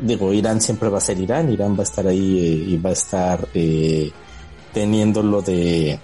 Digo, 0.00 0.32
Irán 0.32 0.60
siempre 0.60 0.88
va 0.88 0.98
a 0.98 1.02
ser 1.02 1.18
Irán, 1.18 1.52
Irán 1.52 1.74
va 1.74 1.80
a 1.80 1.84
estar 1.84 2.06
ahí 2.06 2.38
eh, 2.38 2.70
y 2.70 2.76
va 2.78 2.90
a 2.90 2.94
estar 2.94 3.48
eh, 3.54 4.10
teniéndolo 4.72 5.42
de, 5.42 5.98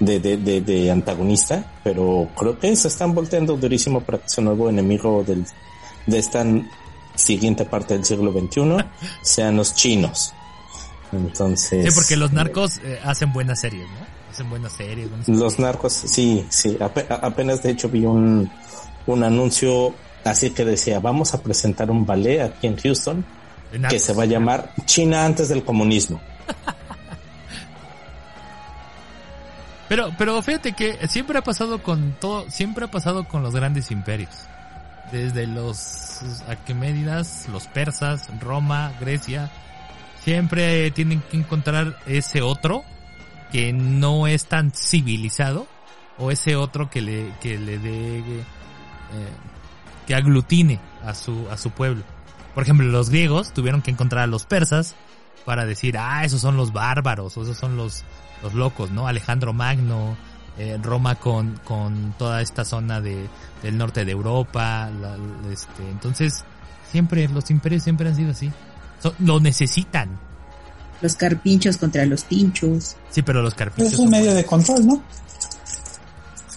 de, 0.00 0.20
de, 0.20 0.36
de, 0.38 0.60
de 0.60 0.90
antagonista, 0.90 1.78
pero 1.82 2.28
creo 2.36 2.58
que 2.58 2.74
se 2.76 2.88
están 2.88 3.14
volteando 3.14 3.56
durísimo 3.56 4.00
para 4.00 4.18
que 4.18 4.28
su 4.28 4.42
nuevo 4.42 4.68
enemigo 4.68 5.24
del, 5.26 5.44
de 6.06 6.18
esta 6.18 6.44
siguiente 7.14 7.64
parte 7.64 7.94
del 7.94 8.04
siglo 8.04 8.32
XXI 8.32 8.76
sean 9.22 9.56
los 9.56 9.74
chinos. 9.74 10.32
Entonces. 11.12 11.86
Sí, 11.86 11.94
porque 11.94 12.16
los 12.16 12.32
narcos 12.32 12.78
eh, 12.78 12.98
hacen 13.04 13.32
buenas 13.32 13.60
series, 13.60 13.86
¿no? 13.88 14.13
Hacen 14.34 14.50
buenas 14.50 14.72
series. 14.72 15.08
buenas 15.08 15.28
Los 15.28 15.60
narcos, 15.60 15.92
sí, 15.92 16.44
sí. 16.48 16.76
apenas 16.80 17.62
de 17.62 17.70
hecho 17.70 17.88
vi 17.88 18.04
un, 18.04 18.50
un 19.06 19.22
anuncio 19.22 19.94
así 20.24 20.50
que 20.50 20.64
decía, 20.64 20.98
vamos 20.98 21.34
a 21.34 21.40
presentar 21.40 21.88
un 21.88 22.04
ballet 22.04 22.40
aquí 22.40 22.66
en 22.66 22.76
Houston 22.76 23.24
que 23.88 24.00
se 24.00 24.12
va 24.12 24.24
a 24.24 24.26
llamar 24.26 24.72
China 24.86 25.24
antes 25.24 25.48
del 25.48 25.62
comunismo. 25.62 26.20
Pero, 29.88 30.12
pero 30.18 30.42
fíjate 30.42 30.72
que 30.72 31.06
siempre 31.08 31.38
ha 31.38 31.42
pasado 31.42 31.82
con 31.82 32.16
todo, 32.18 32.50
siempre 32.50 32.86
ha 32.86 32.90
pasado 32.90 33.28
con 33.28 33.42
los 33.42 33.54
grandes 33.54 33.90
imperios. 33.92 34.30
Desde 35.12 35.46
los 35.46 36.22
Aqueménidas, 36.48 37.46
los 37.52 37.66
persas, 37.68 38.28
Roma, 38.40 38.92
Grecia, 38.98 39.50
siempre 40.24 40.90
tienen 40.90 41.20
que 41.20 41.36
encontrar 41.36 41.98
ese 42.06 42.40
otro 42.40 42.82
que 43.52 43.72
no 43.72 44.26
es 44.26 44.46
tan 44.46 44.70
civilizado 44.72 45.66
o 46.18 46.30
ese 46.30 46.56
otro 46.56 46.90
que 46.90 47.00
le, 47.00 47.32
que 47.40 47.58
le 47.58 47.78
dé, 47.78 48.18
eh, 48.18 48.42
que 50.06 50.14
aglutine 50.14 50.80
a 51.04 51.14
su, 51.14 51.48
a 51.50 51.56
su 51.56 51.70
pueblo. 51.70 52.02
Por 52.54 52.62
ejemplo, 52.62 52.86
los 52.86 53.10
griegos 53.10 53.52
tuvieron 53.52 53.82
que 53.82 53.90
encontrar 53.90 54.24
a 54.24 54.26
los 54.26 54.46
persas 54.46 54.94
para 55.44 55.66
decir, 55.66 55.98
ah, 55.98 56.24
esos 56.24 56.40
son 56.40 56.56
los 56.56 56.72
bárbaros, 56.72 57.36
o 57.36 57.42
esos 57.42 57.56
son 57.58 57.76
los, 57.76 58.04
los 58.42 58.54
locos, 58.54 58.90
¿no? 58.90 59.06
Alejandro 59.08 59.52
Magno, 59.52 60.16
eh, 60.56 60.78
Roma 60.80 61.16
con, 61.16 61.60
con 61.64 62.14
toda 62.16 62.40
esta 62.42 62.64
zona 62.64 63.00
de, 63.00 63.28
del 63.62 63.76
norte 63.76 64.04
de 64.04 64.12
Europa, 64.12 64.88
la- 65.00 65.16
este, 65.52 65.82
entonces, 65.90 66.44
siempre, 66.90 67.28
los 67.28 67.50
imperios 67.50 67.82
siempre 67.82 68.08
han 68.08 68.16
sido 68.16 68.30
así. 68.30 68.52
Lo 69.18 69.40
necesitan. 69.40 70.18
Los 71.00 71.16
carpinchos 71.16 71.76
contra 71.76 72.04
los 72.06 72.24
tinchos. 72.24 72.96
Sí, 73.10 73.22
pero 73.22 73.42
los 73.42 73.54
carpinchos. 73.54 73.92
Es 73.94 73.98
un 73.98 74.10
medio 74.10 74.26
buenos. 74.26 74.42
de 74.42 74.46
control, 74.46 74.86
¿no? 74.86 75.02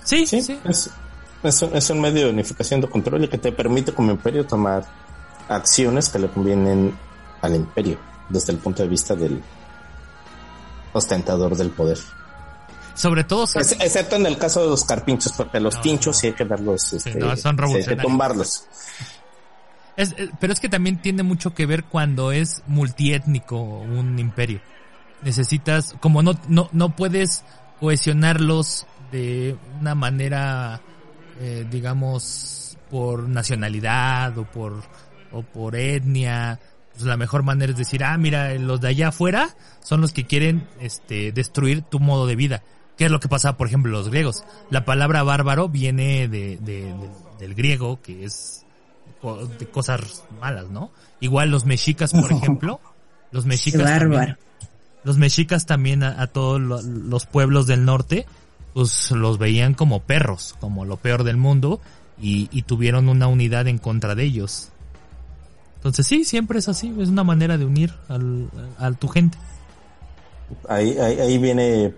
Sí, 0.03 0.25
Sí, 0.25 0.41
sí. 0.41 0.57
Es, 0.63 0.89
es, 1.43 1.61
un, 1.61 1.75
es 1.75 1.89
un 1.89 1.99
medio 2.01 2.25
de 2.27 2.31
unificación 2.33 2.79
de 2.81 2.87
control 2.89 3.25
y 3.25 3.27
que 3.27 3.37
te 3.37 3.51
permite 3.51 3.93
como 3.93 4.11
imperio 4.11 4.45
tomar 4.45 4.85
acciones 5.49 6.09
que 6.09 6.19
le 6.19 6.29
convienen 6.29 6.97
al 7.41 7.55
imperio 7.55 7.99
desde 8.29 8.53
el 8.53 8.59
punto 8.59 8.83
de 8.83 8.89
vista 8.89 9.15
del 9.15 9.41
ostentador 10.93 11.55
del 11.55 11.69
poder. 11.71 11.97
Sobre 12.95 13.23
todo, 13.23 13.43
Ex- 13.43 13.73
excepto 13.79 14.15
en 14.15 14.25
el 14.25 14.37
caso 14.37 14.61
de 14.63 14.69
los 14.69 14.83
carpinchos, 14.83 15.31
porque 15.33 15.59
los 15.59 15.75
No, 15.75 15.81
tinchos 15.81 16.15
no. 16.15 16.19
sí 16.19 16.27
hay 16.27 16.33
que 16.33 16.45
darlos, 16.45 16.93
este, 16.93 17.13
no, 17.15 17.35
son 17.37 17.55
sí 17.67 17.73
hay 17.75 17.83
que 17.85 17.95
tumbarlos. 17.97 18.63
Es- 19.97 20.13
eh, 20.17 20.29
pero 20.39 20.53
es 20.53 20.59
que 20.59 20.69
también 20.69 21.01
tiene 21.01 21.23
mucho 21.23 21.53
que 21.53 21.65
ver 21.65 21.83
cuando 21.83 22.31
es 22.31 22.63
multiétnico 22.67 23.59
un 23.59 24.17
imperio. 24.19 24.61
Necesitas, 25.23 25.95
como 25.99 26.21
no, 26.21 26.39
no, 26.47 26.69
no 26.71 26.95
puedes 26.95 27.43
cohesionarlos 27.79 28.85
de 29.11 29.57
una 29.81 29.95
manera, 29.95 30.81
eh, 31.39 31.65
digamos, 31.69 32.77
por 32.91 33.27
nacionalidad 33.27 34.37
o 34.37 34.45
por, 34.45 34.83
o 35.31 35.41
por 35.41 35.75
etnia. 35.75 36.59
Pues 36.93 37.05
la 37.05 37.17
mejor 37.17 37.43
manera 37.43 37.71
es 37.71 37.77
decir, 37.77 38.03
ah, 38.03 38.17
mira, 38.17 38.53
los 38.55 38.79
de 38.81 38.89
allá 38.89 39.07
afuera 39.09 39.55
son 39.83 40.01
los 40.01 40.13
que 40.13 40.25
quieren 40.25 40.67
este, 40.79 41.31
destruir 41.31 41.81
tu 41.81 41.99
modo 41.99 42.27
de 42.27 42.35
vida. 42.35 42.63
¿Qué 42.97 43.05
es 43.05 43.11
lo 43.11 43.19
que 43.19 43.27
pasaba, 43.27 43.57
por 43.57 43.67
ejemplo, 43.67 43.91
los 43.91 44.09
griegos? 44.09 44.43
La 44.69 44.85
palabra 44.85 45.23
bárbaro 45.23 45.69
viene 45.69 46.27
de, 46.27 46.57
de- 46.57 46.93
del 47.39 47.53
griego, 47.55 48.01
que 48.01 48.23
es 48.25 48.65
de 49.59 49.65
cosas 49.67 50.23
malas, 50.39 50.69
¿no? 50.69 50.91
Igual 51.19 51.49
los 51.49 51.65
mexicas, 51.65 52.11
por 52.11 52.31
ejemplo, 52.31 52.79
los 53.31 53.45
mexicas 53.45 53.83
bárbaro. 53.83 54.11
también, 54.15 54.37
los 55.03 55.17
mexicas 55.17 55.65
también 55.65 56.03
a, 56.03 56.21
a 56.21 56.27
todos 56.27 56.61
lo- 56.61 56.81
los 56.81 57.25
pueblos 57.25 57.65
del 57.67 57.85
norte, 57.85 58.25
pues 58.73 59.11
los 59.11 59.37
veían 59.37 59.73
como 59.73 60.01
perros, 60.01 60.55
como 60.59 60.85
lo 60.85 60.97
peor 60.97 61.23
del 61.23 61.37
mundo, 61.37 61.79
y, 62.21 62.47
y 62.51 62.61
tuvieron 62.63 63.09
una 63.09 63.27
unidad 63.27 63.67
en 63.67 63.77
contra 63.79 64.13
de 64.15 64.23
ellos. 64.23 64.69
Entonces 65.77 66.05
sí, 66.07 66.23
siempre 66.25 66.59
es 66.59 66.67
así, 66.67 66.93
es 66.99 67.09
una 67.09 67.23
manera 67.23 67.57
de 67.57 67.65
unir 67.65 67.93
al, 68.09 68.49
a 68.77 68.91
tu 68.91 69.07
gente. 69.07 69.37
Ahí, 70.69 70.97
ahí, 70.99 71.19
ahí 71.19 71.37
viene, 71.37 71.93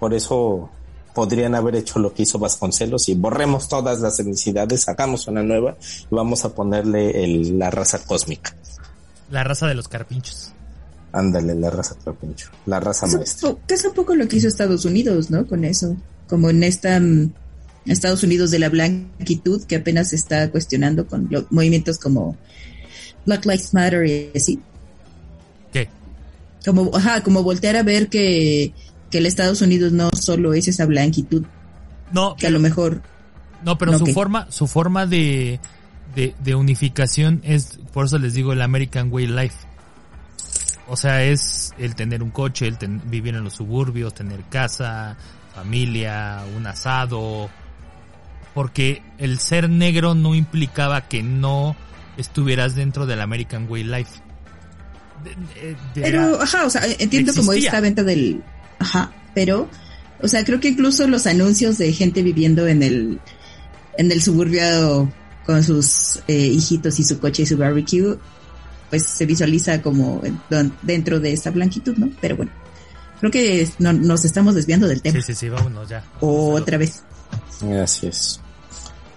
por 0.00 0.12
eso 0.14 0.70
podrían 1.14 1.54
haber 1.54 1.76
hecho 1.76 1.98
lo 1.98 2.12
que 2.12 2.24
hizo 2.24 2.38
Vasconcelos 2.38 3.08
y 3.08 3.14
borremos 3.14 3.68
todas 3.68 4.00
las 4.00 4.18
etnicidades, 4.20 4.82
sacamos 4.82 5.26
una 5.28 5.42
nueva 5.42 5.76
y 6.10 6.14
vamos 6.14 6.44
a 6.44 6.54
ponerle 6.54 7.22
el- 7.24 7.58
la 7.58 7.70
raza 7.70 8.00
cósmica. 8.04 8.54
La 9.30 9.44
raza 9.44 9.66
de 9.66 9.74
los 9.74 9.88
carpinchos. 9.88 10.50
Ándale, 11.12 11.54
la 11.54 11.70
raza 11.70 11.94
carpincho, 12.04 12.48
la 12.66 12.80
raza 12.80 13.06
Es 13.06 13.14
maestra. 13.14 13.54
que 13.66 13.74
es 13.74 13.84
un 13.84 13.94
poco 13.94 14.14
lo 14.16 14.26
que 14.26 14.36
hizo 14.36 14.48
Estados 14.48 14.84
Unidos, 14.84 15.30
¿no? 15.30 15.46
Con 15.46 15.64
eso. 15.64 15.96
Como 16.28 16.50
en 16.50 16.64
esta 16.64 16.98
mm, 16.98 17.30
Estados 17.86 18.22
Unidos 18.24 18.50
de 18.50 18.58
la 18.58 18.68
blanquitud 18.68 19.62
que 19.64 19.76
apenas 19.76 20.08
se 20.08 20.16
está 20.16 20.50
cuestionando 20.50 21.06
con 21.06 21.28
lo- 21.30 21.46
movimientos 21.50 21.98
como 21.98 22.36
Black 23.26 23.44
Lives 23.44 23.72
Matter 23.74 24.04
y 24.06 24.30
así. 24.36 24.60
¿Qué? 25.72 25.88
Como, 26.64 26.90
ajá, 26.96 27.22
como 27.22 27.42
voltear 27.42 27.76
a 27.76 27.82
ver 27.82 28.08
que, 28.08 28.72
que 29.14 29.18
el 29.18 29.26
Estados 29.26 29.62
Unidos 29.62 29.92
no 29.92 30.10
solo 30.20 30.54
es 30.54 30.66
esa 30.66 30.86
blanquitud, 30.86 31.44
No, 32.12 32.34
que 32.34 32.48
a 32.48 32.50
lo 32.50 32.58
mejor 32.58 33.00
No, 33.64 33.78
pero 33.78 33.92
No, 33.92 33.98
su 34.00 34.06
forma, 34.08 34.50
su 34.50 34.66
forma 34.66 35.06
de, 35.06 35.60
de, 36.16 36.34
de 36.42 36.54
unificación 36.56 37.40
es, 37.44 37.78
por 37.92 38.06
eso 38.06 38.18
les 38.18 38.34
digo, 38.34 38.52
el 38.52 38.60
American 38.60 39.12
Way 39.12 39.28
Life. 39.28 39.54
O 40.88 40.96
sea, 40.96 41.22
es 41.22 41.72
el 41.78 41.94
tener 41.94 42.24
un 42.24 42.30
coche, 42.30 42.66
el 42.66 42.76
ten- 42.76 43.00
vivir 43.08 43.36
en 43.36 43.44
los 43.44 43.52
suburbios, 43.54 44.14
tener 44.14 44.42
casa, 44.50 45.16
familia, 45.54 46.42
un 46.56 46.66
asado. 46.66 47.48
Porque 48.52 49.00
el 49.18 49.38
ser 49.38 49.70
negro 49.70 50.14
no 50.16 50.34
implicaba 50.34 51.02
que 51.08 51.22
no 51.22 51.76
estuvieras 52.16 52.74
dentro 52.74 53.06
del 53.06 53.20
American 53.20 53.66
Way 53.70 53.84
Life. 53.84 54.10
De- 55.22 55.30
de- 55.60 55.70
de- 55.94 56.02
Pero, 56.02 56.42
ajá, 56.42 56.66
o 56.66 56.70
sea, 56.70 56.82
entiendo 56.98 57.32
como 57.32 57.52
existía. 57.52 57.70
esta 57.70 57.80
venta 57.80 58.02
del, 58.02 58.42
ajá, 58.84 59.12
pero, 59.34 59.68
o 60.20 60.28
sea, 60.28 60.44
creo 60.44 60.60
que 60.60 60.68
incluso 60.68 61.06
los 61.08 61.26
anuncios 61.26 61.78
de 61.78 61.92
gente 61.92 62.22
viviendo 62.22 62.66
en 62.68 62.82
el, 62.82 63.18
en 63.98 64.12
el 64.12 64.22
suburbio 64.22 65.10
con 65.46 65.62
sus 65.62 66.20
eh, 66.28 66.34
hijitos 66.46 66.98
y 67.00 67.04
su 67.04 67.18
coche 67.18 67.42
y 67.42 67.46
su 67.46 67.56
barbecue, 67.56 68.16
pues 68.90 69.04
se 69.06 69.26
visualiza 69.26 69.82
como 69.82 70.22
dentro 70.82 71.18
de 71.20 71.32
esa 71.32 71.50
blanquitud, 71.50 71.96
¿no? 71.96 72.10
Pero 72.20 72.36
bueno, 72.36 72.52
creo 73.20 73.30
que 73.32 73.68
no, 73.78 73.92
nos 73.92 74.24
estamos 74.24 74.54
desviando 74.54 74.86
del 74.86 75.02
tema. 75.02 75.20
sí, 75.20 75.22
sí, 75.22 75.34
sí, 75.34 75.48
vámonos 75.48 75.88
ya. 75.88 76.04
Otra 76.20 76.78
vez. 76.78 77.02
Así 77.82 78.06
es. 78.06 78.40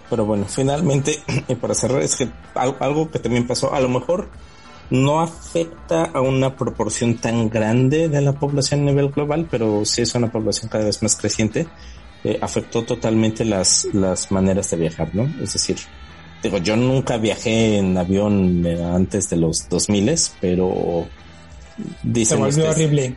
Pero 0.09 0.25
bueno, 0.25 0.45
finalmente, 0.47 1.21
y 1.47 1.55
para 1.55 1.73
cerrar, 1.75 2.01
es 2.01 2.15
que 2.15 2.29
al- 2.55 2.77
algo 2.79 3.11
que 3.11 3.19
también 3.19 3.45
pasó, 3.45 3.73
a 3.73 3.79
lo 3.81 3.89
mejor 3.89 4.29
no 4.89 5.19
afecta 5.21 6.05
a 6.05 6.21
una 6.21 6.55
proporción 6.55 7.15
tan 7.17 7.49
grande 7.49 8.07
de 8.09 8.21
la 8.21 8.33
población 8.33 8.81
a 8.81 8.91
nivel 8.91 9.09
global, 9.09 9.47
pero 9.49 9.83
sí 9.85 10.01
es 10.01 10.15
una 10.15 10.31
población 10.31 10.69
cada 10.69 10.85
vez 10.85 11.01
más 11.03 11.15
creciente, 11.15 11.67
eh, 12.23 12.39
afectó 12.41 12.83
totalmente 12.83 13.43
las, 13.45 13.85
las 13.93 14.31
maneras 14.31 14.69
de 14.71 14.77
viajar, 14.77 15.09
¿no? 15.13 15.23
Es 15.43 15.53
decir, 15.53 15.77
digo, 16.41 16.57
yo 16.59 16.75
nunca 16.77 17.17
viajé 17.17 17.77
en 17.79 17.97
avión 17.97 18.65
eh, 18.65 18.81
antes 18.83 19.29
de 19.29 19.37
los 19.37 19.67
2000, 19.69 20.15
pero 20.39 21.07
Se 22.13 22.35
volvió 22.35 22.47
ustedes- 22.49 22.69
horrible. 22.69 23.15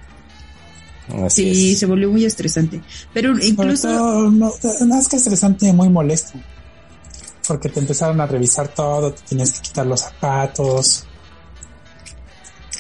Así 1.25 1.53
Sí, 1.55 1.73
es. 1.73 1.79
se 1.81 1.87
volvió 1.87 2.09
muy 2.11 2.25
estresante. 2.25 2.81
Pero 3.13 3.37
incluso, 3.43 3.89
todo, 3.89 4.31
no, 4.31 4.53
más 4.87 5.09
que 5.09 5.17
estresante, 5.17 5.73
muy 5.73 5.89
molesto. 5.89 6.39
Porque 7.49 7.69
te 7.69 7.81
empezaron 7.81 8.21
a 8.21 8.27
revisar 8.27 8.69
todo, 8.69 9.13
te 9.13 9.23
tenías 9.31 9.53
que 9.53 9.61
quitar 9.63 9.87
los 9.87 10.01
zapatos. 10.03 11.07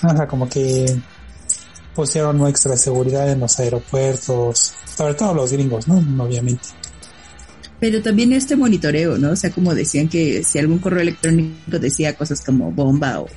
O 0.12 0.16
sea, 0.16 0.26
como 0.26 0.48
que 0.48 0.96
pusieron 1.94 2.46
extra 2.46 2.76
seguridad 2.76 3.30
en 3.30 3.40
los 3.40 3.59
aeropuertos. 3.59 4.74
Sobre 4.96 5.14
todo 5.14 5.34
los 5.34 5.53
gringos, 5.53 5.86
¿no? 5.88 5.96
Obviamente. 6.24 6.68
pero 7.78 8.03
también 8.03 8.32
este 8.34 8.57
monitoreo, 8.57 9.16
¿no? 9.16 9.30
O 9.30 9.36
sea, 9.36 9.51
como 9.51 9.74
decían 9.74 10.09
que 10.09 10.42
si 10.44 10.59
algún 10.59 10.78
correo 10.80 11.01
electrónico 11.01 11.78
decía 11.78 12.14
cosas 12.14 12.42
como 12.42 12.70
bomba 12.70 13.20
o 13.20 13.28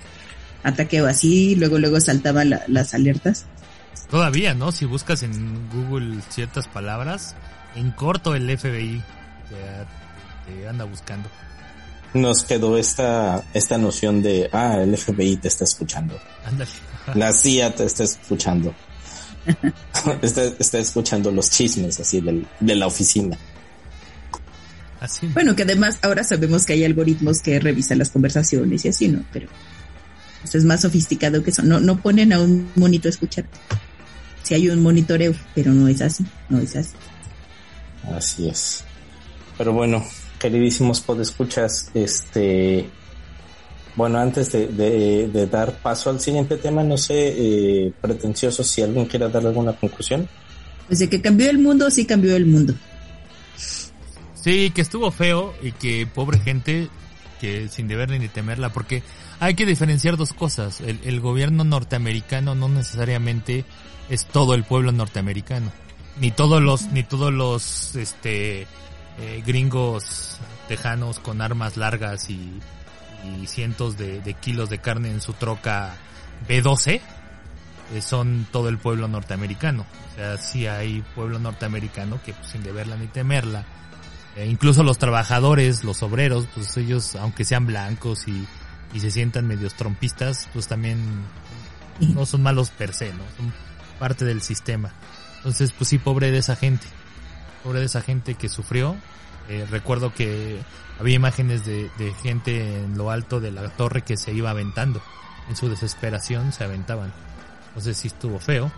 ataque 0.64 1.02
o 1.02 1.08
así, 1.08 1.56
luego 1.56 1.78
luego 1.80 2.00
saltaban 2.02 2.50
la- 2.50 2.64
las 2.68 2.94
alertas. 2.94 3.46
Todavía, 4.10 4.54
¿no? 4.54 4.72
Si 4.74 4.86
buscas 4.86 5.24
en 5.24 5.70
Google 5.70 6.20
ciertas 6.30 6.68
palabras, 6.68 7.36
en 7.76 7.92
corto 7.92 8.36
el 8.36 8.50
FBI 8.50 9.02
te, 9.50 10.52
te 10.62 10.68
anda 10.68 10.84
buscando. 10.84 11.30
Nos 12.14 12.44
quedó 12.44 12.78
esta, 12.78 13.44
esta 13.54 13.78
noción 13.78 14.22
de, 14.22 14.50
ah, 14.52 14.78
el 14.82 14.96
FBI 14.96 15.38
te 15.38 15.48
está 15.48 15.64
escuchando. 15.64 16.20
Ándale. 16.46 16.70
La 17.16 17.34
CIA 17.34 17.76
te 17.76 17.86
está 17.86 18.04
escuchando. 18.04 18.74
está, 20.22 20.44
está 20.44 20.80
escuchando 20.80 21.32
los 21.32 21.50
chismes 21.50 22.00
así 22.00 22.22
del, 22.22 22.48
de 22.60 22.76
la 22.76 22.88
oficina. 22.88 23.38
Así. 25.00 25.28
Bueno, 25.28 25.56
que 25.56 25.64
además 25.64 26.00
ahora 26.02 26.24
sabemos 26.24 26.66
que 26.66 26.74
hay 26.74 26.86
algoritmos 26.86 27.42
que 27.42 27.60
revisan 27.60 27.98
las 27.98 28.10
conversaciones 28.10 28.86
y 28.86 28.90
así, 28.90 29.10
¿no? 29.10 29.26
Pero 29.34 29.48
esto 30.44 30.58
es 30.58 30.64
más 30.64 30.82
sofisticado 30.82 31.44
que 31.44 31.50
eso. 31.50 31.62
No, 31.64 31.80
no 31.80 32.00
ponen 32.02 32.32
a 32.32 32.40
un 32.40 32.70
monito 32.76 33.08
a 33.08 33.12
escuchar. 33.12 33.46
Si 34.44 34.54
hay 34.54 34.70
un 34.70 34.82
monitoreo, 34.82 35.34
pero 35.56 35.72
no 35.72 35.88
es 35.88 36.02
así, 36.02 36.26
no 36.50 36.60
es 36.60 36.76
así. 36.76 36.94
Así 38.16 38.50
es. 38.50 38.84
Pero 39.58 39.74
bueno, 39.74 40.06
queridísimos 40.44 41.00
podescuchas, 41.00 41.90
este, 41.94 42.90
bueno, 43.96 44.20
antes 44.20 44.52
de, 44.52 44.68
de, 44.68 45.30
de 45.30 45.48
dar 45.48 45.72
paso 45.82 46.10
al 46.10 46.20
siguiente 46.20 46.58
tema, 46.58 46.84
no 46.84 46.98
sé, 46.98 47.14
eh, 47.16 47.94
pretencioso, 48.02 48.62
si 48.62 48.82
alguien 48.82 49.06
quiere 49.06 49.30
dar 49.30 49.48
alguna 49.48 49.72
conclusión. 49.72 50.28
Pues 50.88 51.00
de 51.00 51.08
que 51.10 51.22
cambió 51.22 51.50
el 51.50 51.60
mundo, 51.60 51.90
sí 51.90 52.06
cambió 52.06 52.36
el 52.36 52.46
mundo. 52.46 52.74
Sí, 54.34 54.72
que 54.72 54.82
estuvo 54.82 55.12
feo 55.12 55.54
y 55.62 55.72
que 55.72 56.06
pobre 56.08 56.40
gente 56.40 56.90
que 57.40 57.70
sin 57.70 57.88
deberle 57.88 58.20
ni 58.20 58.28
temerla, 58.28 58.74
porque 58.74 59.02
hay 59.40 59.54
que 59.54 59.66
diferenciar 59.66 60.18
dos 60.18 60.34
cosas. 60.34 60.82
El, 60.82 61.00
el 61.06 61.22
gobierno 61.22 61.64
norteamericano 61.64 62.54
no 62.54 62.68
necesariamente 62.68 63.64
es 64.10 64.26
todo 64.26 64.56
el 64.56 64.66
pueblo 64.66 64.92
norteamericano, 64.92 65.72
ni 66.20 66.32
todos 66.32 66.62
los, 66.62 66.88
ni 66.88 67.04
todos 67.04 67.32
los, 67.32 67.96
este, 67.96 68.68
eh, 69.20 69.44
gringos 69.46 70.40
tejanos 70.68 71.20
con 71.20 71.42
armas 71.42 71.78
largas 71.78 72.30
y, 72.30 72.60
y 73.24 73.48
cientos 73.48 73.98
de, 73.98 74.36
kilos 74.40 74.70
de 74.70 74.80
carne 74.80 75.12
en 75.12 75.22
su 75.22 75.34
troca 75.34 75.96
B12 76.48 77.02
eh, 77.94 78.02
son 78.02 78.48
todo 78.52 78.70
el 78.70 78.78
pueblo 78.78 79.08
norteamericano. 79.08 79.86
O 80.12 80.16
sea, 80.16 80.38
sí 80.38 80.68
hay 80.68 81.04
pueblo 81.16 81.40
norteamericano 81.40 82.20
que 82.24 82.34
pues, 82.34 82.50
sin 82.50 82.64
deberla 82.64 82.96
ni 82.96 83.08
temerla 83.08 83.66
eh, 84.36 84.48
incluso 84.48 84.84
los 84.84 84.98
trabajadores, 84.98 85.84
los 85.84 86.02
obreros, 86.02 86.48
pues 86.54 86.76
ellos, 86.78 87.16
aunque 87.16 87.46
sean 87.46 87.68
blancos 87.68 88.28
y, 88.28 88.48
y 88.94 89.00
se 89.00 89.12
sientan 89.12 89.48
medios 89.48 89.76
trompistas, 89.76 90.50
pues 90.54 90.68
también 90.68 91.00
no 92.00 92.26
son 92.26 92.42
malos 92.42 92.72
per 92.72 92.94
se, 92.94 93.14
¿no? 93.14 93.24
Son 93.38 93.54
parte 94.00 94.26
del 94.26 94.42
sistema. 94.42 94.92
Entonces, 95.38 95.72
pues 95.72 95.90
sí, 95.90 96.00
pobre 96.00 96.32
de 96.32 96.40
esa 96.40 96.56
gente. 96.56 96.88
Pobre 97.64 97.80
de 97.80 97.86
esa 97.86 98.02
gente 98.02 98.36
que 98.36 98.50
sufrió. 98.50 98.96
Eh, 99.50 99.66
recuerdo 99.70 100.14
que 100.14 100.60
había 101.00 101.16
imágenes 101.16 101.66
de, 101.66 101.90
de 101.98 102.14
gente 102.22 102.80
en 102.84 102.98
lo 102.98 103.10
alto 103.12 103.40
de 103.40 103.52
la 103.52 103.70
torre 103.70 104.02
que 104.04 104.18
se 104.18 104.34
iba 104.34 104.50
aventando. 104.50 105.02
En 105.50 105.56
su 105.56 105.70
desesperación 105.70 106.52
se 106.54 106.64
aventaban. 106.64 107.12
Entonces 107.70 107.98
sí 107.98 108.08
estuvo 108.08 108.40
feo. 108.40 108.72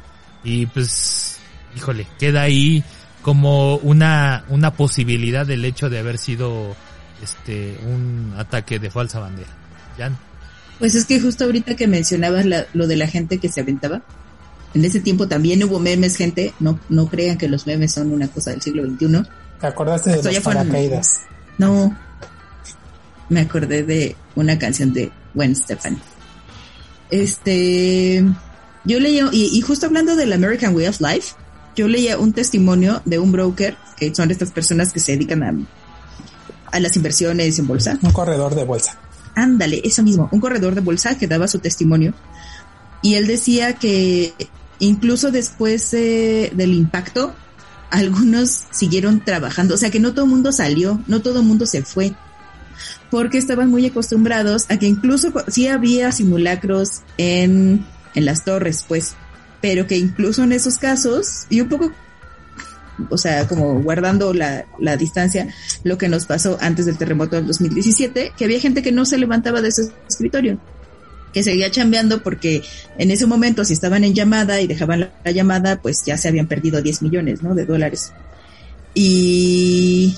Y 0.43 0.65
pues, 0.67 1.37
híjole, 1.75 2.07
queda 2.19 2.41
ahí 2.43 2.83
como 3.21 3.75
una, 3.77 4.43
una 4.49 4.71
posibilidad 4.71 5.45
del 5.45 5.65
hecho 5.65 5.89
de 5.89 5.99
haber 5.99 6.17
sido 6.19 6.75
este 7.23 7.79
un 7.85 8.33
ataque 8.37 8.77
de 8.79 8.91
falsa 8.91 9.19
bandera. 9.19 9.49
¿Ya? 9.97 10.11
Pues 10.79 10.93
es 10.95 11.05
que 11.05 11.19
justo 11.21 11.45
ahorita 11.45 11.75
que 11.75 11.87
mencionabas 11.87 12.45
la- 12.45 12.65
lo 12.73 12.85
de 12.87 12.97
la 12.97 13.07
gente 13.07 13.37
que 13.39 13.49
se 13.49 13.61
aventaba, 13.61 14.01
En 14.75 14.83
ese 14.83 14.99
tiempo 14.99 15.27
también 15.27 15.63
hubo 15.63 15.79
memes, 15.79 16.17
gente. 16.17 16.53
No, 16.59 16.77
no 16.89 17.07
crean 17.07 17.37
que 17.37 17.47
los 17.47 17.65
memes 17.65 17.93
son 17.93 18.11
una 18.11 18.27
cosa 18.27 18.51
del 18.51 18.61
siglo 18.61 18.83
XXI. 18.85 19.23
¿Te 19.61 19.67
acordaste 19.67 20.09
de 20.09 20.17
Esto 20.17 20.31
los 20.31 20.39
paracaídas? 20.41 21.21
No. 21.57 21.97
Me 23.29 23.39
acordé 23.39 23.83
de 23.83 24.17
una 24.35 24.59
canción 24.59 24.91
de 24.91 25.11
Gwen 25.33 25.55
Stefani. 25.55 25.97
Este. 27.09 28.23
Yo 28.83 28.99
leía, 28.99 29.29
y, 29.31 29.57
y 29.57 29.61
justo 29.61 29.85
hablando 29.85 30.17
del 30.17 30.33
American 30.33 30.75
Way 30.75 30.87
of 30.87 30.99
Life, 30.99 31.35
yo 31.75 31.87
leía 31.87 32.19
un 32.19 32.33
testimonio 32.33 33.01
de 33.05 33.17
un 33.17 33.31
broker, 33.31 33.77
que 33.95 34.13
son 34.13 34.29
estas 34.29 34.51
personas 34.51 34.91
que 34.91 34.99
se 34.99 35.13
dedican 35.13 35.41
a, 35.41 35.53
a 36.71 36.79
las 36.81 36.95
inversiones 36.97 37.57
en 37.57 37.65
bolsa. 37.65 37.97
Un 38.01 38.11
corredor 38.11 38.53
de 38.55 38.65
bolsa. 38.65 38.99
Ándale, 39.35 39.81
eso 39.85 40.03
mismo, 40.03 40.27
un 40.31 40.41
corredor 40.41 40.75
de 40.75 40.81
bolsa 40.81 41.17
que 41.17 41.27
daba 41.27 41.47
su 41.47 41.59
testimonio. 41.59 42.13
Y 43.01 43.15
él 43.15 43.25
decía 43.25 43.73
que 43.73 44.33
incluso 44.79 45.31
después 45.31 45.93
eh, 45.93 46.51
del 46.53 46.73
impacto, 46.73 47.33
algunos 47.91 48.65
siguieron 48.71 49.23
trabajando. 49.23 49.75
O 49.75 49.77
sea 49.77 49.89
que 49.89 49.99
no 49.99 50.13
todo 50.13 50.25
el 50.25 50.31
mundo 50.31 50.51
salió, 50.51 51.01
no 51.07 51.21
todo 51.21 51.39
el 51.39 51.45
mundo 51.45 51.65
se 51.65 51.83
fue. 51.83 52.13
Porque 53.09 53.37
estaban 53.37 53.69
muy 53.69 53.85
acostumbrados 53.85 54.65
a 54.69 54.77
que 54.77 54.87
incluso 54.87 55.31
sí 55.47 55.67
había 55.67 56.11
simulacros 56.11 57.01
en, 57.17 57.85
en 58.13 58.25
las 58.25 58.43
torres, 58.43 58.83
pues. 58.87 59.15
Pero 59.61 59.87
que 59.87 59.97
incluso 59.97 60.43
en 60.43 60.51
esos 60.51 60.77
casos, 60.77 61.45
y 61.49 61.61
un 61.61 61.69
poco, 61.69 61.91
o 63.09 63.17
sea, 63.17 63.47
como 63.47 63.81
guardando 63.81 64.33
la, 64.33 64.65
la 64.79 64.97
distancia, 64.97 65.47
lo 65.83 65.97
que 65.97 66.09
nos 66.09 66.25
pasó 66.25 66.57
antes 66.59 66.85
del 66.85 66.97
terremoto 66.97 67.37
del 67.37 67.47
2017, 67.47 68.33
que 68.37 68.45
había 68.45 68.59
gente 68.59 68.83
que 68.83 68.91
no 68.91 69.05
se 69.05 69.17
levantaba 69.17 69.61
de 69.61 69.71
su 69.71 69.91
escritorio, 70.07 70.59
que 71.35 71.43
seguía 71.43 71.69
chambeando 71.69 72.23
porque 72.23 72.63
en 72.97 73.11
ese 73.11 73.25
momento 73.25 73.65
si 73.65 73.73
estaban 73.73 74.05
en 74.05 74.13
llamada 74.13 74.61
y 74.61 74.67
dejaban 74.67 75.01
la, 75.01 75.11
la 75.21 75.31
llamada, 75.31 75.81
pues 75.81 76.01
ya 76.05 76.17
se 76.17 76.29
habían 76.29 76.47
perdido 76.47 76.81
10 76.81 77.01
millones, 77.01 77.43
¿no? 77.43 77.53
De 77.53 77.65
dólares. 77.65 78.13
Y 78.93 80.15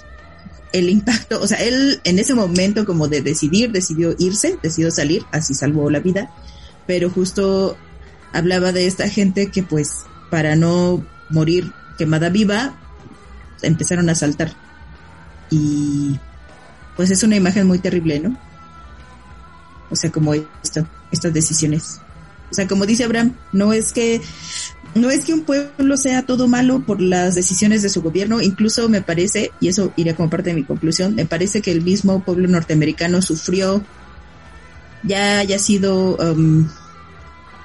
el 0.74 0.91
impacto, 0.91 1.41
o 1.41 1.47
sea, 1.47 1.57
él 1.57 2.01
en 2.03 2.20
ese 2.20 2.36
momento 2.36 2.86
como 2.86 3.07
de 3.07 3.24
decidir, 3.24 3.72
decidió 3.72 4.15
irse, 4.20 4.59
decidió 4.61 4.91
salir, 4.91 5.26
así 5.32 5.55
salvó 5.55 5.89
la 5.89 6.01
vida, 6.01 6.30
pero 6.86 7.09
justo 7.09 7.76
hablaba 8.32 8.72
de 8.72 8.86
esta 8.86 9.09
gente 9.09 9.49
que 9.49 9.63
pues 9.63 9.89
para 10.30 10.55
no 10.55 11.03
morir 11.32 11.72
quemada 11.97 12.30
viva, 12.30 12.78
empezaron 13.63 14.07
a 14.11 14.13
saltar. 14.13 14.51
Y 15.49 16.20
pues 16.95 17.09
es 17.09 17.24
una 17.24 17.38
imagen 17.38 17.65
muy 17.65 17.80
terrible, 17.80 18.20
¿no? 18.20 18.38
O 19.89 19.95
sea, 19.95 20.11
como 20.11 20.36
esto, 20.36 20.88
estas 21.12 21.34
decisiones. 21.34 22.01
O 22.51 22.53
sea, 22.53 22.68
como 22.68 22.86
dice 22.86 23.03
Abraham, 23.03 23.36
no 23.51 23.74
es 23.74 23.91
que 23.91 24.22
no 24.95 25.12
es 25.12 25.26
que 25.26 25.34
un 25.34 25.41
pueblo 25.41 25.97
sea 25.97 26.26
todo 26.26 26.47
malo 26.47 26.84
por 26.86 27.01
las 27.01 27.36
decisiones 27.36 27.82
de 27.82 27.89
su 27.89 28.01
gobierno, 28.01 28.41
incluso 28.41 28.89
me 28.89 29.01
parece, 29.01 29.51
y 29.60 29.68
eso 29.68 29.93
iría 29.95 30.16
como 30.16 30.30
parte 30.30 30.49
de 30.49 30.55
mi 30.55 30.64
conclusión, 30.64 31.16
me 31.16 31.26
parece 31.26 31.62
que 31.62 31.72
el 31.72 31.82
mismo 31.82 32.24
pueblo 32.24 32.47
norteamericano 32.47 33.22
sufrió, 33.22 33.84
ya 35.03 35.39
haya 35.39 35.60
sido 35.60 36.16
um, 36.16 36.68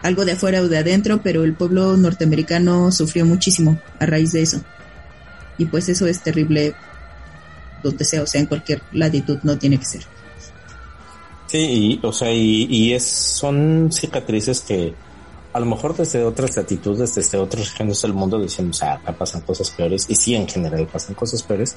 algo 0.02 0.24
de 0.24 0.32
afuera 0.32 0.60
o 0.60 0.68
de 0.68 0.78
adentro, 0.78 1.22
pero 1.22 1.44
el 1.44 1.54
pueblo 1.54 1.96
norteamericano 1.96 2.92
sufrió 2.92 3.24
muchísimo 3.24 3.80
a 3.98 4.06
raíz 4.06 4.32
de 4.32 4.42
eso. 4.42 4.62
Y 5.58 5.66
pues 5.66 5.88
eso 5.88 6.06
es 6.06 6.20
terrible 6.20 6.74
donde 7.82 8.04
sea, 8.04 8.22
o 8.22 8.26
sea, 8.26 8.40
en 8.40 8.46
cualquier 8.46 8.82
latitud 8.92 9.38
no 9.42 9.56
tiene 9.58 9.78
que 9.78 9.84
ser. 9.84 10.02
Sí, 11.52 11.58
y, 12.02 12.06
o 12.06 12.14
sea, 12.14 12.32
y, 12.32 12.66
y 12.70 12.94
es, 12.94 13.04
son 13.04 13.90
cicatrices 13.92 14.62
que 14.62 14.94
a 15.52 15.60
lo 15.60 15.66
mejor 15.66 15.94
desde 15.94 16.24
otras 16.24 16.56
latitudes, 16.56 17.14
desde 17.14 17.36
otras 17.36 17.68
regiones 17.72 18.00
del 18.00 18.14
mundo 18.14 18.38
decimos, 18.38 18.82
ah, 18.82 18.94
acá 18.94 19.12
pasan 19.12 19.42
cosas 19.42 19.70
peores, 19.70 20.06
y 20.08 20.14
sí, 20.14 20.34
en 20.34 20.48
general 20.48 20.86
pasan 20.90 21.14
cosas 21.14 21.42
peores, 21.42 21.76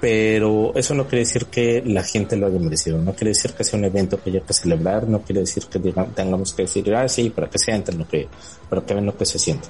pero 0.00 0.72
eso 0.74 0.94
no 0.96 1.04
quiere 1.06 1.20
decir 1.20 1.46
que 1.46 1.80
la 1.86 2.02
gente 2.02 2.36
lo 2.36 2.48
haya 2.48 2.58
merecido, 2.58 2.98
no 2.98 3.12
quiere 3.12 3.28
decir 3.28 3.52
que 3.52 3.62
sea 3.62 3.78
un 3.78 3.84
evento 3.84 4.20
que 4.20 4.30
haya 4.30 4.40
que 4.40 4.52
celebrar, 4.52 5.06
no 5.06 5.22
quiere 5.22 5.42
decir 5.42 5.66
que 5.66 5.80
diga- 5.80 6.12
tengamos 6.12 6.52
que 6.52 6.62
decir, 6.62 6.92
ah, 6.92 7.08
sí, 7.08 7.30
para 7.30 7.48
que 7.48 7.60
sientan 7.60 7.98
lo 7.98 8.08
que, 8.08 8.26
para 8.68 8.84
que 8.84 8.94
vean 8.94 9.06
lo 9.06 9.16
que 9.16 9.26
se 9.26 9.38
siente. 9.38 9.68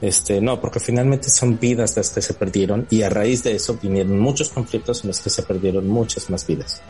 Este, 0.00 0.40
no, 0.40 0.60
porque 0.60 0.80
finalmente 0.80 1.30
son 1.30 1.60
vidas 1.60 1.96
las 1.96 2.10
que 2.10 2.20
se 2.20 2.34
perdieron 2.34 2.88
y 2.90 3.02
a 3.02 3.08
raíz 3.08 3.44
de 3.44 3.54
eso 3.54 3.78
vinieron 3.80 4.18
muchos 4.18 4.48
conflictos 4.48 5.04
en 5.04 5.08
los 5.10 5.20
que 5.20 5.30
se 5.30 5.44
perdieron 5.44 5.86
muchas 5.86 6.28
más 6.28 6.44
vidas. 6.44 6.82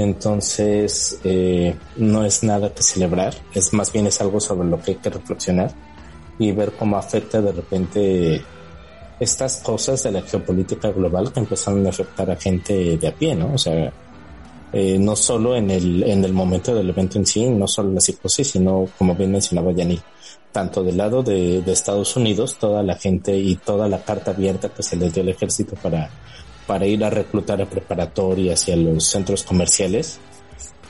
Entonces, 0.00 1.20
eh, 1.24 1.76
no 1.96 2.24
es 2.24 2.42
nada 2.42 2.72
que 2.72 2.82
celebrar, 2.82 3.34
es 3.52 3.74
más 3.74 3.92
bien 3.92 4.06
es 4.06 4.18
algo 4.22 4.40
sobre 4.40 4.66
lo 4.66 4.80
que 4.80 4.92
hay 4.92 4.96
que 4.96 5.10
reflexionar 5.10 5.74
y 6.38 6.52
ver 6.52 6.72
cómo 6.72 6.96
afecta 6.96 7.42
de 7.42 7.52
repente 7.52 8.42
estas 9.20 9.58
cosas 9.58 10.02
de 10.02 10.12
la 10.12 10.22
geopolítica 10.22 10.90
global 10.90 11.30
que 11.30 11.40
empezaron 11.40 11.84
a 11.86 11.90
afectar 11.90 12.30
a 12.30 12.36
gente 12.36 12.96
de 12.96 13.08
a 13.08 13.14
pie, 13.14 13.34
¿no? 13.34 13.52
O 13.52 13.58
sea, 13.58 13.92
eh, 14.72 14.96
no 14.98 15.14
solo 15.16 15.54
en 15.54 15.70
el, 15.70 16.02
en 16.04 16.24
el 16.24 16.32
momento 16.32 16.74
del 16.74 16.88
evento 16.88 17.18
en 17.18 17.26
sí, 17.26 17.50
no 17.50 17.68
solo 17.68 17.92
la 17.92 18.00
psicosis, 18.00 18.52
sino 18.52 18.88
como 18.96 19.14
bien 19.14 19.32
mencionaba 19.32 19.70
Yanni, 19.72 20.00
tanto 20.50 20.82
del 20.82 20.96
lado 20.96 21.22
de, 21.22 21.60
de 21.60 21.72
Estados 21.72 22.16
Unidos, 22.16 22.56
toda 22.58 22.82
la 22.82 22.94
gente 22.94 23.36
y 23.36 23.56
toda 23.56 23.86
la 23.86 24.02
carta 24.02 24.30
abierta 24.30 24.70
que 24.70 24.82
se 24.82 24.96
les 24.96 25.12
dio 25.12 25.22
al 25.22 25.28
ejército 25.28 25.74
para, 25.76 26.08
para 26.66 26.86
ir 26.86 27.04
a 27.04 27.10
reclutar 27.10 27.60
a 27.60 27.66
preparatorias 27.66 28.68
y 28.68 28.72
a 28.72 28.76
los 28.76 29.04
centros 29.04 29.42
comerciales 29.42 30.18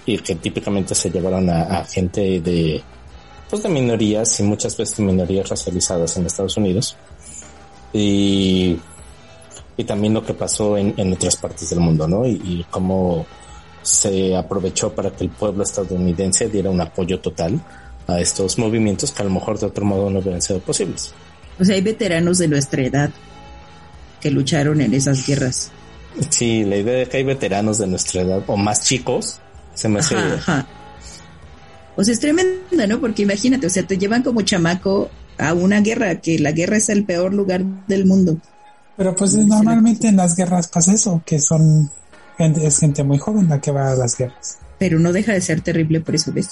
y 0.06 0.18
que 0.18 0.34
típicamente 0.34 0.94
se 0.94 1.10
llevaron 1.10 1.48
a, 1.50 1.62
a 1.80 1.84
gente 1.84 2.40
de, 2.40 2.82
pues 3.48 3.62
de 3.62 3.68
minorías 3.68 4.40
y 4.40 4.42
muchas 4.42 4.76
veces 4.76 4.96
de 4.96 5.04
minorías 5.04 5.48
racializadas 5.48 6.16
en 6.16 6.26
Estados 6.26 6.56
Unidos 6.56 6.96
y, 7.92 8.78
y 9.76 9.84
también 9.84 10.14
lo 10.14 10.24
que 10.24 10.34
pasó 10.34 10.76
en, 10.76 10.94
en 10.96 11.12
otras 11.12 11.36
partes 11.36 11.70
del 11.70 11.80
mundo, 11.80 12.06
¿no? 12.06 12.26
Y, 12.26 12.40
y 12.44 12.66
cómo 12.70 13.26
se 13.82 14.36
aprovechó 14.36 14.92
para 14.92 15.10
que 15.10 15.24
el 15.24 15.30
pueblo 15.30 15.62
estadounidense 15.62 16.48
diera 16.48 16.70
un 16.70 16.80
apoyo 16.80 17.20
total 17.20 17.60
a 18.06 18.20
estos 18.20 18.58
movimientos 18.58 19.12
que 19.12 19.22
a 19.22 19.24
lo 19.24 19.30
mejor 19.30 19.58
de 19.58 19.66
otro 19.66 19.84
modo 19.84 20.10
no 20.10 20.18
hubieran 20.18 20.42
sido 20.42 20.60
posibles. 20.60 21.12
O 21.58 21.64
sea, 21.64 21.74
hay 21.74 21.80
veteranos 21.80 22.38
de 22.38 22.48
nuestra 22.48 22.82
edad 22.82 23.10
que 24.20 24.30
lucharon 24.30 24.80
en 24.80 24.94
esas 24.94 25.26
guerras. 25.26 25.70
Sí, 26.28 26.64
la 26.64 26.76
idea 26.76 26.94
de 26.98 27.06
que 27.06 27.18
hay 27.18 27.24
veteranos 27.24 27.78
de 27.78 27.86
nuestra 27.86 28.22
edad 28.22 28.42
o 28.46 28.56
más 28.56 28.82
chicos 28.84 29.40
se 29.74 29.88
me 29.88 30.00
hace... 30.00 30.16
Ajá, 30.16 30.34
ajá. 30.34 30.66
O 31.96 32.04
sea, 32.04 32.12
es 32.14 32.20
tremenda, 32.20 32.86
¿no? 32.88 33.00
Porque 33.00 33.22
imagínate, 33.22 33.66
o 33.66 33.70
sea, 33.70 33.82
te 33.86 33.98
llevan 33.98 34.22
como 34.22 34.42
chamaco 34.42 35.10
a 35.38 35.54
una 35.54 35.80
guerra, 35.80 36.16
que 36.20 36.38
la 36.38 36.52
guerra 36.52 36.76
es 36.76 36.88
el 36.88 37.04
peor 37.04 37.32
lugar 37.34 37.62
del 37.86 38.06
mundo. 38.06 38.36
Pero 38.96 39.14
pues 39.16 39.34
normalmente 39.34 40.08
en 40.08 40.16
las 40.16 40.36
guerras 40.36 40.68
pasa 40.68 40.92
eso, 40.92 41.22
que 41.24 41.38
son 41.40 41.90
gente, 42.36 42.66
es 42.66 42.78
gente 42.78 43.02
muy 43.04 43.18
joven 43.18 43.48
la 43.48 43.60
que 43.60 43.70
va 43.70 43.90
a 43.92 43.94
las 43.94 44.16
guerras. 44.16 44.58
Pero 44.78 44.98
no 44.98 45.12
deja 45.12 45.32
de 45.32 45.40
ser 45.40 45.60
terrible 45.60 46.00
por 46.00 46.14
eso, 46.14 46.32
¿ves? 46.32 46.48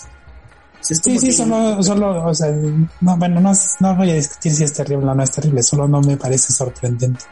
O 0.81 0.85
sea, 0.85 0.95
es 0.97 1.03
Sí, 1.03 1.19
sí, 1.19 1.27
que- 1.27 1.33
solo, 1.33 1.83
solo, 1.83 2.27
o 2.27 2.35
sea, 2.35 2.51
no, 3.01 3.17
bueno, 3.17 3.41
no, 3.41 3.53
no 3.81 3.97
voy 3.97 4.11
a 4.11 4.15
discutir 4.15 4.53
si 4.53 4.65
es 4.65 4.73
terrible 4.73 5.07
o 5.07 5.15
no 5.15 5.23
es 5.23 5.31
terrible, 5.31 5.63
solo 5.63 5.89
no 5.89 6.01
me 6.01 6.17
parece 6.17 6.53
sorprendente. 6.53 7.25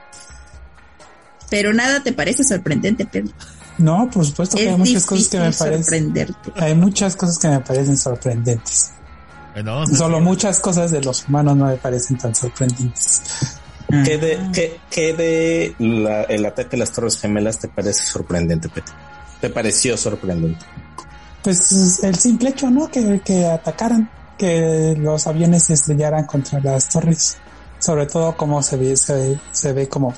Pero 1.50 1.72
nada 1.72 2.02
te 2.02 2.12
parece 2.12 2.44
sorprendente, 2.44 3.06
Pedro. 3.06 3.32
No, 3.78 4.08
por 4.10 4.24
supuesto 4.24 4.56
que 4.56 4.64
Es 4.64 4.70
hay 4.72 4.76
muchas 4.78 5.04
cosas 5.04 5.28
que 5.28 5.38
me 5.38 5.52
parecen, 5.52 6.14
hay 6.56 6.74
muchas 6.74 7.14
cosas 7.16 7.38
que 7.38 7.48
me 7.48 7.60
parecen 7.60 7.96
sorprendentes. 7.96 8.90
Bueno, 9.52 9.86
Solo 9.86 10.20
muchas 10.20 10.60
cosas 10.60 10.90
de 10.90 11.00
los 11.02 11.26
humanos 11.28 11.56
no 11.56 11.66
me 11.66 11.76
parecen 11.76 12.18
tan 12.18 12.34
sorprendentes. 12.34 13.22
¿Qué 14.04 14.18
de, 14.18 14.38
qué, 14.52 14.80
qué 14.90 15.12
de 15.14 15.74
la- 15.78 16.22
el 16.24 16.44
ataque 16.44 16.76
a 16.76 16.78
las 16.80 16.90
Torres 16.92 17.18
Gemelas 17.20 17.58
te 17.58 17.68
parece 17.68 18.04
sorprendente, 18.06 18.68
Pete? 18.68 18.90
¿Te 19.40 19.48
pareció 19.50 19.96
sorprendente? 19.96 20.64
Pues 21.42 22.02
el 22.02 22.16
simple 22.16 22.50
hecho, 22.50 22.68
¿no? 22.70 22.88
Que, 22.90 23.20
que 23.24 23.46
atacaran, 23.46 24.10
que 24.36 24.96
los 24.98 25.26
aviones 25.26 25.64
se 25.64 25.74
estrellaran 25.74 26.24
contra 26.24 26.58
las 26.60 26.88
torres. 26.88 27.36
Sobre 27.78 28.06
todo 28.06 28.36
como 28.36 28.62
se 28.62 28.76
ve, 28.76 28.96
se, 28.96 29.38
se 29.52 29.72
ve 29.72 29.88
como, 29.88 30.12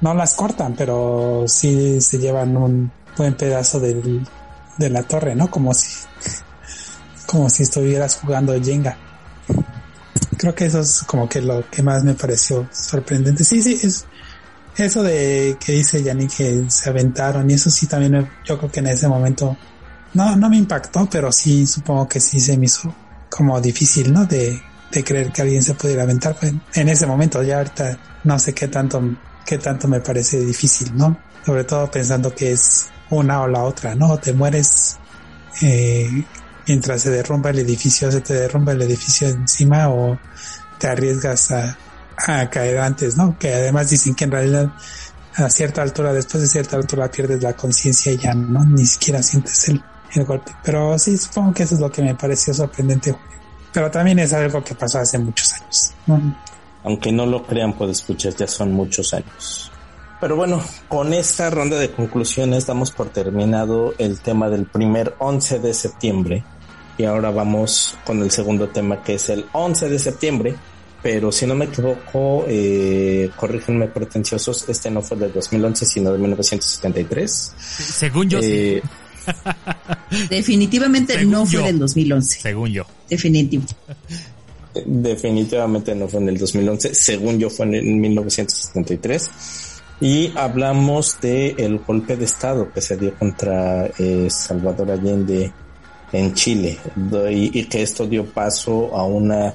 no 0.00 0.14
las 0.14 0.34
cortan, 0.34 0.74
pero 0.76 1.44
sí 1.46 2.00
se 2.00 2.18
llevan 2.18 2.56
un 2.56 2.90
buen 3.16 3.34
pedazo 3.34 3.80
del, 3.80 4.26
de 4.78 4.90
la 4.90 5.02
torre, 5.02 5.34
¿no? 5.34 5.50
Como 5.50 5.72
si, 5.74 5.88
como 7.26 7.48
si 7.50 7.62
estuvieras 7.62 8.16
jugando 8.16 8.54
Jenga. 8.62 8.96
Creo 10.36 10.54
que 10.54 10.66
eso 10.66 10.80
es 10.80 11.02
como 11.04 11.28
que 11.28 11.40
lo 11.40 11.68
que 11.70 11.82
más 11.82 12.04
me 12.04 12.14
pareció 12.14 12.68
sorprendente. 12.72 13.44
Sí, 13.44 13.62
sí, 13.62 13.78
es 13.82 14.04
eso 14.76 15.02
de 15.02 15.56
que 15.64 15.72
dice 15.72 16.02
Yanni 16.02 16.26
que 16.26 16.64
se 16.68 16.90
aventaron 16.90 17.48
y 17.50 17.54
eso 17.54 17.70
sí 17.70 17.86
también 17.86 18.12
me- 18.12 18.30
yo 18.44 18.58
creo 18.58 18.70
que 18.70 18.80
en 18.80 18.88
ese 18.88 19.06
momento 19.08 19.56
no, 20.14 20.36
no 20.36 20.48
me 20.50 20.56
impactó, 20.56 21.08
pero 21.10 21.30
sí 21.32 21.66
supongo 21.66 22.08
que 22.08 22.20
sí 22.20 22.40
se 22.40 22.56
me 22.58 22.66
hizo 22.66 22.92
como 23.30 23.60
difícil, 23.60 24.12
¿no? 24.12 24.26
De, 24.26 24.60
de 24.90 25.04
creer 25.04 25.32
que 25.32 25.42
alguien 25.42 25.62
se 25.62 25.74
pudiera 25.74 26.02
aventar 26.02 26.36
pues, 26.38 26.52
en 26.74 26.88
ese 26.88 27.06
momento. 27.06 27.42
Ya 27.42 27.58
ahorita 27.58 27.98
no 28.24 28.38
sé 28.38 28.52
qué 28.52 28.68
tanto, 28.68 29.02
qué 29.44 29.58
tanto 29.58 29.88
me 29.88 30.00
parece 30.00 30.40
difícil, 30.40 30.96
¿no? 30.96 31.18
Sobre 31.44 31.64
todo 31.64 31.90
pensando 31.90 32.34
que 32.34 32.52
es 32.52 32.88
una 33.10 33.42
o 33.42 33.46
la 33.46 33.62
otra, 33.62 33.94
¿no? 33.94 34.18
Te 34.18 34.32
mueres 34.32 34.98
eh, 35.62 36.24
mientras 36.66 37.02
se 37.02 37.10
derrumba 37.10 37.50
el 37.50 37.58
edificio, 37.58 38.10
se 38.10 38.20
te 38.20 38.34
derrumba 38.34 38.72
el 38.72 38.82
edificio 38.82 39.28
encima 39.28 39.88
o 39.88 40.18
te 40.78 40.88
arriesgas 40.88 41.50
a, 41.50 41.76
a 42.16 42.50
caer 42.50 42.78
antes, 42.78 43.16
¿no? 43.16 43.38
Que 43.38 43.54
además 43.54 43.90
dicen 43.90 44.14
que 44.14 44.24
en 44.24 44.30
realidad 44.30 44.72
a 45.36 45.50
cierta 45.50 45.82
altura, 45.82 46.12
después 46.12 46.42
de 46.42 46.48
cierta 46.48 46.76
altura 46.76 47.10
pierdes 47.10 47.42
la 47.42 47.54
conciencia 47.54 48.12
y 48.12 48.18
ya 48.18 48.34
no, 48.34 48.64
ni 48.64 48.86
siquiera 48.86 49.22
sientes 49.22 49.68
el, 49.68 49.82
el 50.14 50.24
golpe. 50.24 50.52
Pero 50.62 50.98
sí, 50.98 51.16
supongo 51.18 51.52
que 51.52 51.64
eso 51.64 51.74
es 51.74 51.80
lo 51.80 51.90
que 51.90 52.02
me 52.02 52.14
pareció 52.14 52.54
sorprendente. 52.54 53.14
Pero 53.72 53.90
también 53.90 54.20
es 54.20 54.32
algo 54.32 54.62
que 54.62 54.74
pasó 54.74 55.00
hace 55.00 55.18
muchos 55.18 55.52
años. 55.54 55.92
¿no? 56.06 56.36
Aunque 56.84 57.10
no 57.12 57.26
lo 57.26 57.42
crean, 57.44 57.72
pues 57.72 57.90
escuchar, 57.90 58.34
ya 58.36 58.46
son 58.46 58.72
muchos 58.72 59.12
años. 59.14 59.70
Pero 60.20 60.36
bueno, 60.36 60.62
con 60.88 61.12
esta 61.12 61.50
ronda 61.50 61.78
de 61.78 61.90
conclusiones 61.90 62.66
damos 62.66 62.90
por 62.92 63.08
terminado 63.10 63.94
el 63.98 64.20
tema 64.20 64.48
del 64.48 64.66
primer 64.66 65.14
11 65.18 65.58
de 65.58 65.74
septiembre. 65.74 66.44
Y 66.96 67.04
ahora 67.04 67.30
vamos 67.30 67.96
con 68.06 68.22
el 68.22 68.30
segundo 68.30 68.68
tema 68.68 69.02
que 69.02 69.14
es 69.14 69.28
el 69.28 69.44
11 69.52 69.88
de 69.88 69.98
septiembre. 69.98 70.54
Pero 71.02 71.30
si 71.32 71.46
no 71.46 71.54
me 71.54 71.66
equivoco, 71.66 72.44
eh, 72.48 73.28
corrígenme 73.36 73.88
pretenciosos, 73.88 74.66
este 74.68 74.90
no 74.90 75.02
fue 75.02 75.18
del 75.18 75.32
2011, 75.34 75.84
sino 75.84 76.10
de 76.12 76.18
1973. 76.18 77.54
Según 77.58 78.30
yo, 78.30 78.38
Eh, 78.42 78.80
Definitivamente 80.30 81.14
Según 81.14 81.30
no 81.32 81.46
fue 81.46 81.60
yo. 81.60 81.62
del 81.66 81.78
2011. 81.78 82.40
según 82.40 82.70
yo. 82.70 82.84
Definitivo. 83.08 83.64
Definitivamente 84.84 85.94
no 85.94 86.08
fue 86.08 86.20
en 86.20 86.30
el 86.30 86.38
2011, 86.38 86.94
según 86.94 87.38
yo 87.38 87.50
fue 87.50 87.66
en 87.66 87.74
el 87.74 87.84
1973. 87.84 89.30
Y 90.00 90.32
hablamos 90.36 91.20
de 91.20 91.54
el 91.58 91.78
golpe 91.78 92.16
de 92.16 92.24
estado 92.24 92.70
que 92.72 92.80
se 92.80 92.96
dio 92.96 93.14
contra 93.14 93.86
eh, 93.98 94.28
Salvador 94.28 94.90
Allende 94.90 95.52
en 96.12 96.34
Chile 96.34 96.78
y, 97.30 97.58
y 97.58 97.64
que 97.64 97.82
esto 97.82 98.06
dio 98.06 98.24
paso 98.24 98.94
a 98.96 99.04
una 99.04 99.54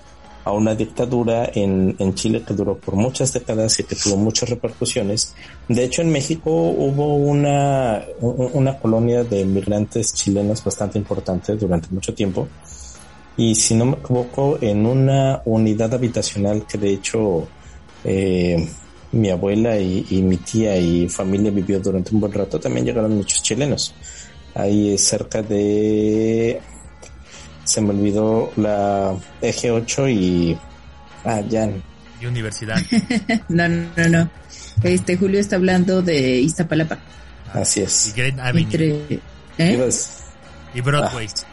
a 0.50 0.52
una 0.52 0.74
dictadura 0.74 1.50
en, 1.54 1.96
en 2.00 2.16
Chile 2.16 2.44
que 2.46 2.54
duró 2.54 2.76
por 2.78 2.96
muchas 2.96 3.34
décadas 3.34 3.80
y 3.80 3.84
que 3.84 3.96
tuvo 3.96 4.18
muchas 4.18 4.50
repercusiones. 4.50 5.36
De 5.68 5.84
hecho, 5.84 6.02
en 6.02 6.12
México 6.12 6.50
hubo 6.52 7.16
una, 7.16 8.04
una 8.20 8.80
colonia 8.80 9.24
de 9.24 9.46
migrantes 9.46 10.14
chilenos 10.14 10.64
bastante 10.64 10.98
importante 10.98 11.56
durante 11.56 11.90
mucho 11.92 12.14
tiempo 12.14 12.48
y 13.40 13.56
si 13.56 13.74
no 13.74 13.86
me 13.86 13.94
equivoco 13.94 14.58
en 14.62 14.86
una 14.86 15.42
unidad 15.46 15.94
habitacional 15.94 16.66
que 16.68 16.78
de 16.78 16.90
hecho 16.90 17.48
eh, 18.04 18.68
mi 19.14 19.30
abuela 19.30 19.78
y, 19.78 20.06
y 20.10 20.22
mi 20.22 20.36
tía 20.38 20.76
y 20.78 21.08
familia 21.08 21.50
vivió 21.50 21.80
durante 21.80 22.14
un 22.14 22.20
buen 22.20 22.34
rato 22.34 22.60
también 22.60 22.86
llegaron 22.86 23.16
muchos 23.16 23.42
chilenos 23.42 23.96
ahí 24.54 24.94
es 24.94 25.04
cerca 25.06 25.42
de 25.42 26.60
se 27.64 27.80
me 27.82 27.92
olvidó 27.92 28.52
la 28.58 29.16
eje 29.42 29.72
8 29.72 30.10
y 30.10 30.58
ah 31.24 31.42
ya 31.48 31.70
Y 32.20 32.26
universidad. 32.26 32.78
No, 33.48 33.68
no, 33.70 34.10
no. 34.10 34.30
Este 34.84 35.16
Julio 35.16 35.40
está 35.40 35.56
hablando 35.56 36.02
de 36.02 36.40
Iztapalapa. 36.42 36.98
así 37.54 37.82
y 37.82 37.84
es 37.84 38.14
Great 38.16 38.40
Avenue. 38.40 38.64
Entre, 38.64 39.20
¿eh? 39.60 39.90
Y 40.74 40.82
Broadway. 40.82 41.28
No, 41.28 41.49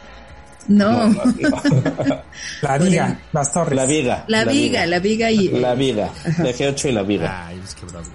no, 0.68 1.08
no, 1.08 1.24
no. 1.24 2.22
La 2.62 2.78
viga, 2.78 3.18
las 3.32 3.52
torres. 3.52 3.76
la 3.76 3.86
viga 3.86 4.24
la 4.28 4.44
viga, 4.44 4.86
la 4.86 4.98
viga 4.98 5.30
y 5.30 5.48
la 5.48 5.74
viga 5.74 6.10
la 6.38 6.50
eje 6.50 6.68
8 6.68 6.88
y 6.88 6.92
la 6.92 7.02
viga 7.02 7.46
Ay, 7.46 7.60
es 7.64 7.74
que 7.74 7.86
Broadway. 7.86 8.12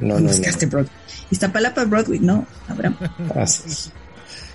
no 0.00 0.14
no, 0.14 0.20
no. 0.20 0.28
buscaste 0.28 0.66
Broadway. 0.66 0.92
Iztapalapa 1.30 1.84
Broadway, 1.84 2.20
no, 2.20 2.46
Abraham. 2.68 2.96
Así 3.34 3.62
es. 3.66 3.92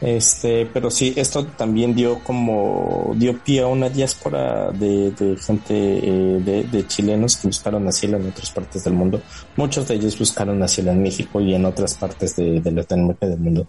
Este, 0.02 0.66
pero 0.66 0.92
sí, 0.92 1.14
esto 1.16 1.46
también 1.46 1.96
dio 1.96 2.20
como, 2.26 3.14
dio 3.16 3.38
pie 3.42 3.62
a 3.62 3.68
una 3.68 3.88
diáspora 3.88 4.70
de, 4.72 5.12
de 5.12 5.38
gente, 5.38 5.74
eh, 5.74 6.42
de, 6.44 6.64
de 6.66 6.88
chilenos 6.88 7.38
que 7.38 7.48
buscaron 7.48 7.88
asilo 7.88 8.18
en 8.18 8.28
otras 8.28 8.52
partes 8.52 8.84
del 8.84 8.94
mundo. 8.96 9.22
Muchos 9.56 9.88
de 9.88 9.96
ellos 9.96 10.20
buscaron 10.20 10.62
asilo 10.62 10.92
en 10.92 11.02
México 11.02 11.40
y 11.40 11.56
en 11.56 11.64
otras 11.64 11.94
partes 11.94 12.36
de, 12.36 12.60
de 12.60 12.72
Latinoamérica 12.72 13.28
del 13.28 13.40
mundo. 13.40 13.68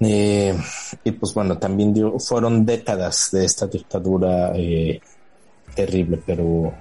Eh, 0.00 0.56
y 1.04 1.10
pues 1.12 1.34
bueno, 1.34 1.58
también 1.58 1.92
fueron 2.20 2.64
décadas 2.64 3.30
de 3.32 3.44
esta 3.44 3.66
dictadura 3.66 4.52
eh, 4.54 5.00
terrible, 5.74 6.22
pero 6.24 6.72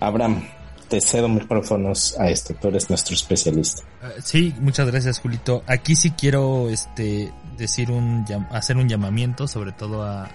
Abraham, 0.00 0.42
te 0.88 1.00
cedo 1.00 1.28
micrófonos 1.28 2.18
a 2.18 2.28
esto, 2.30 2.54
tú 2.60 2.68
eres 2.68 2.88
nuestro 2.88 3.14
especialista. 3.14 3.82
Eh, 4.02 4.20
Sí, 4.22 4.54
muchas 4.60 4.86
gracias, 4.90 5.20
Julito. 5.20 5.62
Aquí 5.66 5.94
sí 5.96 6.12
quiero 6.12 6.68
este 6.70 7.32
decir 7.58 7.90
un 7.90 8.24
hacer 8.50 8.76
un 8.76 8.88
llamamiento, 8.88 9.46
sobre 9.46 9.72
todo 9.72 10.02
a, 10.02 10.28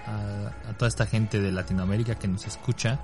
toda 0.78 0.88
esta 0.88 1.06
gente 1.06 1.40
de 1.40 1.50
Latinoamérica 1.52 2.14
que 2.14 2.28
nos 2.28 2.46
escucha, 2.46 3.00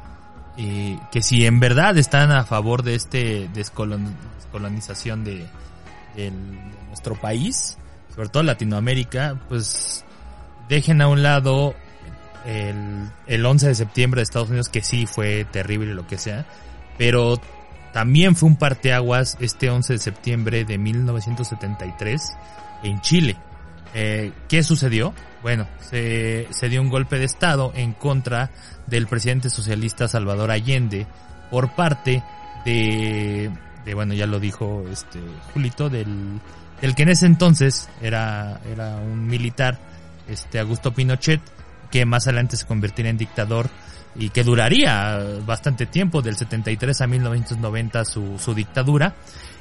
eh, 0.56 0.98
que 1.12 1.22
si 1.22 1.44
en 1.46 1.60
verdad 1.60 1.98
están 1.98 2.30
a 2.32 2.44
favor 2.44 2.82
de 2.82 2.94
este 2.94 3.48
descolon- 3.50 4.14
descolonización 4.36 5.24
de 5.24 5.46
nuestro 6.88 7.14
país, 7.20 7.76
sobre 8.16 8.30
todo 8.30 8.42
Latinoamérica, 8.42 9.38
pues 9.48 10.04
dejen 10.68 11.02
a 11.02 11.08
un 11.08 11.22
lado 11.22 11.74
el, 12.46 13.10
el 13.26 13.44
11 13.46 13.68
de 13.68 13.74
septiembre 13.74 14.20
de 14.20 14.22
Estados 14.22 14.48
Unidos, 14.48 14.70
que 14.70 14.82
sí 14.82 15.06
fue 15.06 15.44
terrible 15.44 15.94
lo 15.94 16.06
que 16.06 16.16
sea, 16.16 16.46
pero 16.96 17.38
también 17.92 18.34
fue 18.34 18.48
un 18.48 18.56
parteaguas 18.56 19.36
este 19.40 19.70
11 19.70 19.94
de 19.94 19.98
septiembre 19.98 20.64
de 20.64 20.78
1973 20.78 22.36
en 22.82 23.00
Chile. 23.02 23.36
Eh, 23.94 24.32
¿Qué 24.48 24.62
sucedió? 24.62 25.14
Bueno, 25.42 25.66
se, 25.80 26.48
se 26.50 26.68
dio 26.68 26.80
un 26.80 26.88
golpe 26.88 27.18
de 27.18 27.24
Estado 27.24 27.72
en 27.74 27.92
contra 27.92 28.50
del 28.86 29.06
presidente 29.06 29.50
socialista 29.50 30.08
Salvador 30.08 30.50
Allende 30.50 31.06
por 31.50 31.74
parte 31.74 32.22
de, 32.64 33.50
de 33.84 33.94
bueno, 33.94 34.14
ya 34.14 34.26
lo 34.26 34.40
dijo 34.40 34.84
este 34.90 35.20
Julito, 35.52 35.88
del, 35.88 36.40
del 36.80 36.94
que 36.94 37.04
en 37.04 37.10
ese 37.10 37.26
entonces 37.26 37.88
era, 38.00 38.60
era 38.70 38.96
un 38.96 39.26
militar, 39.26 39.78
este 40.28 40.58
Augusto 40.58 40.92
Pinochet, 40.92 41.40
que 41.90 42.04
más 42.04 42.26
adelante 42.26 42.56
se 42.56 42.66
convertiría 42.66 43.10
en 43.10 43.18
dictador 43.18 43.70
y 44.14 44.30
que 44.30 44.44
duraría 44.44 45.20
bastante 45.44 45.86
tiempo, 45.86 46.22
del 46.22 46.36
73 46.36 47.00
a 47.00 47.06
1990 47.06 48.04
su, 48.04 48.38
su 48.38 48.54
dictadura, 48.54 49.14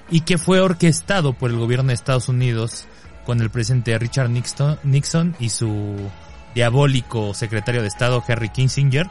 y 0.09 0.21
que 0.21 0.37
fue 0.37 0.59
orquestado 0.59 1.33
por 1.33 1.51
el 1.51 1.57
gobierno 1.57 1.89
de 1.89 1.95
Estados 1.95 2.29
Unidos 2.29 2.87
con 3.25 3.41
el 3.41 3.49
presidente 3.49 3.97
Richard 3.97 4.29
Nixon, 4.29 4.79
Nixon 4.83 5.35
y 5.39 5.49
su 5.49 5.97
diabólico 6.53 7.33
secretario 7.33 7.81
de 7.81 7.87
Estado 7.87 8.23
Henry 8.25 8.49
Kissinger. 8.49 9.09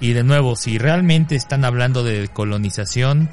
Y 0.00 0.12
de 0.12 0.22
nuevo, 0.22 0.54
si 0.54 0.78
realmente 0.78 1.34
están 1.34 1.64
hablando 1.64 2.04
de 2.04 2.28
colonización, 2.28 3.30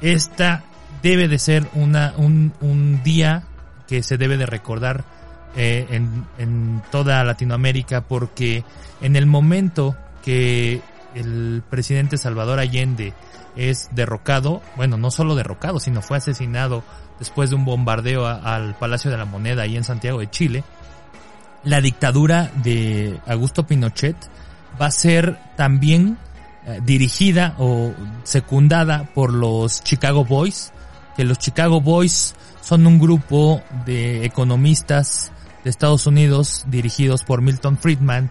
esta 0.00 0.64
debe 1.02 1.28
de 1.28 1.38
ser 1.38 1.66
una, 1.74 2.14
un, 2.16 2.52
un 2.60 3.02
día 3.02 3.44
que 3.86 4.02
se 4.02 4.16
debe 4.16 4.36
de 4.36 4.46
recordar 4.46 5.04
eh, 5.56 5.86
en, 5.90 6.26
en 6.38 6.82
toda 6.90 7.24
Latinoamérica 7.24 8.02
porque 8.02 8.64
en 9.00 9.16
el 9.16 9.26
momento 9.26 9.96
que 10.22 10.82
el 11.14 11.62
presidente 11.68 12.18
Salvador 12.18 12.58
Allende 12.58 13.14
es 13.56 13.88
derrocado, 13.92 14.62
bueno, 14.76 14.96
no 14.96 15.10
solo 15.10 15.34
derrocado, 15.34 15.80
sino 15.80 16.02
fue 16.02 16.18
asesinado 16.18 16.84
después 17.18 17.50
de 17.50 17.56
un 17.56 17.64
bombardeo 17.64 18.26
al 18.26 18.76
Palacio 18.76 19.10
de 19.10 19.16
la 19.16 19.24
Moneda 19.24 19.62
ahí 19.62 19.76
en 19.76 19.84
Santiago 19.84 20.20
de 20.20 20.30
Chile, 20.30 20.64
la 21.64 21.80
dictadura 21.80 22.50
de 22.62 23.18
Augusto 23.26 23.66
Pinochet 23.66 24.16
va 24.80 24.86
a 24.86 24.90
ser 24.90 25.38
también 25.56 26.18
eh, 26.66 26.80
dirigida 26.84 27.54
o 27.58 27.92
secundada 28.22 29.08
por 29.14 29.32
los 29.32 29.82
Chicago 29.82 30.24
Boys, 30.24 30.72
que 31.18 31.24
los 31.24 31.38
Chicago 31.38 31.80
Boys 31.80 32.36
son 32.62 32.86
un 32.86 33.00
grupo 33.00 33.60
de 33.84 34.24
economistas 34.24 35.32
de 35.64 35.70
Estados 35.70 36.06
Unidos 36.06 36.64
dirigidos 36.68 37.24
por 37.24 37.42
Milton 37.42 37.76
Friedman, 37.76 38.30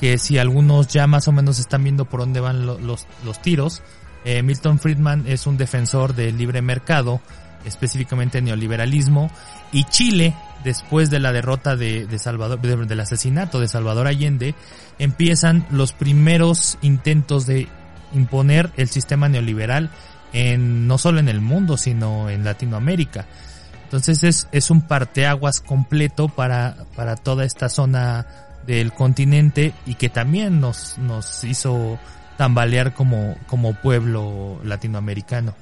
que 0.00 0.16
si 0.16 0.38
algunos 0.38 0.88
ya 0.88 1.06
más 1.06 1.28
o 1.28 1.32
menos 1.32 1.58
están 1.58 1.84
viendo 1.84 2.06
por 2.06 2.20
dónde 2.20 2.40
van 2.40 2.64
lo- 2.64 2.78
los, 2.78 3.06
los 3.22 3.42
tiros, 3.42 3.82
eh, 4.24 4.42
Milton 4.42 4.78
Friedman 4.78 5.24
es 5.26 5.46
un 5.46 5.58
defensor 5.58 6.14
del 6.14 6.38
libre 6.38 6.62
mercado, 6.62 7.20
específicamente 7.66 8.40
neoliberalismo, 8.40 9.30
y 9.70 9.84
Chile, 9.84 10.34
después 10.64 11.10
de 11.10 11.20
la 11.20 11.32
derrota 11.32 11.76
de, 11.76 12.06
de 12.06 12.18
Salvador, 12.18 12.60
de- 12.62 12.86
del 12.86 13.00
asesinato 13.00 13.60
de 13.60 13.68
Salvador 13.68 14.06
Allende, 14.06 14.54
empiezan 14.98 15.66
los 15.70 15.92
primeros 15.92 16.78
intentos 16.80 17.44
de 17.44 17.68
imponer 18.14 18.70
el 18.78 18.88
sistema 18.88 19.28
neoliberal 19.28 19.90
en, 20.32 20.86
no 20.86 20.98
solo 20.98 21.20
en 21.20 21.28
el 21.28 21.40
mundo, 21.40 21.76
sino 21.76 22.30
en 22.30 22.44
Latinoamérica. 22.44 23.26
Entonces 23.84 24.24
es, 24.24 24.48
es 24.52 24.70
un 24.70 24.82
parteaguas 24.82 25.60
completo 25.60 26.28
para, 26.28 26.76
para 26.96 27.16
toda 27.16 27.44
esta 27.44 27.68
zona 27.68 28.26
del 28.66 28.92
continente 28.92 29.74
y 29.86 29.94
que 29.94 30.08
también 30.08 30.60
nos, 30.60 30.96
nos 30.98 31.44
hizo 31.44 31.98
tambalear 32.38 32.94
como, 32.94 33.36
como 33.46 33.74
pueblo 33.74 34.60
latinoamericano. 34.64 35.54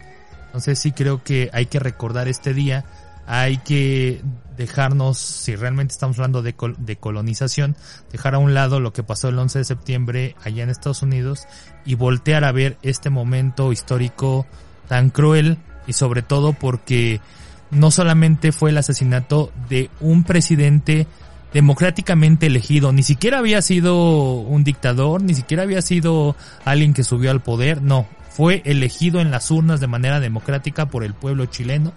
Entonces 0.47 0.79
sí 0.79 0.93
creo 0.93 1.23
que 1.25 1.51
hay 1.53 1.67
que 1.67 1.81
recordar 1.81 2.29
este 2.29 2.55
día 2.55 2.85
hay 3.33 3.59
que 3.59 4.23
dejarnos, 4.61 5.17
si 5.17 5.57
realmente 5.57 5.93
estamos 5.93 6.19
hablando 6.19 6.43
de, 6.43 6.55
de 6.77 6.97
colonización, 6.97 7.77
dejar 8.13 8.35
a 8.35 8.39
un 8.39 8.53
lado 8.53 8.79
lo 8.79 8.93
que 8.93 9.03
pasó 9.03 9.31
el 9.31 9.39
11 9.39 9.61
de 9.61 9.65
septiembre 9.65 10.37
allá 10.45 10.63
en 10.63 10.69
Estados 10.69 11.03
Unidos 11.03 11.47
y 11.87 11.95
voltear 11.95 12.45
a 12.45 12.53
ver 12.53 12.77
este 12.83 13.09
momento 13.09 13.73
histórico 13.73 14.47
tan 14.87 15.09
cruel 15.09 15.57
y 15.87 15.95
sobre 15.95 16.21
todo 16.21 16.53
porque 16.53 17.23
no 17.71 17.91
solamente 17.91 18.53
fue 18.53 18.69
el 18.69 18.77
asesinato 18.77 19.51
de 19.71 19.89
un 19.99 20.25
presidente 20.25 21.07
democráticamente 21.55 22.47
elegido, 22.47 22.93
ni 22.93 23.03
siquiera 23.03 23.39
había 23.39 23.63
sido 23.63 24.35
un 24.35 24.63
dictador, 24.63 25.23
ni 25.23 25.35
siquiera 25.35 25.63
había 25.63 25.81
sido 25.81 26.37
alguien 26.67 26.93
que 26.93 27.03
subió 27.03 27.31
al 27.31 27.41
poder, 27.41 27.81
no, 27.81 28.07
fue 28.29 28.61
elegido 28.67 29.21
en 29.21 29.31
las 29.31 29.51
urnas 29.51 29.81
de 29.81 29.87
manera 29.87 30.21
democrática 30.21 30.91
por 30.91 31.03
el 31.03 31.15
pueblo 31.15 31.47
chileno 31.47 31.93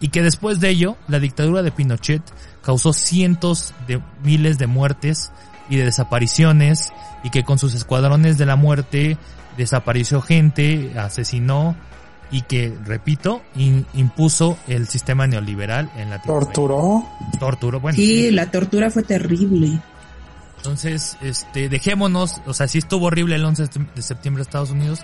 y 0.00 0.08
que 0.08 0.22
después 0.22 0.60
de 0.60 0.70
ello 0.70 0.96
la 1.08 1.18
dictadura 1.18 1.62
de 1.62 1.72
Pinochet 1.72 2.22
causó 2.62 2.92
cientos 2.92 3.74
de 3.86 4.00
miles 4.24 4.58
de 4.58 4.66
muertes 4.66 5.30
y 5.68 5.76
de 5.76 5.84
desapariciones 5.84 6.92
y 7.22 7.30
que 7.30 7.44
con 7.44 7.58
sus 7.58 7.74
escuadrones 7.74 8.38
de 8.38 8.46
la 8.46 8.56
muerte 8.56 9.16
desapareció 9.56 10.20
gente, 10.20 10.92
asesinó 10.98 11.76
y 12.32 12.42
que, 12.42 12.72
repito, 12.84 13.42
impuso 13.56 14.56
el 14.68 14.86
sistema 14.86 15.26
neoliberal 15.26 15.90
en 15.96 16.10
la 16.10 16.22
¿Torturó? 16.22 17.04
Torturó, 17.38 17.80
bueno. 17.80 17.96
Sí, 17.96 18.30
la 18.30 18.50
tortura 18.50 18.90
fue 18.90 19.02
terrible. 19.02 19.80
Entonces, 20.58 21.16
este, 21.22 21.68
dejémonos, 21.68 22.40
o 22.46 22.54
sea, 22.54 22.68
sí 22.68 22.78
estuvo 22.78 23.06
horrible 23.06 23.34
el 23.34 23.44
11 23.44 23.68
de 23.94 24.02
septiembre 24.02 24.40
de 24.40 24.48
Estados 24.48 24.70
Unidos, 24.70 25.00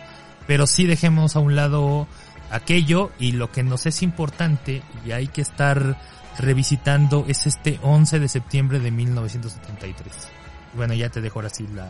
pero 0.46 0.66
sí 0.66 0.86
dejemos 0.86 1.34
a 1.34 1.40
un 1.40 1.56
lado 1.56 2.06
aquello 2.50 3.10
y 3.18 3.32
lo 3.32 3.50
que 3.50 3.62
nos 3.62 3.86
es 3.86 4.02
importante 4.02 4.82
y 5.04 5.12
hay 5.12 5.28
que 5.28 5.42
estar 5.42 5.98
revisitando 6.38 7.24
es 7.28 7.46
este 7.46 7.78
11 7.82 8.20
de 8.20 8.28
septiembre 8.28 8.80
de 8.80 8.90
1973. 8.90 10.12
Bueno, 10.74 10.94
ya 10.94 11.08
te 11.08 11.20
dejo 11.20 11.38
ahora 11.38 11.48
sí 11.48 11.66
la... 11.74 11.88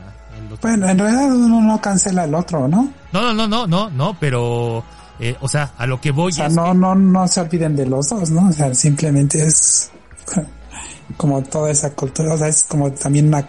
bueno, 0.62 0.88
en 0.88 0.98
realidad 0.98 1.34
uno 1.34 1.60
no 1.60 1.80
cancela 1.80 2.24
el 2.24 2.34
otro, 2.34 2.68
¿no? 2.68 2.88
No, 3.12 3.22
no, 3.22 3.34
no, 3.34 3.48
no, 3.48 3.66
no, 3.66 3.90
no, 3.90 4.16
pero... 4.18 4.84
Eh, 5.18 5.34
o 5.40 5.48
sea, 5.48 5.72
a 5.78 5.86
lo 5.86 5.98
que 5.98 6.10
voy 6.10 6.30
o 6.30 6.34
sea, 6.34 6.50
no, 6.50 6.74
no, 6.74 6.94
no 6.94 7.26
se 7.26 7.40
olviden 7.40 7.74
de 7.74 7.86
los 7.86 8.10
dos, 8.10 8.28
¿no? 8.30 8.50
O 8.50 8.52
sea, 8.52 8.74
simplemente 8.74 9.42
es 9.42 9.90
como 11.16 11.42
toda 11.42 11.70
esa 11.70 11.90
cultura, 11.94 12.34
o 12.34 12.38
sea, 12.38 12.48
es 12.48 12.64
como 12.64 12.92
también 12.92 13.28
una 13.28 13.46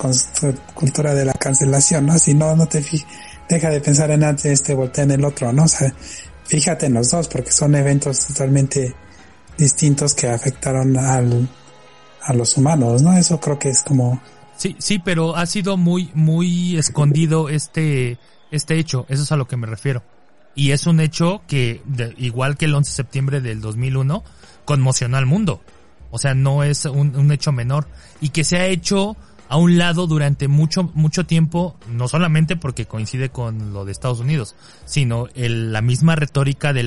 cultura 0.74 1.14
de 1.14 1.26
la 1.26 1.34
cancelación, 1.34 2.06
¿no? 2.06 2.18
Si 2.18 2.34
no, 2.34 2.56
no 2.56 2.68
te 2.68 2.84
deja 3.50 3.70
de 3.70 3.82
pensar 3.82 4.12
en 4.12 4.24
antes, 4.24 4.46
este 4.46 4.74
voltea 4.74 5.04
en 5.04 5.12
el 5.12 5.26
otro, 5.26 5.52
¿no? 5.52 5.64
O 5.64 5.68
sea, 5.68 5.94
fíjate 6.48 6.88
en 6.88 6.94
los 6.96 7.12
dos 7.12 7.28
porque 7.28 7.52
son 7.52 7.76
eventos 7.76 8.26
totalmente 8.28 8.96
distintos 9.58 10.14
que 10.14 10.28
afectaron 10.28 10.98
al, 10.98 11.48
a 12.22 12.34
los 12.34 12.58
humanos, 12.58 13.02
¿no? 13.02 13.14
Eso 13.14 13.40
creo 13.40 13.60
que 13.60 13.70
es 13.70 13.84
como... 13.84 14.22
Sí, 14.56 14.76
sí, 14.80 15.00
pero 15.00 15.36
ha 15.36 15.46
sido 15.46 15.78
muy, 15.78 16.10
muy 16.16 16.78
escondido 16.78 17.50
este, 17.50 18.18
este 18.52 18.80
hecho, 18.80 19.06
eso 19.10 19.24
es 19.24 19.32
a 19.32 19.38
lo 19.38 19.48
que 19.48 19.58
me 19.58 19.68
refiero. 19.68 20.04
Y 20.56 20.72
es 20.72 20.88
un 20.88 21.00
hecho 21.00 21.44
que, 21.48 21.84
igual 22.18 22.58
que 22.58 22.66
el 22.66 22.74
11 22.74 22.90
de 22.90 22.96
septiembre 22.96 23.42
del 23.42 23.62
2001, 23.62 24.24
conmocionó 24.66 25.18
al 25.18 25.28
mundo. 25.28 25.62
O 26.10 26.18
sea, 26.18 26.34
no 26.34 26.64
es 26.64 26.86
un, 26.86 27.16
un 27.16 27.32
hecho 27.32 27.52
menor. 27.52 27.88
Y 28.22 28.30
que 28.30 28.44
se 28.44 28.58
ha 28.58 28.66
hecho 28.66 29.16
a 29.50 29.58
un 29.58 29.78
lado 29.78 30.08
durante 30.08 30.48
mucho, 30.48 30.92
mucho 30.94 31.26
tiempo, 31.26 31.76
no 31.90 32.08
solamente 32.08 32.56
porque 32.56 32.86
coincide 32.86 33.30
con 33.30 33.74
lo 33.74 33.86
de 33.86 33.92
Estados 33.92 34.20
Unidos, 34.20 34.56
sino 34.86 35.28
el, 35.36 35.72
la 35.72 35.82
misma 35.82 36.16
retórica 36.16 36.74
de, 36.74 36.84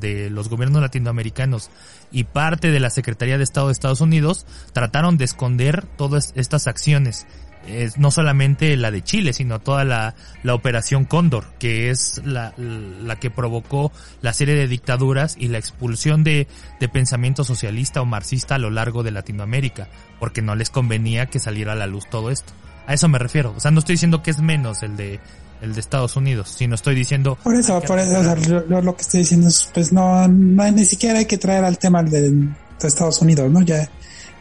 de 0.00 0.30
los 0.30 0.48
gobiernos 0.48 0.82
latinoamericanos 0.82 1.70
y 2.10 2.24
parte 2.24 2.70
de 2.70 2.80
la 2.80 2.90
Secretaría 2.90 3.38
de 3.38 3.44
Estado 3.44 3.68
de 3.68 3.72
Estados 3.72 4.00
Unidos 4.00 4.46
trataron 4.72 5.16
de 5.16 5.24
esconder 5.24 5.86
todas 5.96 6.32
estas 6.36 6.66
acciones 6.66 7.26
es 7.66 7.98
no 7.98 8.10
solamente 8.10 8.76
la 8.76 8.90
de 8.90 9.02
Chile, 9.02 9.32
sino 9.32 9.60
toda 9.60 9.84
la, 9.84 10.14
la 10.42 10.54
operación 10.54 11.04
Cóndor, 11.04 11.46
que 11.58 11.90
es 11.90 12.20
la, 12.24 12.54
la, 12.56 13.16
que 13.16 13.30
provocó 13.30 13.92
la 14.20 14.32
serie 14.32 14.54
de 14.54 14.68
dictaduras 14.68 15.36
y 15.38 15.48
la 15.48 15.58
expulsión 15.58 16.24
de, 16.24 16.46
de 16.80 16.88
pensamiento 16.88 17.44
socialista 17.44 18.00
o 18.00 18.04
marxista 18.04 18.56
a 18.56 18.58
lo 18.58 18.70
largo 18.70 19.02
de 19.02 19.10
Latinoamérica, 19.10 19.88
porque 20.18 20.42
no 20.42 20.54
les 20.54 20.70
convenía 20.70 21.26
que 21.26 21.38
saliera 21.38 21.72
a 21.72 21.76
la 21.76 21.86
luz 21.86 22.04
todo 22.10 22.30
esto. 22.30 22.52
A 22.86 22.94
eso 22.94 23.08
me 23.08 23.18
refiero. 23.18 23.54
O 23.56 23.60
sea, 23.60 23.70
no 23.70 23.78
estoy 23.78 23.94
diciendo 23.94 24.22
que 24.22 24.32
es 24.32 24.40
menos 24.40 24.82
el 24.82 24.96
de 24.96 25.20
el 25.62 25.74
de 25.74 25.80
Estados 25.80 26.16
Unidos, 26.16 26.52
sino 26.58 26.74
estoy 26.74 26.96
diciendo... 26.96 27.38
Por 27.40 27.54
eso, 27.54 27.80
por 27.82 27.96
eso, 27.96 28.20
lo, 28.68 28.96
que 28.96 29.02
estoy 29.02 29.20
diciendo 29.20 29.46
es, 29.46 29.70
pues 29.72 29.92
no, 29.92 30.26
no, 30.26 30.70
ni 30.72 30.84
siquiera 30.84 31.20
hay 31.20 31.26
que 31.26 31.38
traer 31.38 31.64
al 31.64 31.78
tema 31.78 32.02
de, 32.02 32.32
de 32.32 32.48
Estados 32.82 33.22
Unidos, 33.22 33.48
¿no? 33.48 33.62
Ya, 33.62 33.88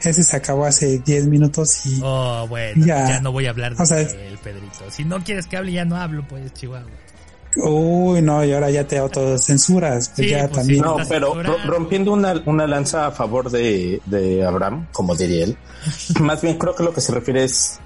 ese 0.09 0.23
se 0.23 0.35
acabó 0.35 0.65
hace 0.65 0.99
10 0.99 1.27
minutos 1.27 1.85
y... 1.85 1.99
Oh, 2.03 2.45
bueno, 2.47 2.85
ya, 2.85 3.19
no 3.21 3.31
voy 3.31 3.47
a 3.47 3.51
hablar 3.51 3.75
de 3.75 4.27
él, 4.27 4.37
Pedrito. 4.43 4.89
Si 4.89 5.05
no 5.05 5.23
quieres 5.23 5.47
que 5.47 5.57
hable, 5.57 5.71
ya 5.71 5.85
no 5.85 5.95
hablo, 5.95 6.25
pues, 6.27 6.53
Chihuahua. 6.53 6.89
Uy, 7.57 8.21
no, 8.21 8.43
y 8.45 8.53
ahora 8.53 8.69
ya 8.69 8.87
te 8.87 8.97
autocensuras. 8.97 10.13
Pues 10.15 10.29
ya 10.29 10.47
pues 10.47 10.59
también. 10.59 10.81
No, 10.81 10.97
pero 11.09 11.35
rompiendo 11.65 12.13
una, 12.13 12.41
una 12.45 12.65
lanza 12.65 13.07
a 13.07 13.11
favor 13.11 13.49
de, 13.49 14.01
de 14.05 14.45
Abraham, 14.45 14.87
como 14.91 15.15
diría 15.15 15.45
él, 15.45 15.57
más 16.21 16.41
bien 16.41 16.57
creo 16.57 16.75
que 16.75 16.83
lo 16.83 16.93
que 16.93 17.01
se 17.01 17.11
refiere 17.11 17.43
es, 17.43 17.79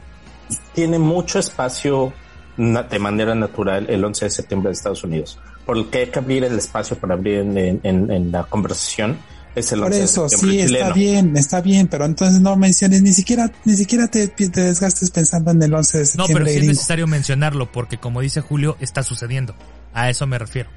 tiene 0.73 0.99
mucho 0.99 1.39
espacio 1.39 2.13
de 2.57 2.99
manera 2.99 3.35
natural 3.35 3.85
el 3.89 4.03
11 4.05 4.25
de 4.25 4.31
septiembre 4.31 4.69
de 4.69 4.73
Estados 4.73 5.03
Unidos, 5.03 5.39
porque 5.65 5.99
hay 5.99 6.07
que 6.07 6.19
abrir 6.19 6.43
el 6.45 6.57
espacio 6.57 6.97
para 6.97 7.15
abrir 7.15 7.39
en, 7.39 7.57
en, 7.57 8.11
en 8.11 8.31
la 8.31 8.43
conversación 8.43 9.17
por 9.55 9.93
eso, 9.93 10.27
sí, 10.27 10.59
está 10.59 10.91
bien, 10.91 11.37
está 11.37 11.61
bien, 11.61 11.87
pero 11.87 12.05
entonces 12.05 12.41
no 12.41 12.55
menciones, 12.57 13.01
ni 13.01 13.13
siquiera, 13.13 13.51
ni 13.63 13.75
siquiera 13.75 14.07
te, 14.07 14.27
desgastes 14.27 15.11
pensando 15.11 15.51
en 15.51 15.63
el 15.63 15.73
11 15.73 15.97
de 15.97 16.05
septiembre. 16.05 16.33
No, 16.33 16.45
pero 16.45 16.51
sí 16.51 16.61
es 16.61 16.67
necesario 16.67 17.07
mencionarlo, 17.07 17.71
porque 17.71 17.97
como 17.97 18.21
dice 18.21 18.41
Julio, 18.41 18.75
está 18.81 19.01
sucediendo. 19.03 19.55
A 19.93 20.09
eso 20.09 20.27
me 20.27 20.37
refiero. 20.37 20.69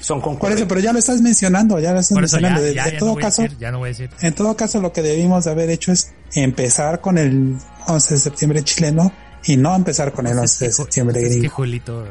Son 0.00 0.20
Por 0.20 0.52
eso, 0.52 0.68
pero 0.68 0.80
ya 0.80 0.92
lo 0.92 0.98
estás 0.98 1.20
mencionando, 1.20 1.80
ya 1.80 1.92
lo 1.92 2.00
estás 2.00 2.16
mencionando. 2.16 2.62
en 2.64 2.98
todo 2.98 3.16
caso, 3.16 3.44
ya 3.58 3.72
no 3.72 3.78
voy 3.78 3.88
a 3.88 3.90
decir. 3.90 4.10
En 4.20 4.34
todo 4.34 4.56
caso, 4.56 4.80
lo 4.80 4.92
que 4.92 5.02
debimos 5.02 5.44
de 5.44 5.50
haber 5.50 5.70
hecho 5.70 5.90
es 5.90 6.12
empezar 6.34 7.00
con 7.00 7.18
el 7.18 7.56
11 7.88 8.14
de 8.14 8.20
septiembre 8.20 8.62
chileno 8.62 9.12
y 9.44 9.56
no 9.56 9.74
empezar 9.74 10.12
con 10.12 10.26
el 10.26 10.38
11 10.38 10.66
de 10.66 10.72
septiembre 10.72 11.20
gringo. 11.20 11.36
Es 11.36 11.42
que 11.42 11.48
Julito 11.48 12.06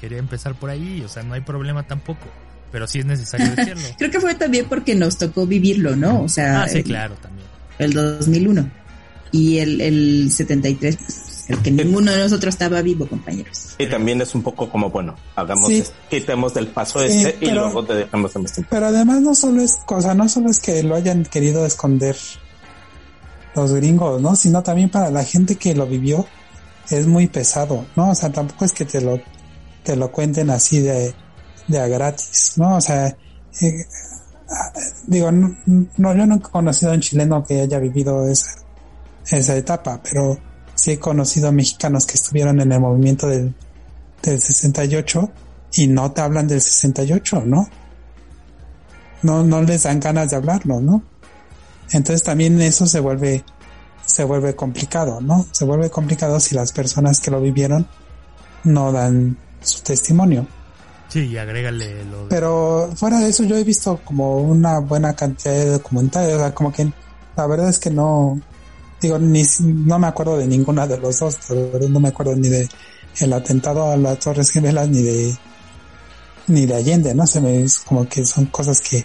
quería 0.00 0.18
empezar 0.18 0.54
por 0.54 0.70
ahí, 0.70 1.02
o 1.04 1.08
sea, 1.08 1.22
no 1.22 1.34
hay 1.34 1.42
problema 1.42 1.82
tampoco 1.82 2.26
pero 2.70 2.86
sí 2.86 3.00
es 3.00 3.06
necesario 3.06 3.50
decirlo. 3.56 3.82
Creo 3.98 4.10
que 4.10 4.20
fue 4.20 4.34
también 4.34 4.66
porque 4.68 4.94
nos 4.94 5.18
tocó 5.18 5.46
vivirlo, 5.46 5.96
¿no? 5.96 6.22
O 6.22 6.28
sea, 6.28 6.62
ah, 6.62 6.68
sí, 6.68 6.82
claro, 6.82 7.14
también. 7.16 7.46
El 7.78 7.92
2001 7.92 8.70
y 9.32 9.58
el, 9.58 9.80
el 9.80 10.30
73, 10.30 10.98
el 11.48 11.58
que 11.58 11.70
ninguno 11.70 12.12
de 12.12 12.18
nosotros 12.18 12.54
estaba 12.54 12.82
vivo, 12.82 13.06
compañeros. 13.06 13.74
Y 13.78 13.86
también 13.86 14.20
es 14.20 14.34
un 14.34 14.42
poco 14.42 14.68
como, 14.68 14.90
bueno, 14.90 15.14
hagamos, 15.36 15.70
quitemos 16.08 16.54
del 16.54 16.68
paso 16.68 17.02
ese 17.02 17.36
y 17.40 17.50
luego 17.50 17.84
te 17.84 17.94
dejamos 17.94 18.34
de 18.34 18.42
este. 18.42 18.66
Pero 18.68 18.86
además 18.86 19.20
no 19.22 19.34
solo 19.34 19.62
es, 19.62 19.78
cosa, 19.86 20.14
no 20.14 20.28
solo 20.28 20.50
es 20.50 20.60
que 20.60 20.82
lo 20.82 20.94
hayan 20.94 21.24
querido 21.24 21.64
esconder 21.64 22.16
los 23.54 23.72
gringos, 23.72 24.20
¿no? 24.20 24.36
Sino 24.36 24.62
también 24.62 24.90
para 24.90 25.10
la 25.10 25.24
gente 25.24 25.56
que 25.56 25.74
lo 25.74 25.86
vivió 25.86 26.26
es 26.90 27.06
muy 27.06 27.26
pesado, 27.28 27.86
¿no? 27.96 28.10
O 28.10 28.14
sea, 28.14 28.30
tampoco 28.30 28.64
es 28.64 28.72
que 28.72 28.84
te 28.84 29.00
lo, 29.00 29.20
te 29.82 29.96
lo 29.96 30.10
cuenten 30.10 30.50
así 30.50 30.80
de, 30.80 31.14
de 31.70 31.78
a 31.78 31.88
gratis, 31.88 32.54
¿no? 32.56 32.76
O 32.76 32.80
sea, 32.80 33.06
eh, 33.06 33.86
digo, 35.06 35.30
no, 35.30 36.14
yo 36.14 36.26
nunca 36.26 36.48
he 36.48 36.52
conocido 36.52 36.92
a 36.92 36.94
un 36.94 37.00
chileno 37.00 37.44
que 37.44 37.60
haya 37.60 37.78
vivido 37.78 38.28
esa, 38.28 38.50
esa 39.30 39.56
etapa, 39.56 40.00
pero 40.02 40.38
sí 40.74 40.92
he 40.92 40.98
conocido 40.98 41.52
mexicanos 41.52 42.06
que 42.06 42.14
estuvieron 42.14 42.60
en 42.60 42.72
el 42.72 42.80
movimiento 42.80 43.26
del, 43.28 43.54
del 44.22 44.40
68 44.40 45.30
y 45.74 45.86
no 45.86 46.10
te 46.12 46.20
hablan 46.20 46.48
del 46.48 46.60
68, 46.60 47.42
¿no? 47.46 47.68
No, 49.22 49.44
no 49.44 49.62
les 49.62 49.82
dan 49.82 50.00
ganas 50.00 50.30
de 50.30 50.36
hablarlo, 50.36 50.80
¿no? 50.80 51.02
Entonces 51.92 52.22
también 52.22 52.60
eso 52.60 52.86
se 52.86 53.00
vuelve, 53.00 53.44
se 54.06 54.24
vuelve 54.24 54.56
complicado, 54.56 55.20
¿no? 55.20 55.46
Se 55.52 55.64
vuelve 55.64 55.90
complicado 55.90 56.40
si 56.40 56.54
las 56.54 56.72
personas 56.72 57.20
que 57.20 57.30
lo 57.30 57.40
vivieron 57.40 57.86
no 58.64 58.92
dan 58.92 59.36
su 59.60 59.82
testimonio. 59.82 60.46
Sí, 61.10 61.26
y 61.26 61.36
agrégale 61.36 62.04
lo 62.04 62.28
Pero 62.28 62.88
fuera 62.94 63.18
de 63.18 63.30
eso 63.30 63.42
yo 63.42 63.56
he 63.56 63.64
visto 63.64 64.00
como 64.04 64.38
una 64.38 64.78
buena 64.78 65.14
cantidad 65.14 65.52
de 65.52 65.70
documentales, 65.70 66.52
como 66.52 66.72
que 66.72 66.90
la 67.36 67.46
verdad 67.48 67.68
es 67.68 67.80
que 67.80 67.90
no, 67.90 68.40
digo, 69.00 69.18
ni, 69.18 69.42
no 69.60 69.98
me 69.98 70.06
acuerdo 70.06 70.38
de 70.38 70.46
ninguna 70.46 70.86
de 70.86 70.98
los 70.98 71.18
dos, 71.18 71.36
pero 71.48 71.88
no 71.88 71.98
me 71.98 72.10
acuerdo 72.10 72.36
ni 72.36 72.48
de 72.48 72.68
el 73.18 73.32
atentado 73.32 73.90
a 73.90 73.96
las 73.96 74.20
Torres 74.20 74.50
Gemelas 74.50 74.88
ni 74.88 75.02
de 75.02 75.36
ni 76.46 76.66
de 76.66 76.74
Allende, 76.74 77.14
¿no? 77.14 77.26
Se 77.26 77.40
me 77.40 77.64
como 77.84 78.08
que 78.08 78.24
son 78.24 78.46
cosas 78.46 78.80
que 78.80 79.04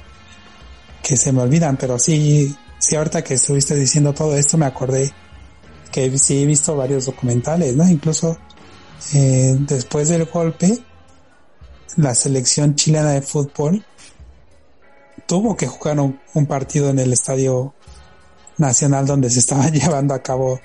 que 1.01 1.17
se 1.17 1.31
me 1.31 1.41
olvidan, 1.41 1.75
pero 1.77 1.97
sí, 1.97 2.55
sí 2.77 2.95
ahorita 2.95 3.23
que 3.23 3.35
estuviste 3.35 3.75
diciendo 3.75 4.13
todo 4.13 4.35
esto 4.35 4.57
me 4.57 4.65
acordé 4.65 5.11
que 5.91 6.17
sí 6.17 6.43
he 6.43 6.45
visto 6.45 6.75
varios 6.75 7.05
documentales, 7.05 7.75
¿no? 7.75 7.87
Incluso 7.87 8.37
eh, 9.13 9.55
después 9.59 10.09
del 10.09 10.25
golpe 10.25 10.83
la 11.97 12.15
selección 12.15 12.75
chilena 12.75 13.11
de 13.11 13.21
fútbol 13.21 13.83
tuvo 15.25 15.55
que 15.55 15.67
jugar 15.67 15.99
un, 15.99 16.19
un 16.33 16.45
partido 16.45 16.89
en 16.89 16.99
el 16.99 17.13
estadio 17.13 17.73
nacional 18.57 19.05
donde 19.05 19.29
se 19.29 19.39
estaban 19.39 19.71
llevando 19.73 20.13
a 20.13 20.19
cabo 20.21 20.59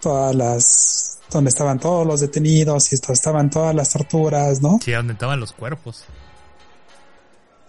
todas 0.00 0.34
las 0.34 1.18
donde 1.30 1.50
estaban 1.50 1.78
todos 1.78 2.06
los 2.06 2.20
detenidos 2.20 2.92
y 2.92 2.96
estaban 2.96 3.50
todas 3.50 3.72
las 3.72 3.90
torturas, 3.90 4.60
¿no? 4.60 4.80
Sí, 4.84 4.90
donde 4.90 5.12
estaban 5.12 5.38
los 5.38 5.52
cuerpos. 5.52 6.04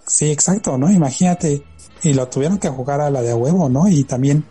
Sí, 0.07 0.31
exacto, 0.31 0.77
¿no? 0.79 0.89
Imagínate, 0.91 1.63
y 2.01 2.13
lo 2.13 2.27
tuvieron 2.27 2.57
que 2.57 2.69
jugar 2.69 3.01
a 3.01 3.11
la 3.11 3.21
de 3.21 3.31
a 3.31 3.35
huevo, 3.35 3.69
¿no? 3.69 3.87
Y 3.87 4.03
también 4.03 4.43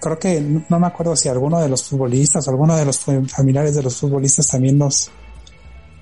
creo 0.00 0.18
que 0.18 0.40
no 0.40 0.80
me 0.80 0.86
acuerdo 0.86 1.14
si 1.16 1.28
alguno 1.28 1.60
de 1.60 1.68
los 1.68 1.84
futbolistas 1.84 2.46
o 2.46 2.50
alguno 2.50 2.76
de 2.76 2.86
los 2.86 2.98
familiares 2.98 3.74
de 3.74 3.82
los 3.82 3.96
futbolistas 3.96 4.46
también 4.46 4.78
nos 4.78 5.10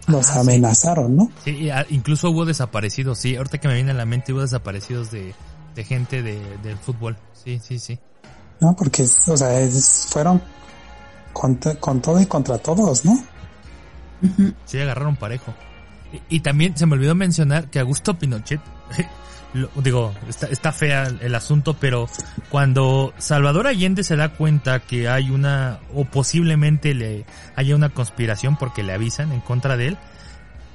los 0.07 0.31
Ah, 0.31 0.41
amenazaron, 0.41 1.17
¿no? 1.17 1.31
Sí, 1.45 1.69
incluso 1.91 2.31
hubo 2.31 2.45
desaparecidos, 2.45 3.19
sí. 3.19 3.37
Ahorita 3.37 3.59
que 3.59 3.69
me 3.69 3.75
viene 3.75 3.93
a 3.93 3.95
la 3.95 4.05
mente 4.07 4.33
hubo 4.33 4.41
desaparecidos 4.43 5.11
de, 5.11 5.35
de 5.75 5.85
gente 5.85 6.23
de, 6.23 6.41
del 6.63 6.77
fútbol. 6.79 7.17
Sí, 7.33 7.61
sí, 7.63 7.79
sí. 7.79 7.99
¿No? 8.61 8.75
Porque, 8.77 9.03
o 9.03 9.37
sea, 9.37 9.61
es- 9.61 10.07
fueron 10.11 10.41
con, 11.33 11.57
con 11.81 12.01
todo 12.01 12.21
y 12.21 12.27
contra 12.27 12.59
todos, 12.59 13.05
¿no? 13.05 13.19
Sí, 14.65 14.79
agarraron 14.79 15.17
parejo. 15.17 15.53
Y, 16.31 16.37
y 16.37 16.41
también 16.41 16.77
se 16.77 16.87
me 16.87 16.95
olvidó 16.95 17.15
mencionar 17.15 17.69
que 17.71 17.81
Augusto 17.81 18.19
Pinochet, 18.19 18.61
lo- 19.55 19.71
digo, 19.77 20.15
está, 20.29 20.47
está 20.49 20.73
fea 20.73 21.07
el, 21.21 21.35
asunto, 21.35 21.75
pero 21.75 22.09
cuando 22.51 23.15
Salvador 23.19 23.67
Allende 23.67 24.05
se 24.05 24.17
da 24.17 24.31
cuenta 24.31 24.81
que 24.81 25.09
hay 25.09 25.31
una, 25.31 25.79
o 25.95 26.05
posiblemente 26.05 26.93
le 26.95 27.25
haya 27.57 27.75
una 27.75 27.89
conspiración 27.89 28.57
porque 28.57 28.83
le 28.83 28.93
avisan 28.93 29.33
en 29.33 29.41
contra 29.41 29.77
de 29.77 29.89
él, 29.89 29.99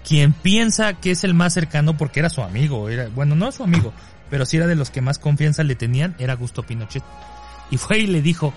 quien 0.07 0.33
piensa 0.33 0.93
que 0.93 1.11
es 1.11 1.23
el 1.23 1.33
más 1.33 1.53
cercano 1.53 1.97
porque 1.97 2.21
era 2.21 2.29
su 2.29 2.41
amigo, 2.41 2.89
era, 2.89 3.09
bueno, 3.09 3.35
no 3.35 3.51
su 3.51 3.63
amigo, 3.63 3.93
pero 4.29 4.45
sí 4.45 4.57
era 4.57 4.65
de 4.67 4.75
los 4.75 4.89
que 4.89 5.01
más 5.01 5.19
confianza 5.19 5.63
le 5.63 5.75
tenían, 5.75 6.15
era 6.17 6.33
Augusto 6.33 6.63
Pinochet. 6.63 7.03
Y 7.71 7.77
fue 7.77 7.99
y 7.99 8.07
le 8.07 8.21
dijo, 8.21 8.53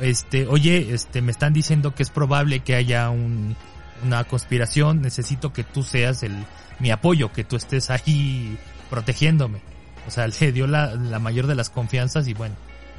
este, 0.00 0.46
oye, 0.46 0.92
este, 0.92 1.22
me 1.22 1.30
están 1.30 1.52
diciendo 1.52 1.94
que 1.94 2.02
es 2.02 2.10
probable 2.10 2.60
que 2.60 2.74
haya 2.74 3.08
un, 3.10 3.56
una 4.04 4.24
conspiración, 4.24 5.00
necesito 5.00 5.52
que 5.52 5.62
tú 5.64 5.82
seas 5.82 6.22
el, 6.22 6.44
mi 6.80 6.90
apoyo, 6.90 7.32
que 7.32 7.44
tú 7.44 7.56
estés 7.56 7.90
ahí 7.90 8.58
protegiéndome. 8.90 9.60
O 10.06 10.10
sea, 10.10 10.26
le 10.40 10.52
dio 10.52 10.66
la, 10.66 10.94
la 10.94 11.18
mayor 11.18 11.46
de 11.46 11.54
las 11.54 11.70
confianzas 11.70 12.28
y 12.28 12.34
bueno, 12.34 12.54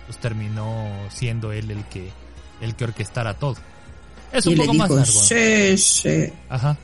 pues 0.07 0.17
terminó 0.17 0.87
siendo 1.09 1.51
él 1.51 1.69
el 1.71 1.85
que, 1.85 2.09
el 2.61 2.75
que 2.75 2.85
orquestara 2.85 3.35
todo. 3.35 3.55
Es 4.31 4.45
un 4.45 4.53
y 4.53 4.55
le 4.55 4.65
poco 4.65 4.77
más 4.77 4.89
largo. 4.89 5.05
sí, 5.05 5.77
sí. 5.77 6.33
Ajá. 6.49 6.77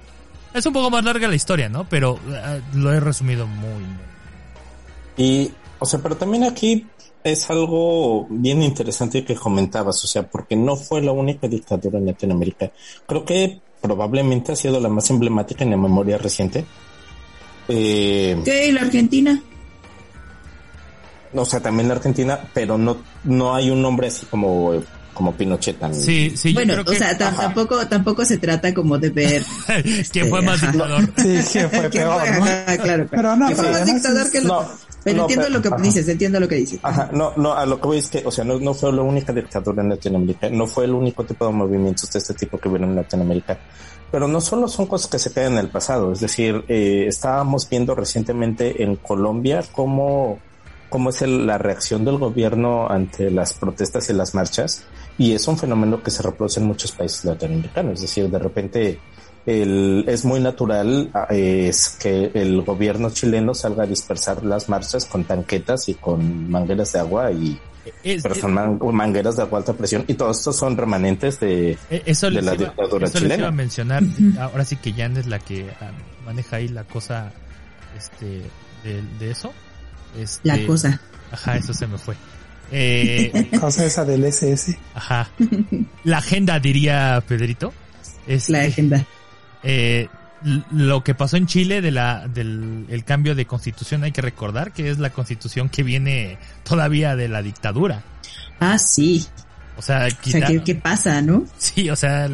Es 0.53 0.66
un 0.66 0.74
poco 0.74 0.89
más 0.89 1.03
larga 1.03 1.28
la 1.28 1.36
historia, 1.36 1.70
¿no? 1.70 1.88
Pero 1.88 2.20
eh, 2.30 2.62
lo 2.74 2.91
he 2.91 2.99
resumido 2.99 3.47
muy, 3.47 3.84
muy. 3.84 4.08
Y, 5.18 5.51
o 5.80 5.86
sea, 5.86 5.99
pero 5.99 6.16
también 6.18 6.43
aquí 6.43 6.86
es 7.24 7.49
algo 7.49 8.28
bien 8.30 8.62
interesante 8.62 9.24
que 9.24 9.36
comentabas, 9.36 10.03
o 10.03 10.08
sea, 10.08 10.28
porque 10.28 10.55
no 10.55 10.76
fue 10.76 11.01
la 11.01 11.12
única 11.12 11.47
dictadura 11.47 11.99
en 11.99 12.05
Latinoamérica. 12.08 12.72
Creo 13.05 13.26
que 13.26 13.60
probablemente 13.82 14.51
ha 14.51 14.55
sido 14.55 14.80
la 14.80 14.89
más 14.89 15.10
emblemática 15.10 15.64
en 15.64 15.72
la 15.72 15.78
memoria 15.78 16.18
reciente. 16.18 16.66
Eh, 17.68 18.39
¿Qué? 18.45 18.68
¿Y 18.68 18.72
la 18.72 18.82
Argentina? 18.82 19.41
o 21.34 21.45
sea, 21.45 21.59
también 21.59 21.88
la 21.88 21.95
Argentina, 21.95 22.39
pero 22.53 22.78
no, 22.78 22.97
no 23.26 23.53
hay 23.53 23.70
un 23.70 23.82
nombre 23.82 24.07
así 24.07 24.26
como, 24.26 24.74
como 25.13 25.34
Pinochet 25.36 25.78
tan- 25.78 25.93
Sí, 25.93 26.32
sí, 26.36 26.53
bueno, 26.53 26.76
yo 26.76 26.84
creo 26.86 26.95
o 26.95 26.97
sea, 26.99 27.15
tampoco, 27.18 27.86
tampoco 27.88 28.26
se 28.26 28.38
trata 28.38 28.74
como 28.74 28.97
de 28.97 29.09
ver 29.11 29.43
¿Quién 30.11 30.30
fue 30.30 30.41
más 30.41 30.63
Ajá. 30.63 30.72
dictador? 30.72 31.13
Sí, 31.18 31.59
fue 31.59 31.89
¿Quién 31.89 32.03
peor, 32.03 32.22
fue? 32.22 32.32
¿no? 32.39 32.43
Ajá, 32.45 32.78
claro. 32.78 33.07
Pero 33.11 33.36
no, 33.36 33.45
¿Quién 33.47 33.57
fue 33.57 33.65
pero 33.65 33.74
más 33.74 33.82
además 33.82 33.93
dictador 34.01 34.26
es- 34.26 34.32
que 34.32 34.38
el 34.39 34.47
no? 34.47 34.65
Pero 35.03 35.18
no, 35.18 35.22
entiendo 35.24 35.45
pero- 35.45 35.55
lo 35.57 35.61
que 35.61 35.68
ajá. 35.68 35.78
dices, 35.78 36.07
entiendo 36.07 36.39
lo 36.39 36.47
que 36.47 36.55
dices. 36.55 36.80
Ajá, 36.82 37.09
no, 37.13 37.34
no, 37.38 37.53
a 37.53 37.65
lo 37.65 37.80
que 37.80 37.88
voy 37.88 37.97
es 37.99 38.07
que, 38.09 38.24
o 38.26 38.32
sea, 38.32 38.43
no, 38.43 38.57
no 38.59 38.74
fue 38.74 38.91
la 38.91 39.01
única 39.03 39.32
dictadura 39.32 39.84
en 39.84 39.89
Latinoamérica, 39.89 40.49
no 40.49 40.65
fue 40.65 40.86
el 40.86 40.91
único 40.93 41.24
tipo 41.24 41.45
de 41.45 41.51
movimientos 41.53 42.11
de 42.11 42.20
este 42.20 42.34
tipo 42.34 42.57
que 42.57 42.68
hubieron 42.70 42.89
en 42.89 42.95
Latinoamérica. 42.95 43.57
Pero 44.12 44.28
no 44.28 44.39
solo 44.39 44.68
son 44.68 44.86
cosas 44.86 45.10
que 45.12 45.20
se 45.20 45.32
quedan 45.34 45.53
en 45.53 45.58
el 45.60 45.70
pasado, 45.70 46.14
es 46.14 46.22
decir, 46.22 46.64
eh, 46.70 47.05
estábamos 47.08 47.68
viendo 47.70 47.93
recientemente 47.93 48.82
en 48.84 48.95
Colombia 48.95 49.64
cómo, 49.74 50.39
cómo 50.89 51.10
es 51.10 51.22
el- 51.22 51.45
la 51.45 51.58
reacción 51.58 52.05
del 52.05 52.18
gobierno 52.18 52.88
ante 52.89 53.30
las 53.30 53.53
protestas 53.53 54.10
y 54.10 54.14
las 54.14 54.34
marchas, 54.34 54.84
y 55.18 55.34
es 55.34 55.47
un 55.47 55.58
fenómeno 55.58 56.01
que 56.01 56.12
se 56.12 56.24
reproduce 56.24 56.60
en 56.62 56.68
muchos 56.68 56.93
países 56.93 57.26
latinoamericanos, 57.26 57.95
es 57.95 58.01
decir, 58.01 58.30
de 58.30 58.39
repente 58.39 58.99
es 59.45 60.26
muy 60.26 60.41
natural 60.41 61.10
es 61.30 61.97
que 62.01 62.32
el 62.34 62.64
gobierno 62.64 63.12
chileno 63.12 63.53
salga 63.53 63.84
a 63.84 63.88
dispersar 63.88 64.43
las 64.43 64.68
marchas 64.68 65.05
con 65.05 65.24
tanquetas 65.24 65.88
y 65.88 65.93
con 65.93 66.49
mangueras 66.51 66.91
de 66.91 66.99
agua 66.99 67.32
y 67.32 67.58
Es- 68.03 68.23
pero 68.23 68.35
son 68.35 68.53
man- 68.53 68.79
mangueras 68.93 69.35
de 69.38 69.43
agua 69.43 69.59
alta 69.59 69.73
presión 69.73 70.03
y 70.07 70.13
todos 70.15 70.38
estos 70.39 70.55
son 70.55 70.75
remanentes 70.77 71.39
de 71.39 71.77
Eh, 71.89 72.03
Eso 72.05 72.29
de 72.29 72.41
la 72.41 72.53
iba, 72.55 72.65
dictadura 72.65 73.07
eso 73.07 73.19
les 73.19 73.38
iba 73.38 73.47
a 73.47 73.51
mencionar. 73.51 74.03
Ahora 74.39 74.63
sí 74.65 74.75
que 74.77 74.93
Jan 74.93 75.17
es 75.17 75.27
la 75.27 75.39
que 75.39 75.69
ah, 75.81 75.91
maneja 76.25 76.57
ahí 76.57 76.67
la 76.67 76.83
cosa 76.83 77.31
este 77.97 78.41
de, 78.83 79.01
de 79.19 79.31
eso. 79.31 79.53
Este, 80.17 80.47
La 80.47 80.65
cosa. 80.65 81.01
Ajá, 81.31 81.57
eso 81.57 81.73
se 81.73 81.88
me 81.88 81.97
fue. 81.97 82.15
Eh, 82.69 83.49
Cosa 83.61 83.85
esa 83.85 84.03
del 84.03 84.25
SS. 84.25 84.77
ajá. 84.93 85.29
La 86.03 86.17
agenda, 86.17 86.59
diría 86.59 87.23
Pedrito. 87.25 87.73
Este, 88.27 88.51
La 88.51 88.61
agenda. 88.63 89.05
eh, 89.63 90.09
lo 90.43 91.03
que 91.03 91.15
pasó 91.15 91.38
en 91.38 91.47
Chile 91.47 91.81
de 91.81 91.91
la, 91.91 92.27
del 92.27 92.85
el 92.89 93.03
cambio 93.03 93.35
de 93.35 93.45
constitución, 93.45 94.03
hay 94.03 94.11
que 94.11 94.21
recordar 94.21 94.71
que 94.71 94.89
es 94.89 94.99
la 94.99 95.09
constitución 95.09 95.69
que 95.69 95.83
viene 95.83 96.38
todavía 96.63 97.15
de 97.15 97.27
la 97.27 97.41
dictadura. 97.41 98.03
Ah, 98.59 98.77
sí. 98.77 99.25
O 99.77 99.81
sea, 99.81 100.07
O 100.07 100.29
sea, 100.29 100.47
¿qué, 100.47 100.63
qué 100.63 100.75
pasa, 100.75 101.21
no? 101.21 101.45
Sí, 101.57 101.89
o 101.89 101.95
sea, 101.95 102.29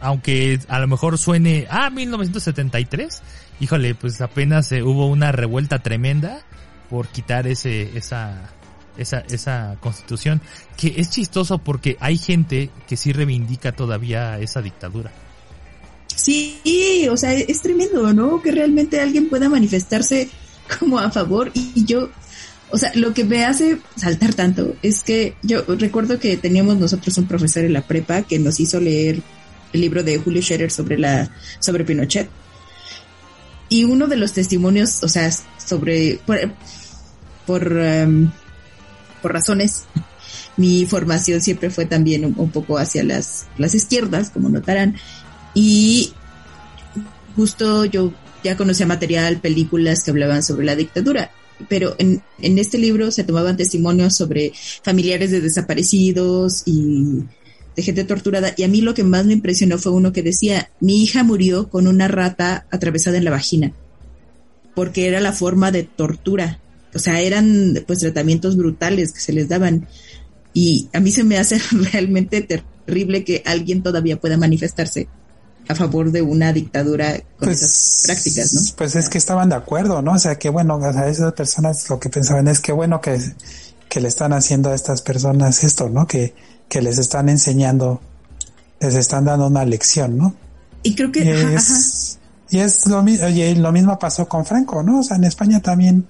aunque 0.00 0.60
a 0.68 0.78
lo 0.80 0.88
mejor 0.88 1.18
suene, 1.18 1.66
ah, 1.70 1.90
1973, 1.90 3.22
híjole, 3.60 3.94
pues 3.94 4.20
apenas 4.20 4.70
eh, 4.72 4.82
hubo 4.82 5.06
una 5.06 5.32
revuelta 5.32 5.78
tremenda 5.78 6.42
por 6.90 7.08
quitar 7.08 7.46
ese, 7.46 7.96
esa, 7.96 8.50
esa, 8.96 9.20
esa 9.20 9.76
constitución, 9.80 10.42
que 10.76 10.94
es 10.96 11.10
chistoso 11.10 11.58
porque 11.58 11.96
hay 12.00 12.18
gente 12.18 12.70
que 12.86 12.96
sí 12.96 13.12
reivindica 13.12 13.72
todavía 13.72 14.38
esa 14.38 14.60
dictadura. 14.60 15.10
Sí, 16.16 17.06
o 17.10 17.16
sea, 17.16 17.32
es 17.32 17.62
tremendo, 17.62 18.12
¿no? 18.12 18.42
Que 18.42 18.52
realmente 18.52 19.00
alguien 19.00 19.28
pueda 19.28 19.48
manifestarse 19.48 20.28
como 20.78 20.98
a 20.98 21.10
favor 21.10 21.50
y 21.54 21.84
yo, 21.84 22.10
o 22.70 22.78
sea, 22.78 22.90
lo 22.94 23.12
que 23.12 23.24
me 23.24 23.44
hace 23.44 23.78
saltar 23.96 24.34
tanto 24.34 24.76
es 24.82 25.02
que 25.02 25.34
yo 25.42 25.62
recuerdo 25.66 26.18
que 26.18 26.36
teníamos 26.36 26.78
nosotros 26.78 27.16
un 27.18 27.26
profesor 27.26 27.64
en 27.64 27.72
la 27.72 27.86
prepa 27.86 28.22
que 28.22 28.38
nos 28.38 28.60
hizo 28.60 28.80
leer 28.80 29.22
el 29.72 29.80
libro 29.80 30.02
de 30.02 30.18
Julio 30.18 30.42
Scherer 30.42 30.70
sobre 30.70 30.98
la 30.98 31.30
sobre 31.58 31.84
Pinochet. 31.84 32.28
Y 33.68 33.84
uno 33.84 34.06
de 34.06 34.16
los 34.16 34.32
testimonios, 34.32 35.02
o 35.02 35.08
sea, 35.08 35.30
sobre 35.30 36.20
por 36.26 36.38
por, 37.46 37.76
em, 37.76 38.30
por 39.20 39.32
razones 39.32 39.84
mi 40.56 40.86
formación 40.86 41.40
siempre 41.40 41.70
fue 41.70 41.86
también 41.86 42.24
un, 42.24 42.34
un 42.36 42.50
poco 42.50 42.78
hacia 42.78 43.02
las, 43.02 43.46
las 43.58 43.74
izquierdas, 43.74 44.30
como 44.30 44.48
notarán, 44.48 44.96
y 45.54 46.12
justo 47.36 47.84
yo 47.84 48.12
ya 48.42 48.56
conocía 48.56 48.86
material, 48.86 49.40
películas 49.40 50.02
que 50.02 50.10
hablaban 50.10 50.42
sobre 50.42 50.66
la 50.66 50.76
dictadura, 50.76 51.30
pero 51.68 51.94
en, 51.98 52.22
en 52.40 52.58
este 52.58 52.78
libro 52.78 53.10
se 53.10 53.24
tomaban 53.24 53.56
testimonios 53.56 54.16
sobre 54.16 54.52
familiares 54.82 55.30
de 55.30 55.40
desaparecidos 55.40 56.62
y 56.66 57.22
de 57.76 57.82
gente 57.82 58.04
torturada, 58.04 58.52
y 58.56 58.64
a 58.64 58.68
mí 58.68 58.80
lo 58.80 58.94
que 58.94 59.04
más 59.04 59.24
me 59.24 59.32
impresionó 59.32 59.78
fue 59.78 59.92
uno 59.92 60.12
que 60.12 60.22
decía, 60.22 60.70
mi 60.80 61.02
hija 61.02 61.22
murió 61.22 61.68
con 61.68 61.86
una 61.86 62.08
rata 62.08 62.66
atravesada 62.70 63.16
en 63.16 63.24
la 63.24 63.30
vagina, 63.30 63.72
porque 64.74 65.06
era 65.06 65.20
la 65.20 65.32
forma 65.32 65.70
de 65.70 65.84
tortura, 65.84 66.60
o 66.94 66.98
sea, 66.98 67.20
eran 67.20 67.78
pues 67.86 68.00
tratamientos 68.00 68.56
brutales 68.56 69.12
que 69.12 69.20
se 69.20 69.32
les 69.32 69.48
daban, 69.48 69.88
y 70.52 70.88
a 70.92 71.00
mí 71.00 71.12
se 71.12 71.24
me 71.24 71.38
hace 71.38 71.58
realmente 71.92 72.42
terrible 72.42 73.24
que 73.24 73.42
alguien 73.46 73.82
todavía 73.82 74.20
pueda 74.20 74.36
manifestarse 74.36 75.08
a 75.72 75.74
favor 75.74 76.10
de 76.12 76.22
una 76.22 76.52
dictadura 76.52 77.20
con 77.38 77.48
esas 77.50 78.02
prácticas, 78.06 78.54
¿no? 78.54 78.60
Pues 78.76 78.94
es 78.96 79.08
que 79.08 79.18
estaban 79.18 79.48
de 79.48 79.56
acuerdo, 79.56 80.00
¿no? 80.02 80.12
O 80.12 80.18
sea, 80.18 80.36
que 80.38 80.48
bueno, 80.48 80.76
o 80.76 80.92
sea, 80.92 81.08
esas 81.08 81.32
personas 81.32 81.88
lo 81.90 81.98
que 81.98 82.08
pensaban 82.08 82.48
es 82.48 82.60
que 82.60 82.72
bueno 82.72 83.00
que, 83.00 83.18
que 83.88 84.00
le 84.00 84.08
están 84.08 84.32
haciendo 84.32 84.70
a 84.70 84.74
estas 84.74 85.02
personas 85.02 85.64
esto, 85.64 85.88
¿no? 85.88 86.06
Que, 86.06 86.34
que 86.68 86.80
les 86.80 86.98
están 86.98 87.28
enseñando, 87.28 88.00
les 88.80 88.94
están 88.94 89.24
dando 89.26 89.46
una 89.48 89.64
lección, 89.64 90.16
¿no? 90.16 90.34
Y 90.82 90.94
creo 90.94 91.12
que... 91.12 91.24
Y 91.24 91.28
ajá, 91.30 91.48
ajá. 91.48 91.54
es, 91.56 92.18
y 92.50 92.58
es 92.58 92.86
lo, 92.86 93.02
mi- 93.02 93.18
oye, 93.20 93.54
lo 93.54 93.72
mismo 93.72 93.98
pasó 93.98 94.28
con 94.28 94.44
Franco, 94.46 94.82
¿no? 94.82 95.00
O 95.00 95.02
sea, 95.02 95.16
en 95.16 95.24
España 95.24 95.60
también 95.60 96.06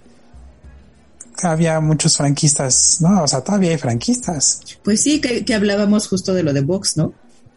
había 1.43 1.81
muchos 1.81 2.17
franquistas, 2.17 2.99
¿no? 3.01 3.23
O 3.23 3.29
sea, 3.29 3.41
todavía 3.43 3.71
hay 3.71 3.79
franquistas. 3.79 4.61
Pues 4.85 5.01
sí, 5.03 5.21
que, 5.21 5.45
que 5.45 5.55
hablábamos 5.55 6.07
justo 6.09 6.35
de 6.35 6.43
lo 6.43 6.53
de 6.53 6.61
Vox, 6.61 6.97
¿no? 6.97 7.13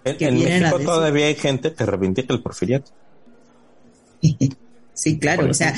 En, 0.05 0.35
México 0.35 0.79
todavía 0.79 1.25
hay 1.25 1.35
gente 1.35 1.73
que 1.73 1.85
reivindica 1.85 2.33
el 2.33 2.41
porfiriato. 2.41 2.91
Sí, 4.97 5.19
claro, 5.19 5.49
o 5.49 5.53
sea, 5.53 5.77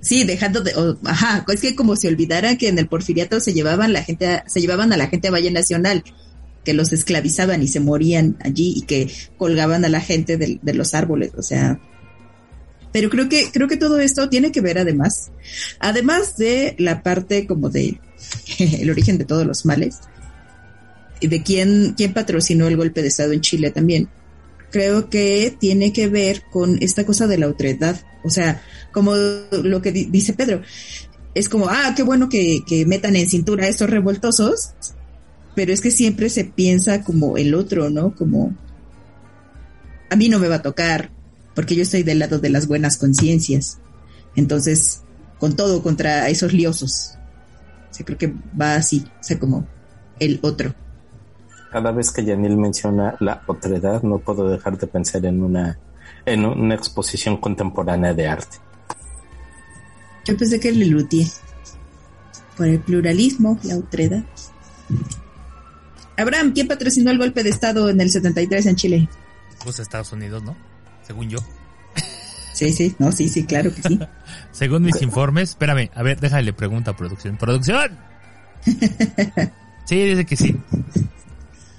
sí, 0.00 0.24
dejando 0.24 0.60
de, 0.60 0.72
ajá, 1.04 1.46
es 1.54 1.60
que 1.60 1.76
como 1.76 1.94
se 1.94 2.08
olvidara 2.08 2.58
que 2.58 2.66
en 2.66 2.76
el 2.80 2.88
porfiriato 2.88 3.38
se 3.38 3.52
llevaban 3.52 3.92
la 3.92 4.02
gente, 4.02 4.26
a, 4.26 4.44
se 4.48 4.60
llevaban 4.60 4.92
a 4.92 4.96
la 4.96 5.06
gente 5.06 5.28
a 5.28 5.30
Valle 5.30 5.52
Nacional, 5.52 6.02
que 6.64 6.74
los 6.74 6.92
esclavizaban 6.92 7.62
y 7.62 7.68
se 7.68 7.78
morían 7.78 8.36
allí 8.40 8.74
y 8.76 8.82
que 8.82 9.08
colgaban 9.38 9.84
a 9.84 9.88
la 9.88 10.00
gente 10.00 10.36
de, 10.36 10.58
de 10.60 10.74
los 10.74 10.94
árboles, 10.94 11.30
o 11.36 11.42
sea, 11.42 11.78
pero 12.96 13.10
creo 13.10 13.28
que, 13.28 13.52
creo 13.52 13.68
que 13.68 13.76
todo 13.76 14.00
esto 14.00 14.28
tiene 14.28 14.50
que 14.50 14.60
ver 14.60 14.78
además, 14.78 15.30
además 15.78 16.36
de 16.36 16.74
la 16.78 17.04
parte 17.04 17.46
como 17.46 17.68
de 17.68 18.00
el 18.58 18.90
origen 18.90 19.16
de 19.16 19.26
todos 19.26 19.46
los 19.46 19.64
males, 19.64 20.00
de 21.20 21.42
quién, 21.42 21.94
quién 21.96 22.12
patrocinó 22.12 22.66
el 22.68 22.76
golpe 22.76 23.02
de 23.02 23.08
Estado 23.08 23.32
en 23.32 23.40
Chile 23.40 23.70
también. 23.70 24.08
Creo 24.70 25.08
que 25.08 25.56
tiene 25.58 25.92
que 25.92 26.08
ver 26.08 26.42
con 26.50 26.78
esta 26.82 27.06
cosa 27.06 27.26
de 27.26 27.38
la 27.38 27.48
otredad. 27.48 28.00
O 28.24 28.30
sea, 28.30 28.62
como 28.92 29.14
lo 29.14 29.80
que 29.80 29.92
dice 29.92 30.32
Pedro, 30.32 30.62
es 31.34 31.48
como, 31.48 31.68
ah, 31.68 31.94
qué 31.96 32.02
bueno 32.02 32.28
que, 32.28 32.60
que 32.66 32.84
metan 32.86 33.16
en 33.16 33.28
cintura 33.28 33.64
a 33.64 33.68
estos 33.68 33.88
revoltosos, 33.88 34.70
pero 35.54 35.72
es 35.72 35.80
que 35.80 35.90
siempre 35.90 36.28
se 36.28 36.44
piensa 36.44 37.02
como 37.02 37.36
el 37.36 37.54
otro, 37.54 37.90
¿no? 37.90 38.14
Como, 38.14 38.54
a 40.10 40.16
mí 40.16 40.28
no 40.28 40.38
me 40.38 40.48
va 40.48 40.56
a 40.56 40.62
tocar, 40.62 41.10
porque 41.54 41.74
yo 41.74 41.82
estoy 41.82 42.02
del 42.02 42.18
lado 42.18 42.38
de 42.38 42.50
las 42.50 42.66
buenas 42.66 42.96
conciencias. 42.96 43.78
Entonces, 44.34 45.02
con 45.38 45.56
todo 45.56 45.82
contra 45.82 46.28
esos 46.28 46.52
liosos. 46.52 47.12
O 47.98 48.04
creo 48.04 48.18
que 48.18 48.34
va 48.60 48.74
así, 48.74 49.04
o 49.20 49.24
sea, 49.24 49.38
como 49.38 49.66
el 50.18 50.38
otro 50.42 50.74
cada 51.76 51.92
vez 51.92 52.10
que 52.10 52.24
Yanil 52.24 52.56
menciona 52.56 53.16
la 53.20 53.42
otredad, 53.46 54.02
no 54.02 54.16
puedo 54.16 54.48
dejar 54.48 54.78
de 54.78 54.86
pensar 54.86 55.26
en 55.26 55.42
una, 55.42 55.78
en 56.24 56.46
una 56.46 56.74
exposición 56.74 57.36
contemporánea 57.36 58.14
de 58.14 58.26
arte. 58.26 58.56
Yo 60.24 60.38
pensé 60.38 60.58
que 60.58 60.70
el 60.70 60.78
Lelutier. 60.78 61.28
Por 62.56 62.68
el 62.68 62.80
pluralismo, 62.80 63.58
la 63.64 63.76
otredad. 63.76 64.24
Abraham, 66.16 66.52
¿quién 66.54 66.66
patrocinó 66.66 67.10
el 67.10 67.18
golpe 67.18 67.42
de 67.42 67.50
Estado 67.50 67.90
en 67.90 68.00
el 68.00 68.10
73 68.10 68.64
en 68.64 68.76
Chile? 68.76 69.08
Pues 69.62 69.78
Estados 69.78 70.10
Unidos, 70.12 70.42
¿no? 70.44 70.56
Según 71.06 71.28
yo. 71.28 71.40
Sí, 72.54 72.72
sí, 72.72 72.96
no, 72.98 73.12
sí, 73.12 73.28
sí, 73.28 73.44
claro 73.44 73.70
que 73.74 73.82
sí. 73.82 74.00
Según 74.50 74.82
mis 74.82 75.02
informes, 75.02 75.50
espérame, 75.50 75.90
a 75.94 76.02
ver, 76.02 76.18
déjale 76.20 76.54
pregunta 76.54 76.92
a 76.92 76.96
producción. 76.96 77.36
¡Producción! 77.36 77.98
sí, 79.84 80.04
dice 80.04 80.24
que 80.24 80.36
sí 80.36 80.58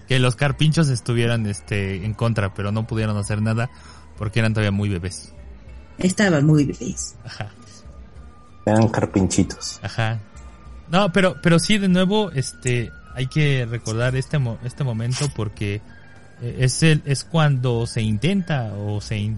que 0.08 0.20
los 0.20 0.36
carpinchos 0.36 0.89
estuvieran 0.89 1.45
este 1.45 2.05
en 2.05 2.14
contra, 2.14 2.53
pero 2.53 2.72
no 2.72 2.88
pudieron 2.88 3.18
hacer 3.18 3.41
nada 3.41 3.70
porque 4.18 4.39
eran 4.39 4.53
todavía 4.53 4.72
muy 4.72 4.89
bebés. 4.89 5.34
Estaban 5.97 6.45
muy 6.45 6.66
bebés. 6.66 7.16
Ajá. 7.26 7.49
Eran 8.66 8.88
carpinchitos. 8.89 9.80
Ajá. 9.84 10.20
No, 10.89 11.12
pero 11.12 11.36
pero 11.41 11.60
sí 11.60 11.78
de 11.78 11.89
nuevo 11.89 12.32
este 12.32 12.91
hay 13.14 13.28
que 13.28 13.66
recordar 13.70 14.16
este 14.16 14.39
este 14.64 14.84
momento 14.84 15.30
porque 15.36 15.82
eh, 16.41 16.58
es 16.60 16.84
el, 16.84 17.01
es 17.05 17.24
cuando 17.24 17.88
se 17.88 18.01
intenta 18.01 18.74
o 18.76 19.01
se, 19.01 19.36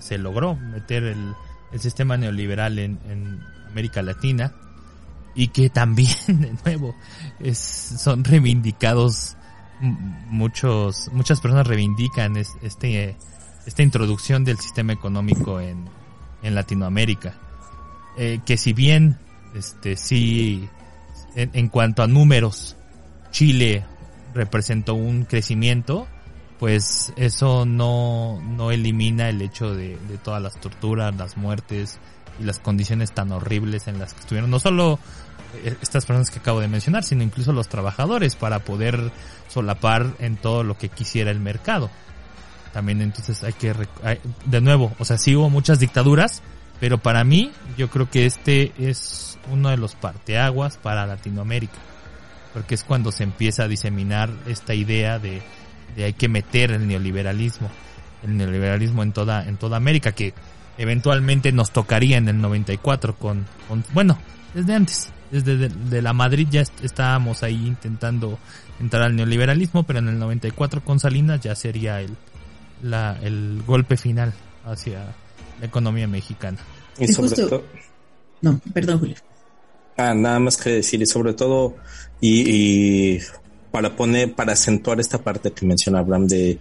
se, 0.00 0.18
logró 0.18 0.56
meter 0.56 1.04
el, 1.04 1.34
el 1.72 1.80
sistema 1.80 2.16
neoliberal 2.16 2.78
en, 2.78 2.98
en 3.08 3.40
América 3.68 4.02
Latina 4.02 4.52
y 5.34 5.48
que 5.48 5.70
también 5.70 6.14
de 6.26 6.54
nuevo 6.64 6.94
es, 7.40 7.58
son 7.58 8.24
reivindicados 8.24 9.36
muchos, 9.82 11.10
muchas 11.12 11.40
personas 11.40 11.66
reivindican 11.66 12.36
este, 12.36 13.16
esta 13.66 13.82
introducción 13.82 14.44
del 14.44 14.58
sistema 14.58 14.92
económico 14.92 15.60
en, 15.60 15.88
en 16.42 16.54
Latinoamérica. 16.54 17.34
Eh, 18.16 18.40
que 18.44 18.56
si 18.56 18.72
bien, 18.72 19.18
este, 19.54 19.96
sí, 19.96 20.68
en, 21.34 21.68
cuanto 21.68 22.02
a 22.02 22.06
números, 22.06 22.76
Chile 23.30 23.84
representó 24.34 24.94
un 24.94 25.24
crecimiento, 25.24 26.06
pues 26.58 27.12
eso 27.16 27.64
no, 27.64 28.40
no 28.40 28.70
elimina 28.70 29.28
el 29.28 29.42
hecho 29.42 29.74
de, 29.74 29.96
de 30.08 30.18
todas 30.18 30.42
las 30.42 30.60
torturas, 30.60 31.14
las 31.16 31.36
muertes 31.36 31.98
y 32.38 32.44
las 32.44 32.58
condiciones 32.58 33.12
tan 33.12 33.32
horribles 33.32 33.88
en 33.88 33.98
las 33.98 34.14
que 34.14 34.20
estuvieron. 34.20 34.50
No 34.50 34.58
solo 34.58 34.98
eh, 35.54 35.76
estas 35.82 36.06
personas 36.06 36.30
que 36.30 36.38
acabo 36.38 36.60
de 36.60 36.68
mencionar, 36.68 37.04
sino 37.04 37.22
incluso 37.22 37.52
los 37.52 37.68
trabajadores 37.68 38.36
para 38.36 38.60
poder 38.60 39.10
solapar 39.52 40.14
en 40.18 40.36
todo 40.36 40.64
lo 40.64 40.78
que 40.78 40.88
quisiera 40.88 41.30
el 41.30 41.40
mercado. 41.40 41.90
También 42.72 43.02
entonces 43.02 43.42
hay 43.44 43.52
que, 43.52 43.74
de 44.46 44.60
nuevo, 44.60 44.92
o 44.98 45.04
sea, 45.04 45.18
sí 45.18 45.36
hubo 45.36 45.50
muchas 45.50 45.78
dictaduras, 45.78 46.42
pero 46.80 46.98
para 46.98 47.22
mí 47.22 47.52
yo 47.76 47.88
creo 47.90 48.08
que 48.08 48.24
este 48.24 48.72
es 48.78 49.38
uno 49.50 49.68
de 49.68 49.76
los 49.76 49.94
parteaguas 49.94 50.78
para 50.78 51.06
Latinoamérica, 51.06 51.78
porque 52.54 52.74
es 52.74 52.82
cuando 52.82 53.12
se 53.12 53.24
empieza 53.24 53.64
a 53.64 53.68
diseminar 53.68 54.30
esta 54.46 54.74
idea 54.74 55.18
de, 55.18 55.42
de 55.96 56.04
hay 56.04 56.12
que 56.14 56.28
meter 56.28 56.72
el 56.72 56.88
neoliberalismo, 56.88 57.70
el 58.22 58.36
neoliberalismo 58.36 59.02
en 59.02 59.12
toda, 59.12 59.46
en 59.46 59.58
toda 59.58 59.76
América, 59.76 60.12
que 60.12 60.32
eventualmente 60.78 61.52
nos 61.52 61.72
tocaría 61.72 62.16
en 62.16 62.28
el 62.28 62.40
94 62.40 63.16
con, 63.16 63.46
con 63.68 63.84
bueno, 63.92 64.18
desde 64.54 64.74
antes, 64.74 65.12
desde 65.30 65.68
de, 65.68 66.02
la 66.02 66.12
Madrid 66.12 66.46
ya 66.50 66.62
estábamos 66.82 67.42
ahí 67.42 67.66
intentando 67.66 68.38
entrar 68.80 69.02
al 69.02 69.16
neoliberalismo, 69.16 69.84
pero 69.84 69.98
en 69.98 70.08
el 70.08 70.18
94 70.18 70.84
con 70.84 71.00
Salinas 71.00 71.40
ya 71.40 71.54
sería 71.54 72.00
el, 72.00 72.16
la, 72.82 73.18
el 73.22 73.62
golpe 73.66 73.96
final 73.96 74.32
hacia 74.64 75.14
la 75.60 75.66
economía 75.66 76.06
mexicana. 76.08 76.58
Y 76.98 77.08
sobre 77.08 77.30
todo... 77.30 77.64
No, 78.40 78.60
perdón, 78.74 78.98
Julio. 78.98 79.16
Ah, 79.96 80.14
nada 80.14 80.38
más 80.38 80.56
que 80.56 80.70
decir, 80.70 81.00
y 81.00 81.06
sobre 81.06 81.32
todo, 81.34 81.76
y, 82.20 82.44
y 83.16 83.20
para 83.70 83.94
poner, 83.94 84.34
para 84.34 84.54
acentuar 84.54 84.98
esta 85.00 85.18
parte 85.18 85.52
que 85.52 85.64
menciona 85.64 86.00
Abraham 86.00 86.26
de 86.26 86.58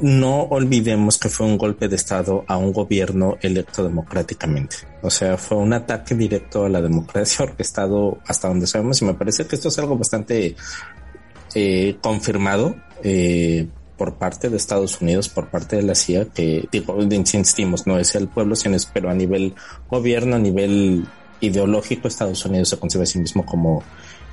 no 0.00 0.42
olvidemos 0.44 1.18
que 1.18 1.28
fue 1.28 1.46
un 1.46 1.58
golpe 1.58 1.88
de 1.88 1.96
Estado 1.96 2.44
a 2.48 2.56
un 2.56 2.72
gobierno 2.72 3.36
electo 3.40 3.84
democráticamente. 3.84 4.76
O 5.02 5.10
sea, 5.10 5.36
fue 5.36 5.58
un 5.58 5.72
ataque 5.72 6.14
directo 6.14 6.64
a 6.64 6.68
la 6.68 6.80
democracia 6.80 7.44
orquestado 7.44 8.18
hasta 8.26 8.48
donde 8.48 8.66
sabemos 8.66 9.00
y 9.02 9.04
me 9.04 9.14
parece 9.14 9.46
que 9.46 9.56
esto 9.56 9.68
es 9.68 9.78
algo 9.78 9.96
bastante 9.96 10.56
eh, 11.54 11.96
confirmado 12.00 12.76
eh, 13.02 13.66
por 13.96 14.14
parte 14.14 14.48
de 14.48 14.56
Estados 14.56 15.00
Unidos, 15.00 15.28
por 15.28 15.48
parte 15.48 15.76
de 15.76 15.82
la 15.82 15.94
CIA, 15.94 16.26
que 16.26 16.68
digo, 16.72 17.00
insistimos, 17.02 17.86
no 17.86 17.98
es 17.98 18.14
el 18.14 18.28
pueblo, 18.28 18.56
sino 18.56 18.74
es, 18.74 18.86
pero 18.86 19.10
a 19.10 19.14
nivel 19.14 19.54
gobierno, 19.88 20.36
a 20.36 20.38
nivel 20.38 21.06
ideológico, 21.40 22.08
Estados 22.08 22.44
Unidos 22.44 22.70
se 22.70 22.78
concibe 22.78 23.04
a 23.04 23.06
sí 23.06 23.18
mismo 23.18 23.44
como 23.44 23.82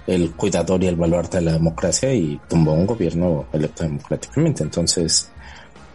el 0.07 0.31
cuidador 0.31 0.83
y 0.83 0.87
el 0.87 0.95
baluarte 0.95 1.37
de 1.37 1.43
la 1.43 1.53
democracia 1.53 2.13
y 2.13 2.39
tumbó 2.47 2.73
un 2.73 2.85
gobierno 2.85 3.45
electo 3.53 3.83
democráticamente. 3.83 4.63
Entonces, 4.63 5.31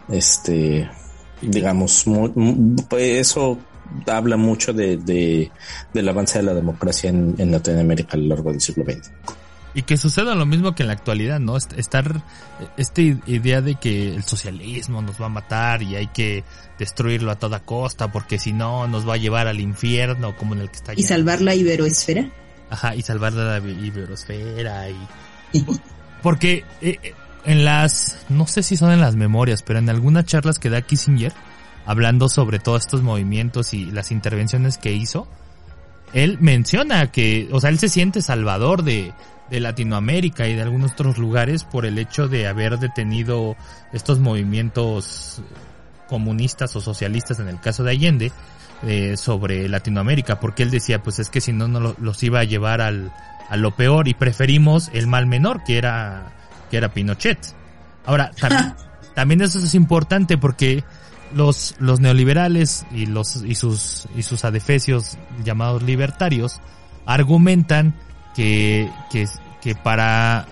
este, 0.09 0.89
digamos, 1.41 2.05
pues 2.89 3.19
eso 3.19 3.57
habla 4.07 4.37
mucho 4.37 4.73
de, 4.73 4.97
de, 4.97 5.51
del 5.93 6.09
avance 6.09 6.39
de 6.39 6.45
la 6.45 6.53
democracia 6.53 7.09
en, 7.09 7.35
en, 7.37 7.51
Latinoamérica 7.51 8.13
a 8.13 8.17
lo 8.17 8.27
largo 8.27 8.51
del 8.51 8.61
siglo 8.61 8.83
XX. 8.83 9.11
Y 9.73 9.81
que 9.81 9.97
suceda 9.97 10.35
lo 10.35 10.45
mismo 10.45 10.73
que 10.73 10.83
en 10.83 10.87
la 10.87 10.93
actualidad, 10.93 11.41
¿no? 11.41 11.57
Estar, 11.57 12.23
esta 12.77 13.01
idea 13.01 13.59
de 13.59 13.75
que 13.75 14.15
el 14.15 14.23
socialismo 14.23 15.01
nos 15.01 15.21
va 15.21 15.25
a 15.25 15.29
matar 15.29 15.83
y 15.83 15.97
hay 15.97 16.07
que 16.07 16.45
destruirlo 16.79 17.29
a 17.29 17.35
toda 17.35 17.59
costa 17.59 18.09
porque 18.09 18.39
si 18.39 18.53
no 18.53 18.87
nos 18.87 19.07
va 19.07 19.15
a 19.15 19.17
llevar 19.17 19.47
al 19.47 19.59
infierno 19.59 20.35
como 20.37 20.55
en 20.55 20.61
el 20.61 20.69
que 20.69 20.77
está 20.77 20.93
¿Y 20.95 21.03
salvar 21.03 21.41
la 21.41 21.55
iberoesfera? 21.55 22.29
Ajá, 22.69 22.95
y 22.95 23.01
salvar 23.01 23.33
la 23.33 23.59
iberosfera 23.59 24.89
y... 24.89 24.97
porque 26.21 26.65
eh, 26.81 26.97
eh, 27.03 27.13
en 27.45 27.63
las, 27.63 28.25
no 28.29 28.47
sé 28.47 28.63
si 28.63 28.75
son 28.75 28.91
en 28.91 29.01
las 29.01 29.15
memorias, 29.15 29.61
pero 29.61 29.79
en 29.79 29.89
algunas 29.89 30.25
charlas 30.25 30.57
que 30.57 30.69
da 30.69 30.81
Kissinger, 30.81 31.33
hablando 31.85 32.27
sobre 32.27 32.59
todos 32.59 32.81
estos 32.81 33.03
movimientos 33.03 33.73
y 33.73 33.85
las 33.85 34.11
intervenciones 34.11 34.77
que 34.77 34.93
hizo, 34.93 35.27
él 36.13 36.37
menciona 36.39 37.11
que, 37.11 37.49
o 37.51 37.61
sea, 37.61 37.69
él 37.69 37.77
se 37.77 37.89
siente 37.89 38.21
salvador 38.21 38.83
de, 38.83 39.13
de 39.49 39.59
Latinoamérica 39.59 40.47
y 40.47 40.55
de 40.55 40.61
algunos 40.61 40.93
otros 40.93 41.17
lugares 41.17 41.63
por 41.63 41.85
el 41.85 41.99
hecho 41.99 42.27
de 42.27 42.47
haber 42.47 42.79
detenido 42.79 43.55
estos 43.93 44.19
movimientos 44.19 45.41
comunistas 46.07 46.75
o 46.75 46.81
socialistas 46.81 47.39
en 47.39 47.47
el 47.47 47.59
caso 47.59 47.83
de 47.83 47.91
Allende 47.91 48.31
eh, 48.83 49.17
sobre 49.17 49.67
Latinoamérica, 49.69 50.39
porque 50.39 50.63
él 50.63 50.71
decía, 50.71 51.01
pues 51.01 51.19
es 51.19 51.29
que 51.29 51.41
si 51.41 51.53
no, 51.53 51.67
no 51.67 51.95
los 51.97 52.23
iba 52.23 52.39
a 52.39 52.43
llevar 52.43 52.81
al, 52.81 53.11
a 53.49 53.57
lo 53.57 53.75
peor 53.75 54.07
y 54.07 54.13
preferimos 54.13 54.89
el 54.93 55.07
mal 55.07 55.25
menor, 55.27 55.63
que 55.63 55.77
era 55.77 56.33
que 56.69 56.77
era 56.77 56.89
Pinochet. 56.89 57.39
Ahora, 58.05 58.31
también, 59.13 59.41
eso 59.41 59.59
es 59.59 59.75
importante 59.75 60.37
porque 60.37 60.83
los, 61.33 61.75
los 61.79 61.99
neoliberales 61.99 62.85
y 62.91 63.05
los, 63.05 63.37
y 63.43 63.55
sus, 63.55 64.07
y 64.15 64.23
sus 64.23 64.45
adefesios 64.45 65.17
llamados 65.43 65.83
libertarios 65.83 66.59
argumentan 67.05 67.95
que, 68.35 68.89
que, 69.11 69.25
que 69.61 69.75
para, 69.75 70.45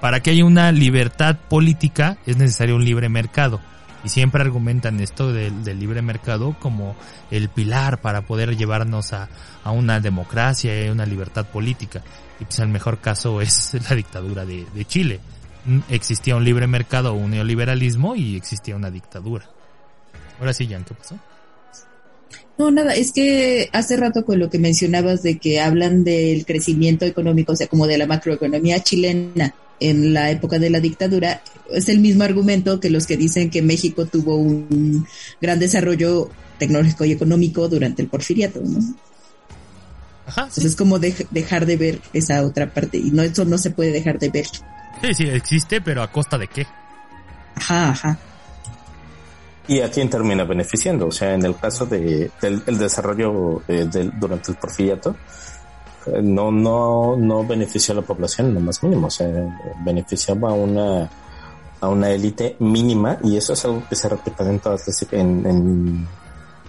para 0.00 0.20
que 0.20 0.30
haya 0.30 0.44
una 0.44 0.72
libertad 0.72 1.36
política 1.48 2.16
es 2.26 2.36
necesario 2.36 2.76
un 2.76 2.84
libre 2.84 3.08
mercado. 3.08 3.60
Y 4.04 4.08
siempre 4.08 4.42
argumentan 4.42 5.00
esto 5.00 5.32
del, 5.32 5.64
libre 5.78 6.02
mercado 6.02 6.56
como 6.58 6.96
el 7.30 7.48
pilar 7.48 8.00
para 8.00 8.22
poder 8.22 8.56
llevarnos 8.56 9.12
a, 9.12 9.28
una 9.64 10.00
democracia 10.00 10.86
y 10.86 10.88
una 10.88 11.06
libertad 11.06 11.46
política. 11.46 12.02
Y 12.40 12.44
pues 12.44 12.58
el 12.58 12.68
mejor 12.68 12.98
caso 12.98 13.40
es 13.40 13.74
la 13.90 13.94
dictadura 13.96 14.44
de, 14.44 14.66
de 14.74 14.84
Chile. 14.84 15.20
Mm, 15.64 15.80
existía 15.90 16.36
un 16.36 16.44
libre 16.44 16.66
mercado 16.66 17.14
un 17.14 17.30
neoliberalismo 17.30 18.16
y 18.16 18.36
existía 18.36 18.74
una 18.74 18.90
dictadura. 18.90 19.48
Ahora 20.40 20.52
sí, 20.52 20.66
Jan, 20.66 20.84
¿qué 20.84 20.94
pasó? 20.94 21.18
No, 22.58 22.70
nada, 22.70 22.94
es 22.94 23.12
que 23.12 23.70
hace 23.72 23.96
rato 23.96 24.24
con 24.24 24.38
lo 24.38 24.50
que 24.50 24.58
mencionabas 24.58 25.22
de 25.22 25.38
que 25.38 25.60
hablan 25.60 26.04
del 26.04 26.44
crecimiento 26.44 27.04
económico, 27.04 27.52
o 27.52 27.56
sea, 27.56 27.66
como 27.66 27.86
de 27.86 27.98
la 27.98 28.06
macroeconomía 28.06 28.80
chilena 28.80 29.54
en 29.88 30.14
la 30.14 30.30
época 30.30 30.58
de 30.58 30.70
la 30.70 30.80
dictadura, 30.80 31.42
es 31.70 31.88
el 31.88 32.00
mismo 32.00 32.24
argumento 32.24 32.80
que 32.80 32.90
los 32.90 33.06
que 33.06 33.16
dicen 33.16 33.50
que 33.50 33.62
México 33.62 34.06
tuvo 34.06 34.36
un 34.36 35.06
gran 35.40 35.58
desarrollo 35.58 36.30
tecnológico 36.58 37.04
y 37.04 37.12
económico 37.12 37.68
durante 37.68 38.02
el 38.02 38.08
porfiriato, 38.08 38.60
¿no? 38.64 38.78
Ajá, 40.26 40.42
Entonces 40.42 40.64
es 40.66 40.76
como 40.76 40.98
dejar 40.98 41.66
de 41.66 41.76
ver 41.76 41.98
esa 42.12 42.42
otra 42.44 42.72
parte 42.72 42.96
y 42.96 43.10
no 43.10 43.22
eso 43.22 43.44
no 43.44 43.58
se 43.58 43.70
puede 43.70 43.90
dejar 43.90 44.18
de 44.18 44.30
ver. 44.30 44.46
Sí, 45.02 45.14
sí, 45.14 45.24
existe, 45.24 45.80
pero 45.80 46.02
a 46.02 46.12
costa 46.12 46.38
de 46.38 46.46
qué? 46.46 46.66
Ajá, 47.56 47.90
ajá. 47.90 48.18
¿Y 49.66 49.80
a 49.80 49.90
quién 49.90 50.08
termina 50.08 50.44
beneficiando? 50.44 51.08
O 51.08 51.12
sea, 51.12 51.34
en 51.34 51.44
el 51.44 51.56
caso 51.56 51.86
de, 51.86 52.30
del 52.40 52.62
el 52.66 52.78
desarrollo 52.78 53.62
eh, 53.68 53.88
durante 54.18 54.52
el 54.52 54.58
porfiriato, 54.58 55.16
no, 56.22 56.50
no, 56.50 57.16
no 57.16 57.46
benefició 57.46 57.92
a 57.92 57.96
la 57.96 58.02
población 58.02 58.54
lo 58.54 58.60
más 58.60 58.82
mínimo, 58.82 59.06
o 59.06 59.10
sea, 59.10 59.28
beneficiaba 59.84 60.50
a 60.50 60.52
una, 60.52 61.10
a 61.80 61.88
una 61.88 62.10
élite 62.10 62.56
mínima 62.60 63.18
y 63.22 63.36
eso 63.36 63.52
es 63.52 63.64
algo 63.64 63.82
que 63.88 63.96
se 63.96 64.08
repite 64.08 64.42
en 64.42 64.60
todas 64.60 64.86
las, 64.86 65.12
en, 65.12 65.46
en, 65.46 66.08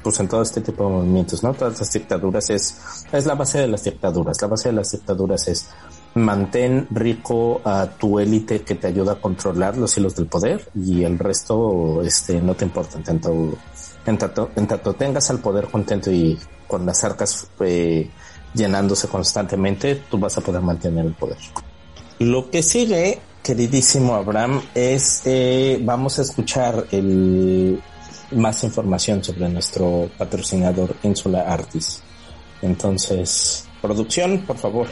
pues 0.02 0.20
en 0.20 0.28
todo 0.28 0.42
este 0.42 0.62
tipo 0.62 0.86
de 0.86 0.90
movimientos, 0.90 1.44
¿no? 1.44 1.54
Todas 1.54 1.80
las 1.80 1.92
dictaduras 1.92 2.50
es, 2.50 3.06
es 3.12 3.26
la 3.26 3.36
base 3.36 3.60
de 3.60 3.68
las 3.68 3.84
dictaduras, 3.84 4.42
la 4.42 4.48
base 4.48 4.70
de 4.70 4.76
las 4.76 4.92
dictaduras 4.92 5.48
es 5.48 5.70
mantén 6.16 6.88
rico 6.92 7.62
a 7.64 7.88
tu 7.88 8.20
élite 8.20 8.62
que 8.62 8.76
te 8.76 8.88
ayuda 8.88 9.14
a 9.14 9.22
controlar 9.22 9.78
los 9.78 9.98
hilos 9.98 10.16
del 10.16 10.28
poder 10.28 10.70
y 10.76 11.04
el 11.04 11.18
resto 11.18 12.04
este 12.04 12.40
no 12.40 12.54
te 12.54 12.66
importa 12.66 12.98
en 12.98 13.04
tanto 13.04 13.58
en 14.06 14.18
tanto, 14.18 14.52
en 14.56 14.68
tanto 14.68 14.94
tengas 14.94 15.30
al 15.32 15.40
poder 15.40 15.68
contento 15.70 16.12
y 16.12 16.38
con 16.68 16.86
las 16.86 17.04
arcas 17.04 17.48
eh, 17.62 18.10
llenándose 18.54 19.08
constantemente 19.08 19.96
tú 20.10 20.18
vas 20.18 20.38
a 20.38 20.42
poder 20.42 20.62
mantener 20.62 21.06
el 21.06 21.14
poder. 21.14 21.38
Lo 22.20 22.50
que 22.50 22.64
sigue 22.64 23.20
queridísimo 23.44 24.16
Abraham 24.16 24.62
es 24.74 25.22
eh, 25.26 25.80
vamos 25.82 26.20
a 26.20 26.22
escuchar 26.22 26.88
el 26.92 27.82
más 28.32 28.64
información 28.64 29.24
sobre 29.24 29.50
nuestro 29.50 30.10
patrocinador 30.18 30.96
Insula 31.04 31.42
Artis. 31.42 32.02
Entonces 32.62 33.66
producción 33.82 34.40
por 34.48 34.58
favor 34.58 34.88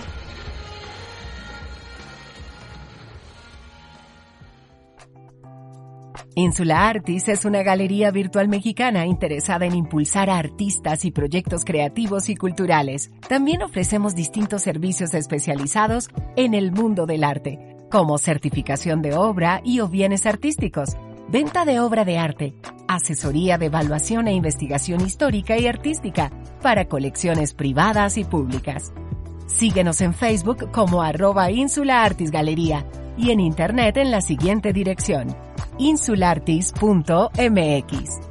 Insula 6.36 6.88
Artis 6.88 7.28
es 7.28 7.44
una 7.44 7.62
galería 7.62 8.10
virtual 8.10 8.48
mexicana 8.48 9.06
interesada 9.06 9.66
en 9.66 9.76
impulsar 9.76 10.30
a 10.30 10.38
artistas 10.38 11.04
y 11.04 11.12
proyectos 11.12 11.66
creativos 11.66 12.30
y 12.30 12.38
culturales. 12.38 13.12
También 13.28 13.62
ofrecemos 13.64 14.16
distintos 14.16 14.62
servicios 14.62 15.14
especializados 15.14 16.10
en 16.38 16.54
el 16.54 16.72
mundo 16.72 17.06
del 17.06 17.26
arte, 17.26 17.76
como 17.92 18.18
certificación 18.18 19.02
de 19.02 19.14
obra 19.14 19.60
y 19.66 19.82
o 19.82 19.90
bienes 19.90 20.26
artísticos, 20.26 20.92
venta 21.28 21.66
de 21.66 21.82
obra 21.82 22.06
de 22.06 22.18
arte, 22.18 22.54
asesoría 22.88 23.58
de 23.58 23.66
evaluación 23.66 24.30
e 24.30 24.34
investigación 24.34 25.02
histórica 25.02 25.58
y 25.58 25.68
artística 25.68 26.32
para 26.62 26.86
colecciones 26.86 27.54
privadas 27.54 28.18
y 28.18 28.24
públicas. 28.24 28.94
Síguenos 29.56 30.02
en 30.02 30.14
Facebook 30.14 30.72
como 30.72 31.02
arroba 31.02 31.52
Insula 31.52 32.04
Artis 32.04 32.32
Galería 32.32 32.86
y 33.18 33.32
en 33.32 33.40
Internet 33.40 33.98
en 33.98 34.12
la 34.12 34.22
siguiente 34.22 34.74
dirección 34.74 35.36
insulartis.mx. 35.78 38.31